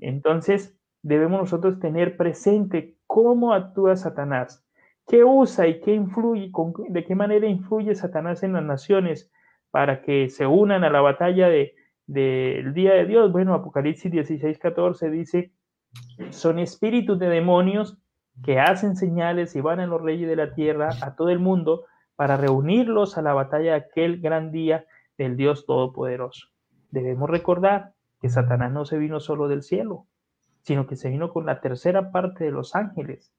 Entonces 0.00 0.78
debemos 1.02 1.40
nosotros 1.40 1.80
tener 1.80 2.16
presente 2.16 2.96
cómo 3.06 3.52
actúa 3.52 3.96
Satanás, 3.96 4.64
qué 5.08 5.24
usa 5.24 5.66
y 5.66 5.80
qué 5.80 5.92
influye, 5.92 6.52
con, 6.52 6.72
de 6.88 7.04
qué 7.04 7.16
manera 7.16 7.48
influye 7.48 7.94
Satanás 7.96 8.42
en 8.44 8.52
las 8.52 8.64
naciones 8.64 9.30
para 9.70 10.02
que 10.02 10.28
se 10.28 10.46
unan 10.46 10.84
a 10.84 10.90
la 10.90 11.00
batalla 11.00 11.48
de, 11.48 11.74
del 12.06 12.74
día 12.74 12.94
de 12.94 13.06
Dios. 13.06 13.32
Bueno, 13.32 13.54
Apocalipsis 13.54 14.10
16, 14.10 14.58
14 14.58 15.10
dice, 15.10 15.52
son 16.30 16.58
espíritus 16.58 17.18
de 17.18 17.28
demonios 17.28 17.98
que 18.42 18.58
hacen 18.58 18.96
señales 18.96 19.54
y 19.54 19.60
van 19.60 19.80
a 19.80 19.86
los 19.86 20.02
reyes 20.02 20.28
de 20.28 20.36
la 20.36 20.54
tierra, 20.54 20.90
a 21.02 21.14
todo 21.14 21.30
el 21.30 21.38
mundo, 21.38 21.84
para 22.16 22.36
reunirlos 22.36 23.16
a 23.16 23.22
la 23.22 23.32
batalla 23.32 23.72
de 23.72 23.78
aquel 23.78 24.20
gran 24.20 24.50
día 24.50 24.86
del 25.16 25.36
Dios 25.36 25.66
Todopoderoso. 25.66 26.48
Debemos 26.90 27.30
recordar 27.30 27.92
que 28.20 28.28
Satanás 28.28 28.72
no 28.72 28.84
se 28.84 28.98
vino 28.98 29.20
solo 29.20 29.48
del 29.48 29.62
cielo, 29.62 30.06
sino 30.62 30.86
que 30.86 30.96
se 30.96 31.10
vino 31.10 31.32
con 31.32 31.46
la 31.46 31.60
tercera 31.60 32.10
parte 32.10 32.44
de 32.44 32.50
los 32.50 32.74
ángeles. 32.74 33.32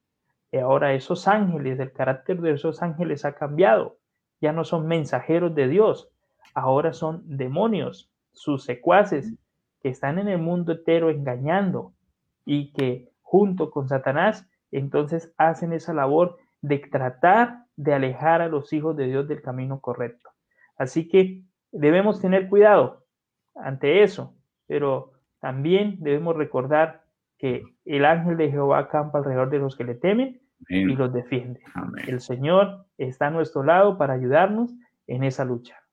Y 0.51 0.57
ahora 0.57 0.93
esos 0.93 1.28
ángeles, 1.28 1.80
el 1.80 1.91
carácter 1.91 2.39
de 2.39 2.51
esos 2.53 2.82
ángeles 2.82 3.26
ha 3.26 3.34
cambiado. 3.34 3.97
Ya 4.41 4.51
no 4.53 4.63
son 4.63 4.88
mensajeros 4.88 5.55
de 5.55 5.68
Dios, 5.68 6.09
ahora 6.53 6.93
son 6.93 7.24
demonios, 7.26 8.11
sus 8.36 8.63
secuaces, 8.63 9.33
que 9.81 9.89
están 9.89 10.19
en 10.19 10.27
el 10.27 10.38
mundo 10.38 10.73
entero 10.73 11.09
engañando 11.09 11.93
y 12.45 12.71
que 12.73 13.09
junto 13.21 13.71
con 13.71 13.88
Satanás 13.88 14.47
entonces 14.71 15.33
hacen 15.38 15.73
esa 15.73 15.93
labor 15.93 16.38
de 16.61 16.79
tratar 16.79 17.65
de 17.75 17.93
alejar 17.93 18.41
a 18.41 18.47
los 18.47 18.71
hijos 18.73 18.95
de 18.95 19.07
Dios 19.07 19.27
del 19.27 19.41
camino 19.41 19.79
correcto. 19.79 20.29
Así 20.77 21.07
que 21.07 21.43
debemos 21.71 22.21
tener 22.21 22.49
cuidado 22.49 23.05
ante 23.55 24.03
eso, 24.03 24.36
pero 24.67 25.13
también 25.39 25.97
debemos 25.99 26.36
recordar 26.36 27.03
que 27.38 27.63
el 27.86 28.05
ángel 28.05 28.38
de 28.38 28.51
Jehová 28.51 28.79
acampa 28.79 29.19
alrededor 29.19 29.49
de 29.49 29.59
los 29.59 29.75
que 29.75 29.83
le 29.83 29.95
temen 29.95 30.41
y 30.67 30.95
los 30.95 31.13
defiende. 31.13 31.61
El 32.07 32.21
Señor 32.21 32.86
está 32.97 33.27
a 33.27 33.31
nuestro 33.31 33.63
lado 33.63 33.97
para 33.97 34.13
ayudarnos 34.13 34.73
en 35.07 35.23
esa 35.23 35.45
lucha. 35.45 35.84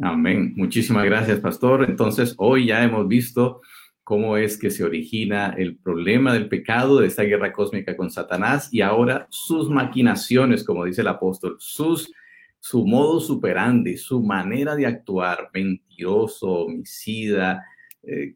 Amén. 0.00 0.52
Muchísimas 0.54 1.04
gracias, 1.04 1.40
pastor. 1.40 1.84
Entonces, 1.88 2.34
hoy 2.38 2.66
ya 2.66 2.84
hemos 2.84 3.08
visto 3.08 3.62
cómo 4.04 4.36
es 4.36 4.56
que 4.56 4.70
se 4.70 4.84
origina 4.84 5.54
el 5.58 5.76
problema 5.76 6.32
del 6.32 6.48
pecado, 6.48 7.00
de 7.00 7.08
esta 7.08 7.24
guerra 7.24 7.52
cósmica 7.52 7.96
con 7.96 8.08
Satanás 8.08 8.68
y 8.72 8.80
ahora 8.80 9.26
sus 9.28 9.68
maquinaciones, 9.68 10.64
como 10.64 10.84
dice 10.84 11.00
el 11.00 11.08
apóstol, 11.08 11.56
sus, 11.58 12.12
su 12.60 12.86
modo 12.86 13.18
superandi, 13.18 13.96
su 13.96 14.22
manera 14.22 14.76
de 14.76 14.86
actuar, 14.86 15.50
mentiroso, 15.52 16.46
homicida, 16.48 17.64
eh, 18.04 18.34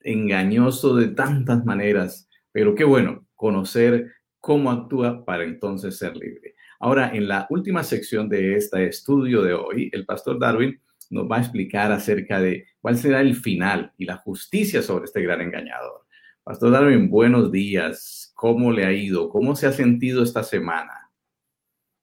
engañoso 0.00 0.96
de 0.96 1.08
tantas 1.08 1.62
maneras. 1.66 2.26
Pero 2.52 2.74
qué 2.74 2.84
bueno 2.84 3.26
conocer 3.34 4.14
cómo 4.40 4.70
actúa 4.70 5.26
para 5.26 5.44
entonces 5.44 5.98
ser 5.98 6.16
libre. 6.16 6.54
Ahora, 6.80 7.10
en 7.14 7.28
la 7.28 7.46
última 7.50 7.84
sección 7.84 8.30
de 8.30 8.56
este 8.56 8.86
estudio 8.86 9.42
de 9.42 9.52
hoy, 9.52 9.90
el 9.92 10.06
pastor 10.06 10.38
Darwin 10.38 10.80
nos 11.10 11.30
va 11.30 11.36
a 11.36 11.40
explicar 11.40 11.92
acerca 11.92 12.40
de 12.40 12.66
cuál 12.80 12.96
será 12.96 13.20
el 13.20 13.34
final 13.34 13.92
y 13.96 14.04
la 14.04 14.16
justicia 14.16 14.82
sobre 14.82 15.04
este 15.04 15.22
gran 15.22 15.40
engañador. 15.40 16.04
Pastor 16.44 16.70
Darwin, 16.70 17.10
buenos 17.10 17.50
días. 17.50 18.32
¿Cómo 18.34 18.70
le 18.70 18.84
ha 18.84 18.92
ido? 18.92 19.28
¿Cómo 19.28 19.56
se 19.56 19.66
ha 19.66 19.72
sentido 19.72 20.22
esta 20.22 20.42
semana? 20.42 21.10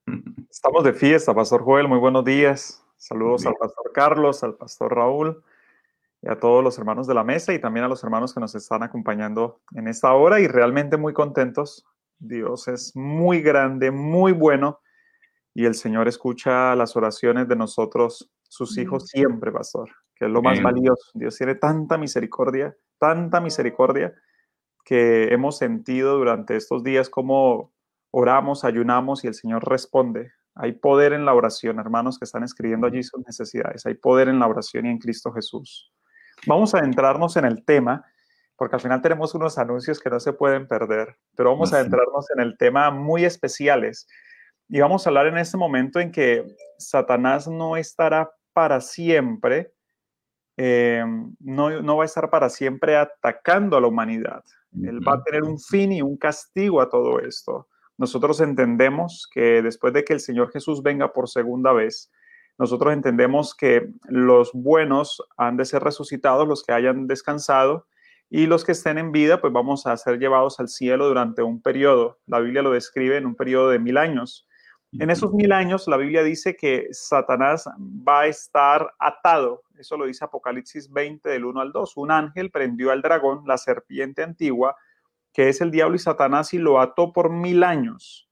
Estamos 0.49 0.83
de 0.83 0.93
fiesta, 0.93 1.33
Pastor 1.33 1.63
Joel. 1.63 1.87
Muy 1.87 1.99
buenos 1.99 2.25
días. 2.25 2.85
Saludos 2.97 3.45
al 3.45 3.55
Pastor 3.55 3.91
Carlos, 3.93 4.43
al 4.43 4.55
Pastor 4.55 4.95
Raúl 4.95 5.43
y 6.21 6.29
a 6.29 6.39
todos 6.39 6.63
los 6.63 6.77
hermanos 6.77 7.05
de 7.05 7.13
la 7.13 7.23
mesa 7.23 7.53
y 7.53 7.59
también 7.59 7.85
a 7.85 7.89
los 7.89 8.03
hermanos 8.03 8.33
que 8.33 8.39
nos 8.39 8.55
están 8.55 8.81
acompañando 8.81 9.61
en 9.75 9.87
esta 9.87 10.13
hora 10.13 10.39
y 10.39 10.47
realmente 10.47 10.95
muy 10.95 11.11
contentos 11.11 11.85
Dios 12.17 12.67
es 12.69 12.95
muy 12.95 13.41
grande, 13.41 13.91
muy 13.91 14.31
bueno 14.31 14.79
y 15.53 15.65
el 15.65 15.75
Señor 15.75 16.07
escucha 16.07 16.75
las 16.75 16.95
oraciones 16.95 17.47
de 17.47 17.55
nosotros, 17.55 18.31
sus 18.47 18.77
hijos, 18.77 19.07
siempre, 19.07 19.51
pastor, 19.51 19.89
que 20.15 20.25
es 20.25 20.31
lo 20.31 20.41
más 20.41 20.61
valioso. 20.61 21.11
Dios 21.13 21.37
tiene 21.37 21.55
tanta 21.55 21.97
misericordia, 21.97 22.75
tanta 22.97 23.39
misericordia 23.39 24.13
que 24.83 25.33
hemos 25.33 25.57
sentido 25.57 26.17
durante 26.17 26.55
estos 26.55 26.83
días 26.83 27.09
como 27.09 27.71
oramos, 28.11 28.63
ayunamos 28.63 29.23
y 29.23 29.27
el 29.27 29.33
Señor 29.35 29.67
responde. 29.67 30.31
Hay 30.55 30.73
poder 30.73 31.13
en 31.13 31.25
la 31.25 31.33
oración, 31.33 31.79
hermanos 31.79 32.19
que 32.19 32.25
están 32.25 32.43
escribiendo 32.43 32.87
allí 32.87 33.01
sus 33.01 33.25
necesidades. 33.25 33.85
Hay 33.85 33.95
poder 33.95 34.29
en 34.29 34.39
la 34.39 34.47
oración 34.47 34.85
y 34.85 34.89
en 34.89 34.99
Cristo 34.99 35.31
Jesús. 35.31 35.91
Vamos 36.45 36.73
a 36.75 36.79
adentrarnos 36.79 37.37
en 37.37 37.45
el 37.45 37.63
tema 37.63 38.05
porque 38.55 38.75
al 38.75 38.81
final 38.81 39.01
tenemos 39.01 39.33
unos 39.33 39.57
anuncios 39.57 39.99
que 39.99 40.09
no 40.09 40.19
se 40.19 40.33
pueden 40.33 40.67
perder, 40.67 41.17
pero 41.35 41.51
vamos 41.51 41.73
a 41.73 41.77
adentrarnos 41.77 42.29
en 42.35 42.41
el 42.41 42.57
tema 42.57 42.91
muy 42.91 43.25
especiales 43.25 44.07
y 44.73 44.79
vamos 44.79 45.05
a 45.05 45.11
hablar 45.11 45.27
en 45.27 45.37
este 45.37 45.55
momento 45.55 45.99
en 45.99 46.11
que 46.11 46.47
Satanás 46.79 47.47
no 47.47 47.77
estará 47.77 48.31
para 48.53 48.81
siempre, 48.81 49.71
eh, 50.57 51.03
no, 51.39 51.79
no, 51.83 51.97
va 51.97 52.01
a 52.01 52.05
estar 52.07 52.31
para 52.31 52.49
siempre 52.49 52.97
atacando 52.97 53.77
a 53.77 53.81
la 53.81 53.85
humanidad. 53.85 54.43
Él 54.81 55.07
va 55.07 55.13
a 55.13 55.23
tener 55.23 55.43
un 55.43 55.59
fin 55.59 55.91
y 55.91 56.01
un 56.01 56.17
castigo 56.17 56.81
a 56.81 56.89
todo 56.89 57.19
esto. 57.19 57.67
Nosotros 57.99 58.41
entendemos 58.41 59.29
que 59.31 59.61
después 59.61 59.93
de 59.93 60.03
que 60.03 60.13
el 60.13 60.19
Señor 60.19 60.51
Jesús 60.51 60.81
venga 60.81 61.13
por 61.13 61.29
segunda 61.29 61.71
vez, 61.71 62.11
nosotros 62.57 62.93
entendemos 62.93 63.53
que 63.53 63.91
los 64.05 64.53
buenos 64.53 65.21
han 65.37 65.55
de 65.55 65.65
ser 65.65 65.83
resucitados, 65.83 66.47
los 66.47 66.63
que 66.63 66.73
hayan 66.73 67.05
descansado, 67.05 67.85
y 68.27 68.47
los 68.47 68.65
que 68.65 68.71
estén 68.71 68.97
en 68.97 69.11
vida, 69.11 69.39
pues 69.39 69.53
vamos 69.53 69.85
a 69.85 69.95
ser 69.97 70.17
llevados 70.17 70.59
al 70.59 70.67
cielo 70.67 71.07
durante 71.07 71.43
un 71.43 71.61
periodo. 71.61 72.17
La 72.25 72.39
Biblia 72.39 72.63
lo 72.63 72.71
describe 72.71 73.17
en 73.17 73.27
un 73.27 73.35
periodo 73.35 73.69
de 73.69 73.77
mil 73.77 73.97
años. 73.97 74.47
En 74.99 75.09
esos 75.09 75.33
mil 75.33 75.51
años, 75.51 75.87
la 75.87 75.97
Biblia 75.97 76.23
dice 76.23 76.55
que 76.55 76.87
Satanás 76.91 77.67
va 77.77 78.21
a 78.21 78.27
estar 78.27 78.93
atado. 78.99 79.63
Eso 79.77 79.97
lo 79.97 80.05
dice 80.05 80.25
Apocalipsis 80.25 80.91
20 80.91 81.29
del 81.29 81.45
1 81.45 81.61
al 81.61 81.71
2. 81.71 81.97
Un 81.97 82.11
ángel 82.11 82.51
prendió 82.51 82.91
al 82.91 83.01
dragón, 83.01 83.43
la 83.47 83.57
serpiente 83.57 84.23
antigua, 84.23 84.75
que 85.31 85.49
es 85.49 85.61
el 85.61 85.71
diablo 85.71 85.95
y 85.95 85.99
Satanás, 85.99 86.53
y 86.53 86.59
lo 86.59 86.79
ató 86.79 87.11
por 87.11 87.31
mil 87.31 87.63
años. 87.63 88.29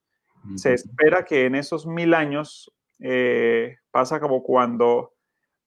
Se 0.56 0.72
espera 0.72 1.24
que 1.24 1.46
en 1.46 1.54
esos 1.54 1.86
mil 1.86 2.14
años 2.14 2.72
eh, 2.98 3.76
pasa 3.92 4.18
como 4.18 4.42
cuando 4.42 5.12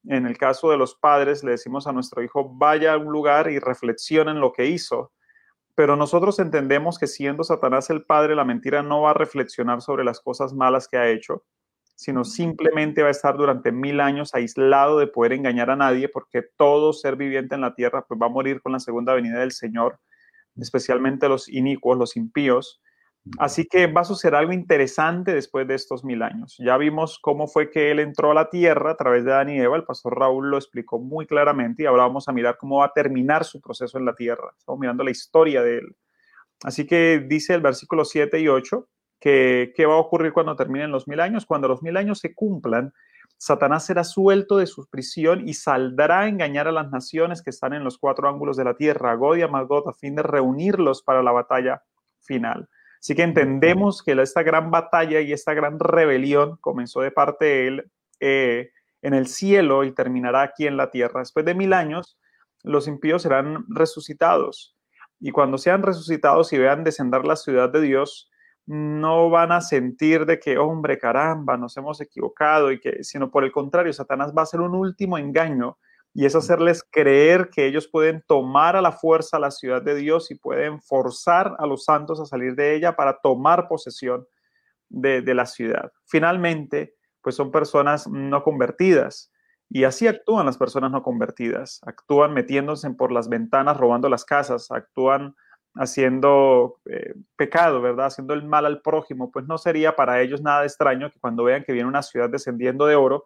en 0.07 0.25
el 0.25 0.37
caso 0.37 0.69
de 0.69 0.77
los 0.77 0.95
padres, 0.95 1.43
le 1.43 1.51
decimos 1.51 1.87
a 1.87 1.91
nuestro 1.91 2.21
hijo, 2.23 2.49
vaya 2.55 2.93
a 2.93 2.97
un 2.97 3.11
lugar 3.11 3.49
y 3.49 3.59
reflexione 3.59 4.31
en 4.31 4.39
lo 4.39 4.51
que 4.51 4.67
hizo. 4.67 5.11
Pero 5.75 5.97
nosotros 5.97 6.39
entendemos 6.39 6.97
que 6.97 7.07
siendo 7.07 7.43
Satanás 7.43 7.89
el 7.89 8.03
padre, 8.03 8.35
la 8.35 8.45
mentira 8.45 8.81
no 8.81 9.01
va 9.01 9.11
a 9.11 9.13
reflexionar 9.13 9.81
sobre 9.81 10.05
las 10.05 10.21
cosas 10.21 10.53
malas 10.53 10.87
que 10.87 10.97
ha 10.97 11.09
hecho, 11.09 11.43
sino 11.95 12.23
simplemente 12.23 13.01
va 13.01 13.09
a 13.09 13.11
estar 13.11 13.37
durante 13.37 13.71
mil 13.71 13.99
años 13.99 14.33
aislado 14.33 14.99
de 14.99 15.07
poder 15.07 15.33
engañar 15.33 15.69
a 15.69 15.75
nadie, 15.75 16.09
porque 16.09 16.43
todo 16.57 16.93
ser 16.93 17.17
viviente 17.17 17.55
en 17.55 17.61
la 17.61 17.75
tierra 17.75 18.05
pues 18.07 18.19
va 18.21 18.27
a 18.27 18.29
morir 18.29 18.61
con 18.61 18.71
la 18.71 18.79
segunda 18.79 19.13
venida 19.13 19.39
del 19.39 19.51
Señor, 19.51 19.99
especialmente 20.57 21.27
los 21.27 21.49
inicuos, 21.49 21.97
los 21.97 22.15
impíos. 22.15 22.81
Así 23.39 23.65
que 23.65 23.87
va 23.87 24.01
a 24.01 24.05
suceder 24.05 24.35
algo 24.35 24.53
interesante 24.53 25.33
después 25.33 25.67
de 25.67 25.73
estos 25.73 26.03
mil 26.03 26.21
años. 26.21 26.55
Ya 26.59 26.77
vimos 26.77 27.17
cómo 27.19 27.47
fue 27.47 27.71
que 27.71 27.89
él 27.89 27.99
entró 27.99 28.31
a 28.31 28.35
la 28.35 28.49
tierra 28.49 28.91
a 28.91 28.97
través 28.97 29.25
de 29.25 29.33
Adán 29.33 29.49
y 29.49 29.59
Eva. 29.59 29.75
El 29.75 29.83
pastor 29.83 30.17
Raúl 30.17 30.51
lo 30.51 30.57
explicó 30.57 30.99
muy 30.99 31.25
claramente 31.25 31.83
y 31.83 31.85
ahora 31.87 32.03
vamos 32.03 32.27
a 32.29 32.31
mirar 32.31 32.57
cómo 32.57 32.79
va 32.79 32.85
a 32.85 32.93
terminar 32.93 33.43
su 33.43 33.59
proceso 33.59 33.97
en 33.97 34.05
la 34.05 34.13
tierra. 34.13 34.53
Estamos 34.57 34.79
mirando 34.79 35.03
la 35.03 35.09
historia 35.09 35.63
de 35.63 35.79
él. 35.79 35.95
Así 36.63 36.85
que 36.85 37.25
dice 37.27 37.55
el 37.55 37.61
versículo 37.61 38.05
7 38.05 38.39
y 38.39 38.47
8 38.47 38.87
que 39.19 39.73
qué 39.75 39.85
va 39.87 39.95
a 39.95 39.99
ocurrir 39.99 40.31
cuando 40.31 40.55
terminen 40.55 40.91
los 40.91 41.07
mil 41.07 41.19
años. 41.19 41.47
Cuando 41.47 41.67
los 41.67 41.81
mil 41.81 41.97
años 41.97 42.19
se 42.19 42.35
cumplan, 42.35 42.93
Satanás 43.37 43.85
será 43.87 44.03
suelto 44.03 44.57
de 44.57 44.67
su 44.67 44.87
prisión 44.87 45.47
y 45.47 45.55
saldrá 45.55 46.21
a 46.21 46.27
engañar 46.27 46.67
a 46.67 46.71
las 46.71 46.91
naciones 46.91 47.41
que 47.41 47.49
están 47.49 47.73
en 47.73 47.83
los 47.83 47.97
cuatro 47.97 48.29
ángulos 48.29 48.55
de 48.55 48.63
la 48.65 48.75
tierra, 48.75 49.15
God 49.15 49.37
y 49.37 49.41
Amagot, 49.41 49.87
a 49.87 49.93
fin 49.93 50.15
de 50.15 50.23
reunirlos 50.23 51.01
para 51.01 51.23
la 51.23 51.31
batalla 51.31 51.81
final. 52.21 52.69
Así 53.05 53.13
que 53.13 53.21
entendemos 53.21 54.01
que 54.01 54.13
esta 54.19 54.41
gran 54.41 54.71
batalla 54.71 55.21
y 55.21 55.31
esta 55.31 55.53
gran 55.53 55.79
rebelión 55.79 56.57
comenzó 56.59 57.01
de 57.01 57.11
parte 57.11 57.45
de 57.45 57.67
él 57.67 57.91
eh, 58.19 58.71
en 59.03 59.13
el 59.13 59.27
cielo 59.27 59.83
y 59.83 59.91
terminará 59.91 60.41
aquí 60.41 60.65
en 60.65 60.75
la 60.75 60.89
tierra. 60.89 61.19
Después 61.19 61.45
de 61.45 61.53
mil 61.53 61.73
años, 61.73 62.17
los 62.63 62.87
impíos 62.87 63.21
serán 63.21 63.63
resucitados. 63.67 64.75
Y 65.19 65.29
cuando 65.29 65.59
sean 65.59 65.83
resucitados 65.83 66.51
y 66.51 66.57
vean 66.57 66.83
descender 66.83 67.25
la 67.25 67.35
ciudad 67.35 67.69
de 67.69 67.81
Dios, 67.81 68.31
no 68.65 69.29
van 69.29 69.51
a 69.51 69.61
sentir 69.61 70.25
de 70.25 70.39
que, 70.39 70.57
hombre, 70.57 70.97
caramba, 70.97 71.57
nos 71.57 71.77
hemos 71.77 72.01
equivocado, 72.01 72.71
y 72.71 72.79
que, 72.79 73.03
sino 73.03 73.29
por 73.29 73.43
el 73.43 73.51
contrario, 73.51 73.93
Satanás 73.93 74.33
va 74.35 74.41
a 74.41 74.45
hacer 74.45 74.61
un 74.61 74.73
último 74.73 75.19
engaño 75.19 75.77
y 76.17 76.25
es 76.25 76.33
hacerles 76.33 76.81
creer 76.89 77.49
que 77.49 77.67
ellos 77.67 77.89
pueden 77.89 78.23
tomar 78.25 78.77
a 78.77 78.81
la 78.81 78.93
fuerza 78.93 79.37
la 79.37 79.51
ciudad 79.51 79.81
de 79.81 79.95
Dios 79.95 80.31
y 80.31 80.35
pueden 80.35 80.81
forzar 80.81 81.57
a 81.59 81.67
los 81.67 81.83
santos 81.83 82.21
a 82.21 82.25
salir 82.25 82.55
de 82.55 82.73
ella 82.73 82.95
para 82.95 83.19
tomar 83.19 83.67
posesión 83.67 84.25
de, 84.87 85.21
la 85.33 85.45
ciudad. 85.45 85.91
Finalmente, 86.05 86.95
pues 87.21 87.35
son 87.35 87.51
personas 87.51 88.07
no 88.07 88.43
convertidas. 88.43 89.29
Y 89.69 89.83
así 89.83 90.07
actúan 90.07 90.45
las 90.45 90.57
personas 90.57 90.89
no 90.89 91.03
convertidas. 91.03 91.81
Actúan 91.85 92.33
metiéndose 92.33 92.89
por 92.91 93.11
las 93.11 93.27
ventanas, 93.27 93.75
robando 93.75 94.07
las 94.07 94.23
casas, 94.23 94.71
actúan 94.71 95.35
haciendo 95.73 96.79
eh, 96.85 97.13
pecado, 97.35 97.81
¿verdad? 97.81 98.05
Haciendo 98.05 98.33
el 98.33 98.45
mal 98.45 98.65
al 98.65 98.81
prójimo. 98.81 99.31
Pues 99.31 99.47
no 99.47 99.57
sería 99.57 99.97
para 99.97 100.21
ellos 100.21 100.41
nada 100.41 100.63
extraño 100.63 101.11
que 101.11 101.19
cuando 101.19 101.43
vean 101.43 101.65
que 101.65 101.73
viene 101.73 101.89
una 101.89 102.03
ciudad 102.03 102.29
descendiendo 102.29 102.85
de 102.85 102.95
oro, 102.95 103.25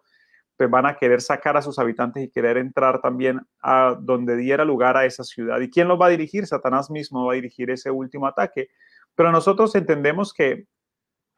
pues 0.60 0.70
van 0.70 0.84
a 0.84 0.94
querer 0.94 1.22
sacar 1.22 1.56
a 1.56 1.62
sus 1.62 1.78
habitantes 1.78 2.22
y 2.22 2.28
querer 2.28 2.58
entrar 2.58 3.00
también 3.00 3.40
a 3.62 3.96
donde 3.98 4.36
diera 4.36 4.62
lugar 4.62 4.94
a 4.94 5.06
esa 5.06 5.24
ciudad. 5.24 5.58
¿Y 5.60 5.70
quién 5.70 5.88
los 5.88 5.98
va 5.98 6.08
a 6.08 6.10
dirigir? 6.10 6.46
Satanás 6.46 6.90
mismo 6.90 7.24
va 7.24 7.32
a 7.32 7.36
dirigir 7.36 7.70
ese 7.70 7.90
último 7.90 8.26
ataque. 8.26 8.68
Pero 9.14 9.32
nosotros 9.32 9.74
entendemos 9.74 10.34
que 10.34 10.66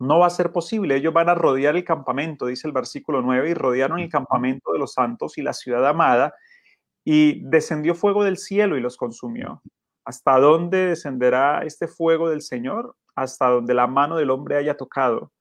no 0.01 0.19
va 0.19 0.27
a 0.27 0.31
ser 0.31 0.51
posible. 0.51 0.97
Ellos 0.97 1.13
van 1.13 1.29
a 1.29 1.37
rodear 1.37 1.77
el 1.77 1.85
campamento, 1.85 2.47
dice 2.47 2.67
el 2.67 2.73
versículo 2.73 3.23
9, 3.23 3.51
y 3.51 3.55
rodearon 3.55 4.01
el 4.01 4.11
campamento 4.11 4.73
de 4.73 4.81
los 4.81 4.95
santos 4.95 5.39
y 5.39 5.43
la 5.43 5.53
ciudad 5.53 5.87
amada, 5.87 6.35
y 7.05 7.49
descendió 7.49 7.95
fuego 7.95 8.25
del 8.25 8.39
cielo 8.39 8.77
y 8.77 8.81
los 8.81 8.97
consumió. 8.97 9.63
¿Hasta 10.05 10.41
dónde 10.41 10.89
descenderá 10.89 11.61
este 11.63 11.87
fuego 11.87 12.29
del 12.29 12.43
Señor? 12.43 12.97
hasta 13.15 13.49
donde 13.49 13.75
la 13.75 13.87
mano 13.87 14.17
del 14.17 14.31
hombre 14.31 14.57
haya 14.57 14.77
tocado. 14.77 15.33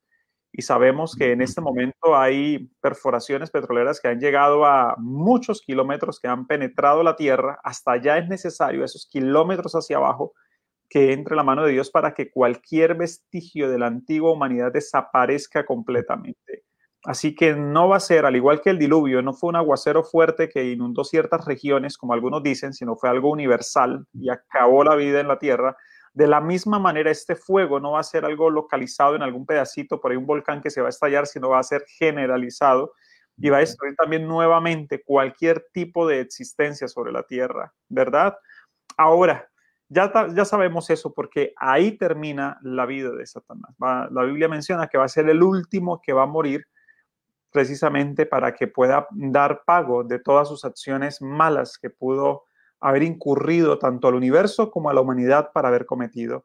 Y 0.54 0.64
sabemos 0.64 1.16
que 1.16 1.32
en 1.32 1.42
este 1.42 1.62
momento 1.62 2.18
hay 2.18 2.70
perforaciones 2.82 3.52
petroleras 3.52 4.02
que 4.02 4.10
han 4.10 4.20
llegado 4.20 4.66
a 4.66 4.96
muchos 4.98 5.62
kilómetros, 5.62 6.20
que 6.20 6.28
han 6.28 6.46
penetrado 6.46 7.04
la 7.04 7.16
tierra. 7.16 7.60
Hasta 7.64 7.94
allá 7.94 8.18
es 8.18 8.28
necesario, 8.28 8.84
esos 8.84 9.08
kilómetros 9.10 9.74
hacia 9.74 9.98
abajo, 9.98 10.34
que 10.90 11.14
entre 11.14 11.38
la 11.38 11.44
mano 11.44 11.64
de 11.64 11.72
Dios 11.72 11.90
para 11.90 12.14
que 12.14 12.30
cualquier 12.30 12.96
vestigio 12.96 13.70
de 13.70 13.80
la 13.80 13.88
antigua 13.88 14.34
humanidad 14.34 14.74
desaparezca 14.74 15.66
completamente. 15.66 16.64
Así 17.04 17.34
que 17.34 17.56
no 17.56 17.88
va 17.88 17.98
a 17.98 18.02
ser, 18.02 18.26
al 18.26 18.36
igual 18.36 18.62
que 18.62 18.70
el 18.70 18.78
diluvio, 18.78 19.22
no 19.22 19.34
fue 19.34 19.50
un 19.50 19.56
aguacero 19.56 20.04
fuerte 20.04 20.50
que 20.50 20.70
inundó 20.70 21.04
ciertas 21.04 21.46
regiones, 21.46 21.98
como 21.98 22.14
algunos 22.14 22.44
dicen, 22.44 22.74
sino 22.74 22.96
fue 22.96 23.10
algo 23.10 23.32
universal 23.32 24.06
y 24.14 24.30
acabó 24.30 24.84
la 24.84 24.96
vida 24.96 25.20
en 25.20 25.28
la 25.28 25.40
tierra. 25.40 25.76
De 26.14 26.28
la 26.28 26.42
misma 26.42 26.78
manera, 26.78 27.10
este 27.10 27.36
fuego 27.36 27.80
no 27.80 27.92
va 27.92 28.02
a 28.02 28.04
ser 28.04 28.26
algo 28.26 28.50
localizado 28.50 29.16
en 29.16 29.22
algún 29.22 29.46
pedacito, 29.46 30.02
por 30.02 30.12
ahí 30.12 30.18
un 30.18 30.26
volcán 30.26 30.62
que 30.62 30.70
se 30.70 30.82
va 30.82 30.88
a 30.88 30.90
estallar, 30.90 31.26
sino 31.26 31.50
va 31.50 31.60
a 31.60 31.64
ser 31.64 31.86
generalizado 31.88 32.94
y 33.38 33.50
va 33.50 33.58
a 33.58 33.62
destruir 33.62 33.96
también 33.96 34.28
nuevamente 34.28 35.02
cualquier 35.04 35.66
tipo 35.74 36.08
de 36.08 36.20
existencia 36.20 36.88
sobre 36.88 37.12
la 37.12 37.24
tierra, 37.24 37.74
¿verdad? 37.88 38.38
Ahora, 38.98 39.50
ya, 39.88 40.12
ya 40.34 40.46
sabemos 40.46 40.90
eso 40.90 41.14
porque 41.14 41.54
ahí 41.58 41.98
termina 41.98 42.60
la 42.62 42.86
vida 42.86 43.12
de 43.12 43.26
Satanás. 43.26 43.76
la 43.80 44.24
Biblia 44.24 44.48
menciona 44.48 44.88
que 44.88 44.98
va 44.98 45.06
a 45.06 45.10
ser 45.10 45.28
el 45.30 45.42
último 45.42 46.02
que 46.02 46.14
va 46.14 46.24
a 46.24 46.28
morir 46.28 46.66
precisamente 47.52 48.26
para 48.26 48.54
que 48.54 48.68
pueda 48.68 49.08
dar 49.12 49.64
pago 49.66 50.04
de 50.04 50.20
todas 50.20 50.48
sus 50.48 50.64
acciones 50.64 51.22
malas 51.22 51.78
que 51.78 51.90
pudo 51.90 52.46
haber 52.82 53.04
incurrido 53.04 53.78
tanto 53.80 54.08
al 54.08 54.16
universo 54.16 54.72
como 54.72 54.90
a 54.90 54.94
la 54.94 55.02
humanidad 55.02 55.52
para 55.54 55.70
haber 55.70 55.86
cometido. 55.86 56.44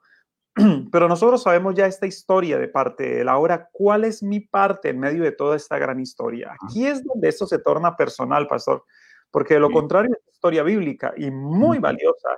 Pero 0.93 1.09
nosotros 1.09 1.43
sabemos 1.43 1.75
ya 1.75 1.87
esta 1.87 2.07
historia 2.07 2.59
de 2.59 2.69
parte 2.69 3.05
de 3.05 3.21
él. 3.23 3.29
Ahora, 3.29 3.69
¿cuál 3.73 4.05
es 4.05 4.23
mi 4.23 4.41
parte 4.41 4.91
en 4.91 5.01
medio 5.01 5.23
de 5.23 5.33
toda 5.33 5.57
esta 5.57 5.79
gran 5.79 6.01
historia? 6.01 6.55
Aquí 6.63 6.87
es 6.87 7.03
donde 7.05 7.29
esto 7.29 7.47
se 7.47 7.59
torna 7.59 7.97
personal, 7.97 8.47
pastor, 8.47 8.85
porque 9.31 9.55
de 9.55 9.61
lo 9.61 9.71
contrario 9.71 10.15
es 10.15 10.33
historia 10.33 10.63
bíblica 10.63 11.13
y 11.17 11.31
muy 11.31 11.79
valiosa, 11.79 12.29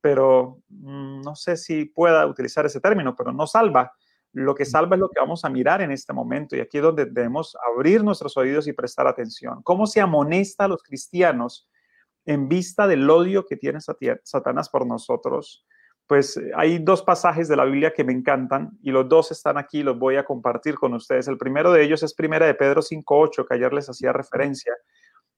pero 0.00 0.58
mm, 0.68 1.22
no 1.22 1.34
sé 1.34 1.56
si 1.56 1.86
pueda 1.86 2.26
utilizar 2.26 2.66
ese 2.66 2.80
término, 2.80 3.14
pero 3.16 3.32
no 3.32 3.46
salva 3.46 3.92
lo 4.36 4.54
que 4.54 4.66
salva 4.66 4.96
es 4.96 5.00
lo 5.00 5.08
que 5.08 5.18
vamos 5.18 5.46
a 5.46 5.48
mirar 5.48 5.80
en 5.80 5.90
este 5.90 6.12
momento 6.12 6.56
y 6.56 6.60
aquí 6.60 6.76
es 6.76 6.82
donde 6.82 7.06
debemos 7.06 7.56
abrir 7.74 8.04
nuestros 8.04 8.36
oídos 8.36 8.68
y 8.68 8.74
prestar 8.74 9.06
atención. 9.06 9.62
¿Cómo 9.62 9.86
se 9.86 10.00
amonesta 10.00 10.64
a 10.64 10.68
los 10.68 10.82
cristianos 10.82 11.66
en 12.26 12.48
vista 12.48 12.86
del 12.86 13.08
odio 13.08 13.46
que 13.46 13.56
tiene 13.56 13.78
Satanás 13.80 14.68
por 14.68 14.86
nosotros? 14.86 15.64
Pues 16.06 16.36
eh, 16.36 16.50
hay 16.54 16.78
dos 16.78 17.02
pasajes 17.02 17.48
de 17.48 17.56
la 17.56 17.64
Biblia 17.64 17.92
que 17.92 18.04
me 18.04 18.12
encantan 18.12 18.70
y 18.82 18.90
los 18.90 19.08
dos 19.08 19.32
están 19.32 19.58
aquí, 19.58 19.82
los 19.82 19.98
voy 19.98 20.16
a 20.16 20.24
compartir 20.24 20.76
con 20.76 20.94
ustedes. 20.94 21.26
El 21.28 21.38
primero 21.38 21.72
de 21.72 21.82
ellos 21.82 22.02
es 22.02 22.14
primera 22.14 22.46
de 22.46 22.54
Pedro 22.54 22.82
5.8, 22.82 23.46
que 23.46 23.54
ayer 23.54 23.72
les 23.72 23.88
hacía 23.88 24.12
referencia, 24.12 24.74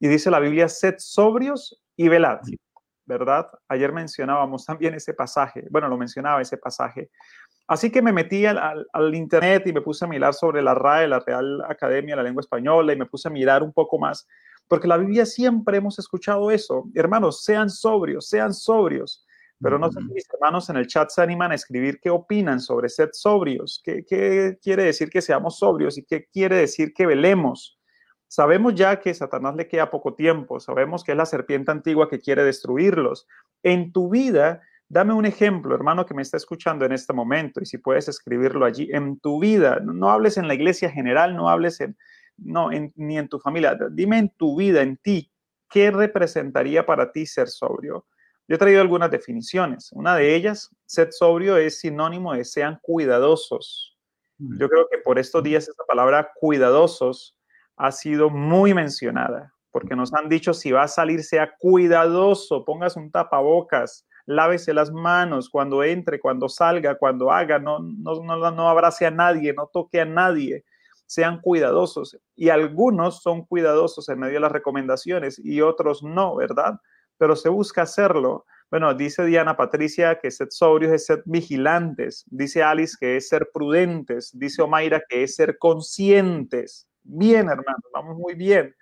y 0.00 0.08
dice 0.08 0.30
la 0.30 0.40
Biblia, 0.40 0.68
sed 0.68 0.94
sobrios 0.98 1.82
y 1.96 2.08
velad, 2.08 2.40
¿verdad? 3.06 3.48
Ayer 3.68 3.92
mencionábamos 3.92 4.64
también 4.64 4.94
ese 4.94 5.14
pasaje, 5.14 5.66
bueno, 5.70 5.88
lo 5.88 5.96
mencionaba 5.96 6.40
ese 6.40 6.56
pasaje. 6.56 7.10
Así 7.66 7.90
que 7.90 8.00
me 8.00 8.12
metí 8.12 8.46
al, 8.46 9.14
internet 9.14 9.66
y 9.66 9.72
me 9.72 9.82
puse 9.82 10.04
a 10.04 10.08
mirar 10.08 10.32
sobre 10.32 10.62
la 10.62 10.74
RAE, 10.74 11.08
la 11.08 11.20
Real 11.20 11.62
Academia 11.68 12.14
de 12.14 12.16
la 12.16 12.22
Lengua 12.22 12.40
Española, 12.40 12.92
y 12.92 12.96
me 12.96 13.06
puse 13.06 13.28
a 13.28 13.30
mirar 13.30 13.62
un 13.62 13.72
poco 13.72 13.98
más, 13.98 14.26
porque 14.68 14.88
la 14.88 14.96
Biblia 14.96 15.26
siempre 15.26 15.78
hemos 15.78 15.98
escuchado 15.98 16.50
eso. 16.50 16.84
Hermanos, 16.94 17.42
sean 17.42 17.70
sobrios, 17.70 18.28
sean 18.28 18.52
sobrios. 18.54 19.24
Pero 19.60 19.76
no 19.76 19.90
sé 19.90 20.00
si 20.00 20.12
mis 20.12 20.26
hermanos 20.32 20.70
en 20.70 20.76
el 20.76 20.86
chat 20.86 21.10
se 21.10 21.20
animan 21.20 21.50
a 21.50 21.56
escribir 21.56 21.98
qué 22.00 22.10
opinan 22.10 22.60
sobre 22.60 22.88
ser 22.88 23.10
sobrios, 23.12 23.80
qué, 23.82 24.04
qué 24.06 24.56
quiere 24.62 24.84
decir 24.84 25.10
que 25.10 25.20
seamos 25.20 25.58
sobrios 25.58 25.98
y 25.98 26.04
qué 26.04 26.26
quiere 26.32 26.56
decir 26.56 26.92
que 26.94 27.06
velemos. 27.06 27.76
Sabemos 28.28 28.76
ya 28.76 29.00
que 29.00 29.12
Satanás 29.12 29.56
le 29.56 29.66
queda 29.66 29.90
poco 29.90 30.14
tiempo, 30.14 30.60
sabemos 30.60 31.02
que 31.02 31.10
es 31.10 31.18
la 31.18 31.26
serpiente 31.26 31.72
antigua 31.72 32.08
que 32.08 32.20
quiere 32.20 32.44
destruirlos. 32.44 33.26
En 33.64 33.90
tu 33.90 34.10
vida 34.10 34.62
Dame 34.90 35.12
un 35.12 35.26
ejemplo, 35.26 35.74
hermano, 35.74 36.06
que 36.06 36.14
me 36.14 36.22
está 36.22 36.38
escuchando 36.38 36.86
en 36.86 36.92
este 36.92 37.12
momento 37.12 37.60
y 37.60 37.66
si 37.66 37.76
puedes 37.76 38.08
escribirlo 38.08 38.64
allí 38.64 38.88
en 38.90 39.20
tu 39.20 39.38
vida. 39.38 39.80
No, 39.84 40.10
hables 40.10 40.38
en 40.38 40.48
la 40.48 40.54
iglesia 40.54 40.90
general, 40.90 41.36
no 41.36 41.50
hables 41.50 41.82
en, 41.82 41.94
no, 42.38 42.70
ni 42.70 43.18
en 43.18 43.28
tu 43.28 43.38
familia. 43.38 43.76
Dime 43.90 44.18
en 44.18 44.28
tu 44.30 44.56
vida, 44.56 44.82
en 44.82 44.96
ti, 44.96 45.30
¿qué 45.68 45.90
representaría 45.90 46.86
para 46.86 47.12
ti 47.12 47.26
ser 47.26 47.48
sobrio? 47.48 48.06
Yo 48.46 48.54
he 48.54 48.58
traído 48.58 48.80
algunas 48.80 49.10
definiciones. 49.10 49.92
Una 49.92 50.16
de 50.16 50.34
ellas, 50.34 50.74
ser 50.86 51.12
sobrio 51.12 51.56
es 51.56 51.80
sinónimo 51.80 52.32
de 52.32 52.44
sean 52.44 52.78
cuidadosos. 52.80 53.96
Mm. 54.38 54.58
Yo 54.58 54.68
creo 54.68 54.88
que 54.90 54.98
por 54.98 55.18
estos 55.18 55.42
días 55.42 55.68
esa 55.68 55.84
palabra 55.86 56.30
cuidadosos 56.34 57.36
ha 57.76 57.92
sido 57.92 58.30
muy 58.30 58.74
mencionada, 58.74 59.52
porque 59.70 59.94
nos 59.94 60.12
han 60.14 60.28
dicho 60.28 60.54
si 60.54 60.72
va 60.72 60.82
a 60.82 60.88
salir, 60.88 61.22
sea 61.22 61.54
cuidadoso, 61.58 62.64
pongas 62.64 62.96
un 62.96 63.10
tapabocas, 63.10 64.06
lávese 64.26 64.74
las 64.74 64.90
manos 64.90 65.48
cuando 65.48 65.84
entre, 65.84 66.18
cuando 66.18 66.48
salga, 66.48 66.96
cuando 66.96 67.30
haga, 67.30 67.58
no, 67.58 67.78
no, 67.78 68.22
no, 68.22 68.50
no 68.50 68.68
abrace 68.68 69.06
a 69.06 69.10
nadie, 69.10 69.52
no 69.52 69.68
toque 69.72 70.00
a 70.00 70.04
nadie, 70.04 70.64
sean 71.08 71.40
cuidadosos. 71.40 72.16
Y 72.36 72.50
algunos 72.50 73.22
son 73.22 73.44
cuidadosos 73.44 74.08
en 74.08 74.20
medio 74.20 74.34
de 74.34 74.40
las 74.40 74.52
recomendaciones 74.52 75.40
y 75.42 75.62
otros 75.62 76.02
no, 76.02 76.36
¿verdad? 76.36 76.78
Pero 77.16 77.34
se 77.34 77.48
busca 77.48 77.82
hacerlo. 77.82 78.44
Bueno, 78.70 78.92
dice 78.92 79.24
Diana 79.24 79.56
Patricia 79.56 80.20
que 80.20 80.30
ser 80.30 80.48
sobrios 80.50 80.92
es 80.92 81.06
ser 81.06 81.22
vigilantes, 81.24 82.24
dice 82.26 82.62
Alice 82.62 82.96
que 83.00 83.16
es 83.16 83.28
ser 83.28 83.48
prudentes, 83.52 84.30
dice 84.38 84.60
Omaira 84.60 85.02
que 85.08 85.22
es 85.22 85.34
ser 85.34 85.56
conscientes. 85.56 86.86
Bien, 87.02 87.48
hermanos, 87.48 87.90
vamos 87.92 88.18
muy 88.18 88.34
bien. 88.34 88.76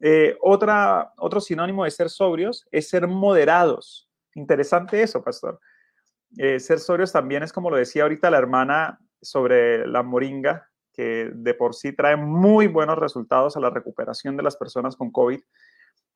Eh, 0.00 0.36
otra, 0.42 1.12
otro 1.18 1.40
sinónimo 1.40 1.84
de 1.84 1.92
ser 1.92 2.10
sobrios 2.10 2.66
es 2.72 2.88
ser 2.88 3.06
moderados. 3.06 4.10
Interesante 4.34 5.00
eso, 5.00 5.22
pastor. 5.22 5.60
Eh, 6.36 6.58
ser 6.58 6.80
sobrios 6.80 7.12
también 7.12 7.44
es 7.44 7.52
como 7.52 7.70
lo 7.70 7.76
decía 7.76 8.02
ahorita 8.02 8.30
la 8.30 8.38
hermana 8.38 8.98
sobre 9.22 9.86
la 9.86 10.02
moringa, 10.02 10.69
que 11.00 11.30
de 11.34 11.54
por 11.54 11.74
sí 11.74 11.92
trae 11.94 12.16
muy 12.16 12.66
buenos 12.66 12.98
resultados 12.98 13.56
a 13.56 13.60
la 13.60 13.70
recuperación 13.70 14.36
de 14.36 14.42
las 14.42 14.56
personas 14.56 14.96
con 14.96 15.10
COVID. 15.10 15.40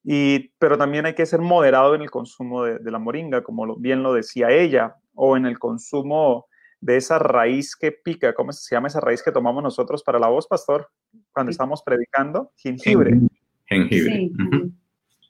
Y, 0.03 0.51
pero 0.59 0.76
también 0.76 1.07
hay 1.07 1.14
que 1.14 1.24
ser 1.24 1.41
moderado 1.41 1.95
en 1.95 2.03
el 2.03 2.11
consumo 2.11 2.64
de, 2.64 2.91
la 2.91 2.99
moringa, 2.99 3.43
como 3.43 3.76
bien 3.76 4.03
lo 4.03 4.12
decía 4.12 4.51
ella, 4.51 4.97
o 5.14 5.39
en 5.39 5.47
el 5.47 5.59
consumo 5.59 6.49
de 6.82 6.99
esa 6.99 7.18
raíz 7.18 7.74
que 7.74 7.93
pica, 7.93 8.35
¿cómo 8.35 8.53
se 8.53 8.74
llama 8.74 8.89
esa 8.89 9.01
raíz 9.01 9.22
que 9.22 9.32
tomamos 9.32 9.62
nosotros 9.62 10.03
para 10.03 10.18
la 10.18 10.28
voz, 10.28 10.47
pastor, 10.47 10.91
cuando 11.32 11.51
estamos 11.51 11.82
predicando? 11.82 12.53
Jengibre. 12.57 13.18
Jengibre. 13.64 14.30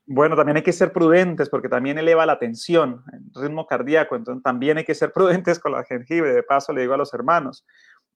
Bueno, 0.06 0.34
también 0.34 0.56
hay 0.56 0.64
que 0.64 0.72
ser 0.72 0.92
prudentes 0.92 1.48
porque 1.48 1.68
también 1.68 1.96
eleva 1.96 2.26
la 2.26 2.40
tensión, 2.40 3.04
el 3.12 3.42
ritmo 3.42 3.66
cardíaco, 3.66 4.16
entonces 4.16 4.42
también 4.42 4.78
hay 4.78 4.84
que 4.84 4.96
ser 4.96 5.12
prudentes 5.14 5.60
con 5.60 5.70
la 5.70 5.84
jengibre, 5.84 6.34
de 6.34 6.42
paso 6.42 6.72
le 6.72 6.80
digo 6.80 6.94
a 6.94 6.98
los 6.98 7.14
hermanos. 7.14 7.64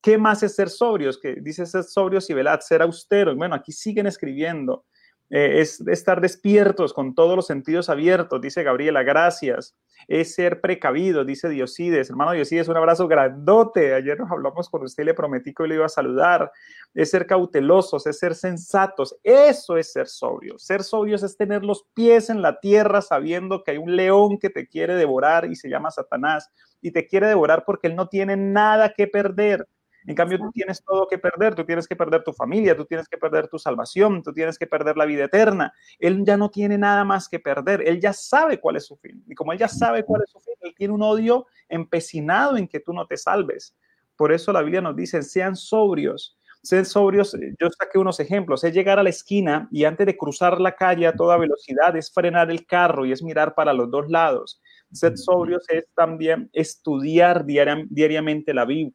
¿Qué 0.01 0.19
más 0.19 0.43
es 0.43 0.55
ser 0.55 0.71
sobrios? 0.71 1.19
Que 1.19 1.37
dice 1.41 1.67
ser 1.67 1.85
sobrios 1.85 2.31
y 2.31 2.35
velad, 2.35 2.61
ser 2.61 2.83
austeros. 2.83 3.37
Bueno, 3.37 3.55
aquí 3.55 3.73
siguen 3.73 4.07
escribiendo. 4.07 4.85
Eh, 5.31 5.61
es 5.61 5.81
estar 5.89 6.23
despiertos 6.23 6.95
con 6.95 7.15
todos 7.15 7.37
los 7.37 7.47
sentidos 7.47 7.91
abiertos, 7.91 8.41
dice 8.41 8.63
Gabriela, 8.63 9.03
gracias. 9.03 9.77
Es 10.07 10.35
ser 10.35 10.61
precavido, 10.63 11.25
dice 11.25 11.49
Diosides. 11.51 12.09
Hermano 12.09 12.33
Diosides, 12.33 12.69
un 12.69 12.77
abrazo 12.77 13.09
grandote. 13.09 13.93
Ayer 13.95 14.19
nos 14.19 14.31
hablamos 14.31 14.71
con 14.71 14.85
usted 14.85 15.03
y 15.03 15.07
le 15.07 15.15
prometí 15.15 15.53
que 15.53 15.65
hoy 15.65 15.69
le 15.71 15.75
iba 15.75 15.87
a 15.87 15.91
saludar. 15.91 16.51
Es 16.95 17.11
ser 17.11 17.27
cautelosos, 17.27 18.07
es 18.07 18.19
ser 18.19 18.35
sensatos. 18.35 19.17
Eso 19.23 19.77
es 19.77 19.93
ser 19.93 20.07
sobrios. 20.07 20.65
Ser 20.65 20.83
sobrios 20.83 21.23
es 21.23 21.37
tener 21.37 21.63
los 21.63 21.85
pies 21.93 22.31
en 22.31 22.41
la 22.41 22.59
tierra 22.61 23.03
sabiendo 23.03 23.63
que 23.65 23.73
hay 23.73 23.79
un 23.79 23.97
león 23.97 24.39
que 24.39 24.49
te 24.49 24.67
quiere 24.67 24.95
devorar 24.95 25.45
y 25.51 25.57
se 25.57 25.69
llama 25.69 25.91
Satanás 25.91 26.49
y 26.81 26.93
te 26.93 27.07
quiere 27.07 27.27
devorar 27.27 27.65
porque 27.67 27.89
él 27.89 27.97
no 27.97 28.09
tiene 28.09 28.37
nada 28.37 28.95
que 28.97 29.09
perder 29.09 29.67
en 30.07 30.15
cambio, 30.15 30.39
tú 30.39 30.51
tienes 30.53 30.83
todo 30.83 31.07
que 31.07 31.19
perder, 31.19 31.55
tú 31.55 31.65
tienes 31.65 31.87
que 31.87 31.97
perder 31.97 32.23
tu 32.23 32.33
familia, 32.33 32.77
tú 32.77 32.85
tienes 32.85 33.09
que 33.09 33.19
perder 33.19 33.49
tu 33.49 33.59
salvación, 33.59 34.23
tú 34.23 34.33
tienes 34.33 34.59
que 34.59 34.67
perder 34.67 34.97
la 34.97 35.05
vida 35.05 35.25
eterna. 35.25 35.73
Él 35.99 36.25
ya 36.25 36.37
no 36.37 36.51
tiene 36.51 36.79
nada 36.79 37.05
más 37.05 37.29
que 37.29 37.39
perder, 37.39 37.83
él 37.87 38.01
ya 38.01 38.13
sabe 38.13 38.59
cuál 38.61 38.77
es 38.77 38.87
su 38.87 38.97
fin. 38.97 39.23
Y 39.27 39.35
como 39.35 39.53
él 39.53 39.59
ya 39.59 39.69
sabe 39.69 40.05
cuál 40.05 40.23
es 40.23 40.31
su 40.31 40.41
fin, 40.41 40.55
él 40.61 40.75
tiene 40.77 40.95
un 40.95 41.03
odio 41.03 41.47
empecinado 41.69 42.57
en 42.57 42.69
que 42.69 42.81
tú 42.81 42.93
no 42.93 43.07
te 43.07 43.17
salves. 43.17 43.77
Por 44.17 44.33
eso 44.33 44.53
la 44.53 44.63
Biblia 44.63 44.81
nos 44.81 44.97
dice, 44.97 45.23
sean 45.23 45.57
sobrios. 45.57 46.37
Sean 46.63 46.85
sobrios, 46.85 47.37
yo 47.61 47.69
saqué 47.79 47.99
unos 47.99 48.19
ejemplos, 48.19 48.65
es 48.65 48.75
llegar 48.75 48.99
a 48.99 49.03
la 49.05 49.11
esquina 49.11 49.69
y 49.71 49.85
antes 49.85 50.07
de 50.07 50.17
cruzar 50.17 50.61
la 50.61 50.75
calle 50.75 51.07
a 51.07 51.15
toda 51.15 51.37
velocidad 51.37 51.97
es 51.97 52.13
frenar 52.13 52.51
el 52.51 52.67
carro 52.67 53.07
y 53.07 53.13
es 53.13 53.23
mirar 53.23 53.55
para 53.55 53.73
los 53.73 53.91
dos 53.91 54.09
lados. 54.09 54.61
Ser 54.91 55.17
sobrios 55.17 55.65
es 55.69 55.85
también 55.95 56.51
estudiar 56.53 57.45
diariamente 57.45 58.55
la 58.55 58.65
Biblia 58.65 58.93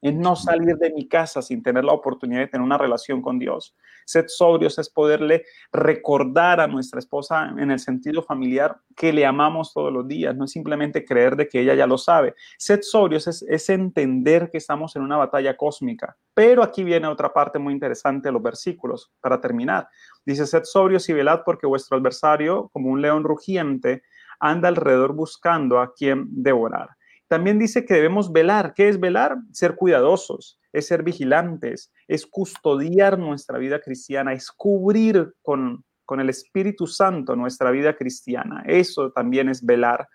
es 0.00 0.14
no 0.14 0.36
salir 0.36 0.76
de 0.76 0.92
mi 0.92 1.08
casa 1.08 1.42
sin 1.42 1.62
tener 1.62 1.84
la 1.84 1.92
oportunidad 1.92 2.40
de 2.40 2.48
tener 2.48 2.64
una 2.64 2.78
relación 2.78 3.20
con 3.20 3.38
Dios. 3.38 3.76
Sed 4.04 4.26
sobrios 4.28 4.78
es 4.78 4.88
poderle 4.88 5.44
recordar 5.72 6.60
a 6.60 6.66
nuestra 6.66 6.98
esposa 6.98 7.52
en 7.56 7.70
el 7.70 7.78
sentido 7.78 8.22
familiar 8.22 8.80
que 8.96 9.12
le 9.12 9.26
amamos 9.26 9.72
todos 9.74 9.92
los 9.92 10.06
días, 10.06 10.34
no 10.36 10.44
es 10.44 10.52
simplemente 10.52 11.04
creer 11.04 11.36
de 11.36 11.48
que 11.48 11.60
ella 11.60 11.74
ya 11.74 11.86
lo 11.86 11.98
sabe. 11.98 12.34
Sed 12.58 12.80
sobrios 12.82 13.26
es, 13.26 13.42
es 13.42 13.68
entender 13.70 14.50
que 14.50 14.58
estamos 14.58 14.94
en 14.96 15.02
una 15.02 15.16
batalla 15.16 15.56
cósmica. 15.56 16.16
Pero 16.34 16.62
aquí 16.62 16.84
viene 16.84 17.08
otra 17.08 17.32
parte 17.32 17.58
muy 17.58 17.74
interesante 17.74 18.28
de 18.28 18.32
los 18.32 18.42
versículos 18.42 19.12
para 19.20 19.40
terminar. 19.40 19.88
Dice, 20.24 20.46
sed 20.46 20.62
sobrios 20.64 21.08
y 21.08 21.12
velad 21.12 21.40
porque 21.44 21.66
vuestro 21.66 21.96
adversario, 21.96 22.68
como 22.72 22.90
un 22.90 23.02
león 23.02 23.24
rugiente, 23.24 24.02
anda 24.38 24.68
alrededor 24.68 25.14
buscando 25.14 25.80
a 25.80 25.92
quien 25.92 26.26
devorar. 26.30 26.97
También 27.28 27.58
dice 27.58 27.84
que 27.84 27.94
debemos 27.94 28.32
velar. 28.32 28.72
¿Qué 28.74 28.88
es 28.88 28.98
velar? 28.98 29.36
Ser 29.52 29.76
cuidadosos, 29.76 30.58
es 30.72 30.86
ser 30.86 31.02
vigilantes, 31.02 31.92
es 32.08 32.26
custodiar 32.26 33.18
nuestra 33.18 33.58
vida 33.58 33.80
cristiana, 33.80 34.32
es 34.32 34.50
cubrir 34.50 35.34
con, 35.42 35.84
con 36.06 36.20
el 36.20 36.30
Espíritu 36.30 36.86
Santo 36.86 37.36
nuestra 37.36 37.70
vida 37.70 37.94
cristiana. 37.94 38.62
Eso 38.66 39.12
también 39.12 39.50
es 39.50 39.64
velar. 39.64 40.08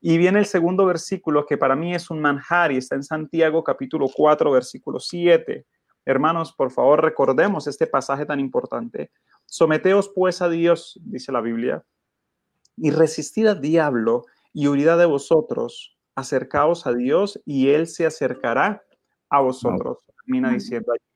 Y 0.00 0.16
viene 0.16 0.38
el 0.38 0.46
segundo 0.46 0.86
versículo 0.86 1.44
que 1.46 1.58
para 1.58 1.76
mí 1.76 1.94
es 1.94 2.10
un 2.10 2.20
manjar 2.20 2.72
y 2.72 2.78
está 2.78 2.94
en 2.94 3.02
Santiago 3.02 3.62
capítulo 3.62 4.06
4, 4.14 4.50
versículo 4.50 4.98
7. 4.98 5.66
Hermanos, 6.06 6.52
por 6.52 6.70
favor, 6.70 7.02
recordemos 7.02 7.66
este 7.66 7.86
pasaje 7.86 8.26
tan 8.26 8.40
importante. 8.40 9.10
Someteos 9.46 10.10
pues 10.14 10.42
a 10.42 10.48
Dios, 10.48 10.98
dice 11.02 11.32
la 11.32 11.40
Biblia, 11.40 11.84
y 12.76 12.90
resistid 12.90 13.46
al 13.46 13.60
diablo 13.60 14.24
y 14.52 14.68
huirá 14.68 14.96
de 14.96 15.06
vosotros 15.06 15.93
acercaos 16.14 16.86
a 16.86 16.92
Dios 16.92 17.40
y 17.44 17.70
Él 17.70 17.86
se 17.86 18.06
acercará 18.06 18.82
a 19.30 19.40
vosotros. 19.40 19.98
Termina 20.24 20.50
diciendo 20.50 20.92
allí. 20.92 21.14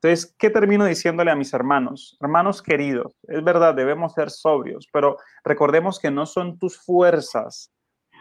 Entonces, 0.00 0.34
¿qué 0.38 0.48
termino 0.48 0.84
diciéndole 0.84 1.30
a 1.30 1.36
mis 1.36 1.52
hermanos? 1.52 2.16
Hermanos 2.20 2.62
queridos, 2.62 3.16
es 3.26 3.42
verdad, 3.42 3.74
debemos 3.74 4.12
ser 4.12 4.30
sobrios, 4.30 4.88
pero 4.92 5.16
recordemos 5.42 5.98
que 5.98 6.10
no 6.10 6.24
son 6.24 6.56
tus 6.56 6.78
fuerzas. 6.78 7.72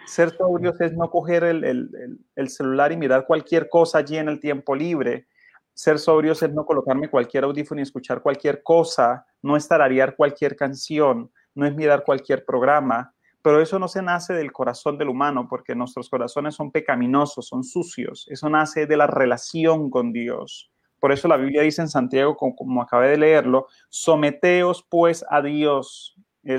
Ser 0.08 0.36
sobrios 0.36 0.82
es 0.82 0.94
no 0.94 1.12
coger 1.12 1.44
el, 1.44 2.20
el 2.36 2.50
celular 2.50 2.92
y 2.92 2.98
mirar 2.98 3.28
cualquier 3.28 3.70
cosa 3.70 4.00
allí 4.00 4.18
en 4.18 4.28
el 4.28 4.40
tiempo 4.40 4.76
libre. 4.76 5.28
Ser 5.76 6.00
sobrios 6.00 6.42
es 6.42 6.52
no 6.52 6.66
colocarme 6.66 7.12
cualquier 7.12 7.44
audífono 7.44 7.80
y 7.80 7.84
escuchar 7.84 8.24
cualquier 8.24 8.64
cosa, 8.64 9.28
no 9.44 9.56
es 9.56 9.68
tararear 9.68 10.16
cualquier 10.16 10.56
canción, 10.56 11.32
no 11.54 11.68
es 11.68 11.76
mirar 11.76 12.04
cualquier 12.04 12.44
programa, 12.44 13.14
pero 13.48 13.62
eso 13.62 13.80
no 13.80 13.88
se 13.88 14.02
nace 14.02 14.34
del 14.34 14.52
corazón 14.52 14.98
del 14.98 15.08
humano, 15.08 15.48
porque 15.50 15.74
nuestros 15.74 16.10
corazones 16.10 16.54
son 16.54 16.70
pecaminosos, 16.70 17.48
son 17.48 17.64
sucios. 17.64 18.28
Eso 18.30 18.50
nace 18.50 18.88
de 18.88 18.98
la 18.98 19.08
relación 19.08 19.90
con 19.90 20.12
Dios. 20.12 20.70
Por 21.00 21.14
eso 21.14 21.30
la 21.30 21.38
Biblia 21.38 21.62
dice 21.62 21.82
en 21.82 21.88
Santiago, 21.88 22.36
como, 22.36 22.82
acabé 22.82 23.08
de 23.08 23.18
leerlo, 23.18 23.68
someteos 23.88 24.86
pues 24.90 25.24
a 25.30 25.42
Dios. 25.42 26.18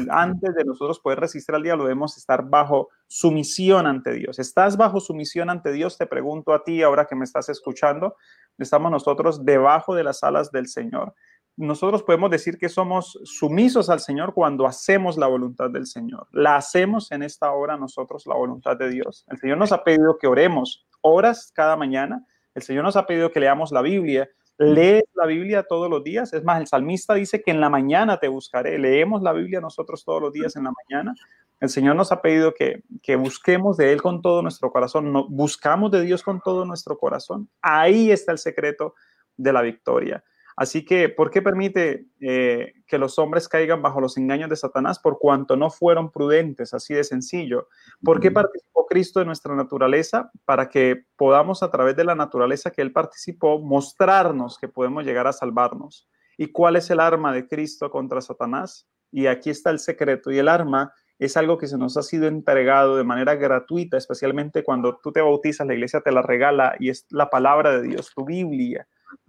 antes 0.09 0.55
de 0.55 0.65
nosotros 0.65 0.99
poder 0.99 1.21
resistir 1.21 1.55
al 1.55 1.63
diablo, 1.63 1.85
debemos 1.85 2.17
estar 2.17 2.49
bajo 2.49 2.89
sumisión 3.07 3.87
ante 3.87 4.13
Dios. 4.13 4.39
¿Estás 4.39 4.79
bajo 4.79 4.99
sumisión 4.99 5.51
ante 5.51 5.73
Dios? 5.73 5.99
Te 5.99 6.07
pregunto 6.07 6.55
a 6.55 6.65
ti 6.65 6.83
ahora 6.83 7.05
que 7.05 7.17
me 7.17 7.25
estás 7.25 7.51
escuchando. 7.51 8.17
Estamos 8.57 8.91
nosotros 8.91 9.45
debajo 9.45 9.95
de 9.95 10.05
las 10.05 10.25
alas 10.25 10.51
del 10.53 10.69
Señor 10.69 11.13
nosotros 11.59 12.05
podemos 12.05 12.31
decir 12.31 12.57
que 12.57 12.69
somos 12.69 13.19
sumisos 13.25 13.91
al 13.91 13.99
Señor 13.99 14.33
cuando 14.33 14.65
hacemos 14.65 15.19
la 15.19 15.27
voluntad 15.27 15.69
del 15.71 15.87
Señor. 15.87 16.29
La 16.31 16.55
hacemos 16.55 17.11
en 17.11 17.25
esta 17.25 17.51
hora 17.51 17.77
nosotros 17.77 18.27
la 18.27 18.37
voluntad 18.37 18.77
de 18.77 18.89
Dios. 18.89 19.27
El 19.29 19.39
Señor 19.39 19.59
nos 19.59 19.73
ha 19.73 19.83
pedido 19.83 20.19
que 20.19 20.29
oremos 20.29 20.87
horas 21.01 21.51
cada 21.53 21.77
mañana. 21.77 22.25
El 22.55 22.63
Señor 22.63 22.85
nos 22.85 22.95
ha 22.95 23.07
pedido 23.07 23.33
que 23.33 23.41
leamos 23.41 23.73
la 23.73 23.83
Biblia. 23.83 24.31
Lee 24.57 25.03
la 25.15 25.27
Biblia 25.27 25.65
todos 25.65 25.91
los 25.91 26.05
días. 26.05 26.33
Es 26.33 26.45
más, 26.45 26.61
el 26.61 26.69
salmista 26.69 27.15
dice 27.15 27.43
que 27.43 27.51
en 27.51 27.61
la 27.61 27.69
mañana 27.69 28.19
te 28.19 28.29
buscaré. 28.29 28.79
Leemos 28.79 29.23
la 29.23 29.33
Biblia 29.33 29.61
nosotros 29.61 30.05
todos 30.05 30.23
los 30.23 30.33
días 30.33 30.55
en 30.55 30.63
la 30.63 30.73
mañana. 30.73 31.13
El 31.59 31.71
Señor 31.71 31.97
nos 31.97 32.13
ha 32.13 32.23
pedido 32.23 32.55
que, 32.55 32.85
que 33.03 33.17
busquemos 33.17 33.77
de 33.77 33.93
Él 33.93 34.01
con 34.01 34.23
todo 34.23 34.43
nuestro 34.43 34.71
corazón. 34.71 35.13
No, 35.13 35.29
buscamos 35.29 35.91
de 35.91 36.03
Dios 36.03 36.23
con 36.23 36.41
todo 36.41 36.65
nuestro 36.65 36.97
corazón. 36.99 37.51
Ahí 37.63 38.13
está 38.13 38.31
el 38.31 38.39
secreto 38.39 38.95
de 39.37 39.53
la 39.53 39.63
victoria. 39.63 40.23
Así 40.59 40.85
que, 40.85 41.09
¿por 41.09 41.31
qué 41.31 41.41
permite 41.41 42.07
eh, 42.21 42.73
que 42.89 42.99
los 42.99 43.17
hombres 43.21 43.49
caigan 43.49 43.81
bajo 43.81 44.01
los 44.01 44.19
engaños 44.19 44.51
de 44.51 44.57
Satanás? 44.57 44.99
Por 44.99 45.21
cuanto 45.21 45.57
no 45.57 45.71
fueron 45.71 46.11
prudentes, 46.11 46.75
así 46.75 46.95
de 46.95 47.05
sencillo. 47.05 47.69
¿Por 48.03 48.19
qué 48.19 48.33
participó 48.33 48.85
Cristo 48.85 49.21
de 49.21 49.27
nuestra 49.27 49.55
naturaleza? 49.55 50.33
Para 50.45 50.69
que 50.69 51.05
podamos, 51.15 51.63
a 51.63 51.71
través 51.71 51.95
de 51.95 52.03
la 52.03 52.17
naturaleza 52.17 52.73
que 52.73 52.83
Él 52.83 52.91
participó, 52.91 53.61
mostrarnos 53.61 54.59
que 54.59 54.67
podemos 54.67 55.05
llegar 55.05 55.29
a 55.29 55.33
salvarnos. 55.33 56.09
¿Y 56.37 56.51
cuál 56.51 56.75
es 56.75 56.91
el 56.91 56.99
arma 56.99 57.33
de 57.33 57.47
Cristo 57.47 57.89
contra 57.89 58.21
Satanás? 58.21 58.89
Y 59.13 59.29
aquí 59.29 59.51
está 59.51 59.71
el 59.71 59.79
secreto. 59.79 60.33
Y 60.33 60.39
el 60.39 60.49
arma 60.49 60.93
es 61.21 61.37
algo 61.37 61.57
que 61.57 61.69
se 61.69 61.79
nos 61.79 61.97
ha 61.97 62.03
sido 62.03 62.27
entregado 62.27 62.97
de 62.97 63.05
manera 63.05 63.37
gratuita, 63.37 63.97
especialmente 63.97 64.65
cuando 64.65 64.99
tú 65.01 65.13
te 65.13 65.21
bautizas, 65.21 65.69
la 65.69 65.75
iglesia 65.75 66.01
te 66.01 66.11
la 66.11 66.23
regala 66.23 66.75
y 66.81 66.91
es 66.91 67.07
la 67.11 67.31
palabra 67.31 67.71
de 67.71 67.83
Dios, 67.83 68.11
tu 68.13 68.25
Biblia. 68.25 68.89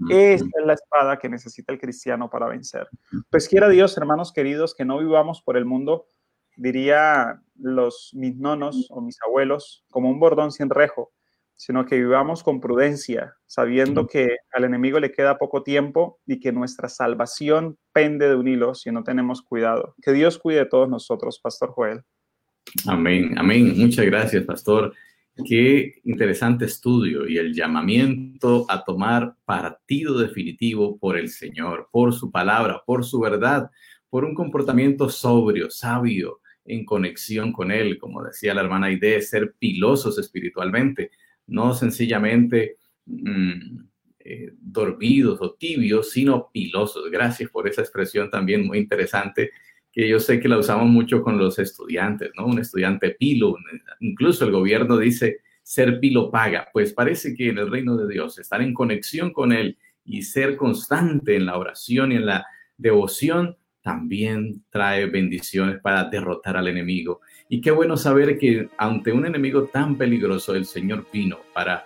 Esta 0.09 0.59
es 0.59 0.65
la 0.65 0.73
espada 0.73 1.17
que 1.19 1.29
necesita 1.29 1.73
el 1.73 1.79
cristiano 1.79 2.29
para 2.29 2.47
vencer. 2.47 2.87
Pues 3.29 3.47
quiera 3.47 3.69
Dios, 3.69 3.97
hermanos 3.97 4.31
queridos, 4.31 4.73
que 4.75 4.85
no 4.85 4.99
vivamos 4.99 5.41
por 5.41 5.57
el 5.57 5.65
mundo, 5.65 6.07
diría 6.55 7.41
los 7.55 8.11
mis 8.13 8.35
nonos 8.35 8.87
o 8.89 9.01
mis 9.01 9.17
abuelos, 9.25 9.85
como 9.89 10.09
un 10.09 10.19
bordón 10.19 10.51
sin 10.51 10.69
rejo, 10.69 11.11
sino 11.55 11.85
que 11.85 11.97
vivamos 11.97 12.41
con 12.41 12.61
prudencia, 12.61 13.35
sabiendo 13.45 14.07
que 14.07 14.37
al 14.53 14.63
enemigo 14.63 14.99
le 14.99 15.11
queda 15.11 15.37
poco 15.37 15.61
tiempo 15.61 16.19
y 16.25 16.39
que 16.39 16.53
nuestra 16.53 16.87
salvación 16.87 17.77
pende 17.91 18.29
de 18.29 18.35
un 18.35 18.47
hilo 18.47 18.75
si 18.75 18.91
no 18.91 19.03
tenemos 19.03 19.41
cuidado. 19.41 19.95
Que 20.01 20.13
Dios 20.13 20.39
cuide 20.39 20.59
de 20.59 20.65
todos 20.67 20.87
nosotros, 20.87 21.39
Pastor 21.41 21.71
Joel. 21.71 22.01
Amén, 22.87 23.37
amén. 23.37 23.73
Muchas 23.77 24.05
gracias, 24.05 24.43
Pastor. 24.45 24.93
Qué 25.45 26.01
interesante 26.03 26.65
estudio 26.65 27.27
y 27.27 27.37
el 27.37 27.53
llamamiento 27.53 28.65
a 28.69 28.83
tomar 28.83 29.35
partido 29.45 30.17
definitivo 30.17 30.97
por 30.97 31.17
el 31.17 31.29
Señor, 31.29 31.89
por 31.91 32.13
su 32.13 32.31
palabra, 32.31 32.81
por 32.85 33.05
su 33.05 33.19
verdad, 33.19 33.69
por 34.09 34.25
un 34.25 34.33
comportamiento 34.33 35.09
sobrio, 35.09 35.69
sabio, 35.69 36.41
en 36.65 36.85
conexión 36.85 37.51
con 37.51 37.71
Él, 37.71 37.97
como 37.97 38.23
decía 38.23 38.53
la 38.53 38.61
hermana 38.61 38.87
Aide, 38.87 39.21
ser 39.21 39.55
pilosos 39.57 40.19
espiritualmente, 40.19 41.11
no 41.47 41.73
sencillamente 41.73 42.77
mm, 43.05 43.79
eh, 44.19 44.53
dormidos 44.59 45.41
o 45.41 45.53
tibios, 45.53 46.11
sino 46.11 46.49
pilosos. 46.51 47.09
Gracias 47.09 47.49
por 47.49 47.67
esa 47.67 47.81
expresión 47.81 48.29
también 48.29 48.67
muy 48.67 48.77
interesante 48.77 49.51
que 49.91 50.07
yo 50.07 50.19
sé 50.19 50.39
que 50.39 50.47
la 50.47 50.57
usamos 50.57 50.87
mucho 50.87 51.21
con 51.21 51.37
los 51.37 51.59
estudiantes, 51.59 52.31
¿no? 52.35 52.45
Un 52.45 52.59
estudiante 52.59 53.11
pilo, 53.11 53.55
incluso 53.99 54.45
el 54.45 54.51
gobierno 54.51 54.97
dice 54.97 55.39
ser 55.63 55.99
pilo 55.99 56.31
paga, 56.31 56.67
pues 56.73 56.93
parece 56.93 57.35
que 57.35 57.49
en 57.49 57.57
el 57.59 57.69
reino 57.69 57.95
de 57.95 58.11
Dios, 58.11 58.39
estar 58.39 58.61
en 58.61 58.73
conexión 58.73 59.31
con 59.31 59.51
Él 59.51 59.77
y 60.03 60.23
ser 60.23 60.55
constante 60.55 61.35
en 61.35 61.45
la 61.45 61.57
oración 61.57 62.11
y 62.11 62.15
en 62.15 62.25
la 62.25 62.45
devoción 62.77 63.55
también 63.81 64.63
trae 64.69 65.05
bendiciones 65.05 65.79
para 65.81 66.05
derrotar 66.05 66.57
al 66.57 66.67
enemigo. 66.67 67.21
Y 67.47 67.61
qué 67.61 67.71
bueno 67.71 67.97
saber 67.97 68.37
que 68.37 68.69
ante 68.77 69.11
un 69.11 69.25
enemigo 69.25 69.63
tan 69.63 69.97
peligroso, 69.97 70.55
el 70.55 70.65
Señor 70.65 71.05
vino 71.11 71.39
para 71.53 71.85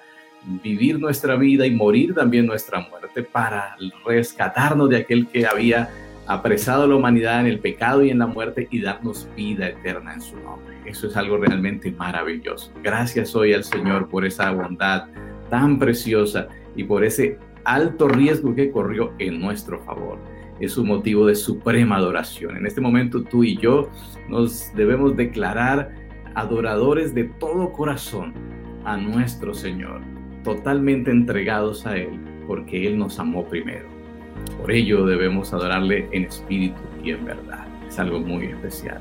vivir 0.63 0.99
nuestra 0.99 1.35
vida 1.35 1.65
y 1.65 1.71
morir 1.71 2.13
también 2.13 2.45
nuestra 2.45 2.79
muerte, 2.89 3.23
para 3.23 3.75
rescatarnos 4.05 4.89
de 4.89 4.97
aquel 4.97 5.27
que 5.27 5.45
había 5.45 5.89
apresado 6.27 6.83
a 6.83 6.87
la 6.87 6.95
humanidad 6.95 7.41
en 7.41 7.47
el 7.47 7.59
pecado 7.59 8.03
y 8.03 8.09
en 8.09 8.19
la 8.19 8.27
muerte 8.27 8.67
y 8.71 8.81
darnos 8.81 9.27
vida 9.35 9.69
eterna 9.69 10.13
en 10.13 10.21
su 10.21 10.37
nombre. 10.37 10.75
Eso 10.85 11.07
es 11.07 11.17
algo 11.17 11.37
realmente 11.37 11.91
maravilloso. 11.91 12.71
Gracias 12.81 13.35
hoy 13.35 13.53
al 13.53 13.63
Señor 13.63 14.09
por 14.09 14.25
esa 14.25 14.51
bondad 14.51 15.07
tan 15.49 15.79
preciosa 15.79 16.47
y 16.75 16.83
por 16.83 17.03
ese 17.03 17.37
alto 17.65 18.07
riesgo 18.07 18.55
que 18.55 18.71
corrió 18.71 19.13
en 19.19 19.39
nuestro 19.39 19.79
favor. 19.83 20.17
Es 20.59 20.77
un 20.77 20.87
motivo 20.87 21.25
de 21.25 21.35
suprema 21.35 21.97
adoración. 21.97 22.57
En 22.57 22.65
este 22.65 22.81
momento 22.81 23.23
tú 23.23 23.43
y 23.43 23.57
yo 23.57 23.89
nos 24.29 24.73
debemos 24.75 25.15
declarar 25.15 25.91
adoradores 26.35 27.13
de 27.13 27.25
todo 27.25 27.71
corazón 27.71 28.33
a 28.85 28.97
nuestro 28.97 29.53
Señor, 29.53 30.01
totalmente 30.43 31.11
entregados 31.11 31.85
a 31.85 31.97
Él, 31.97 32.19
porque 32.47 32.87
Él 32.87 32.97
nos 32.97 33.19
amó 33.19 33.45
primero. 33.45 33.92
Por 34.57 34.71
ello 34.71 35.05
debemos 35.05 35.53
adorarle 35.53 36.07
en 36.11 36.25
espíritu 36.25 36.81
y 37.03 37.11
en 37.11 37.25
verdad. 37.25 37.65
Es 37.87 37.99
algo 37.99 38.19
muy 38.19 38.45
especial. 38.47 38.99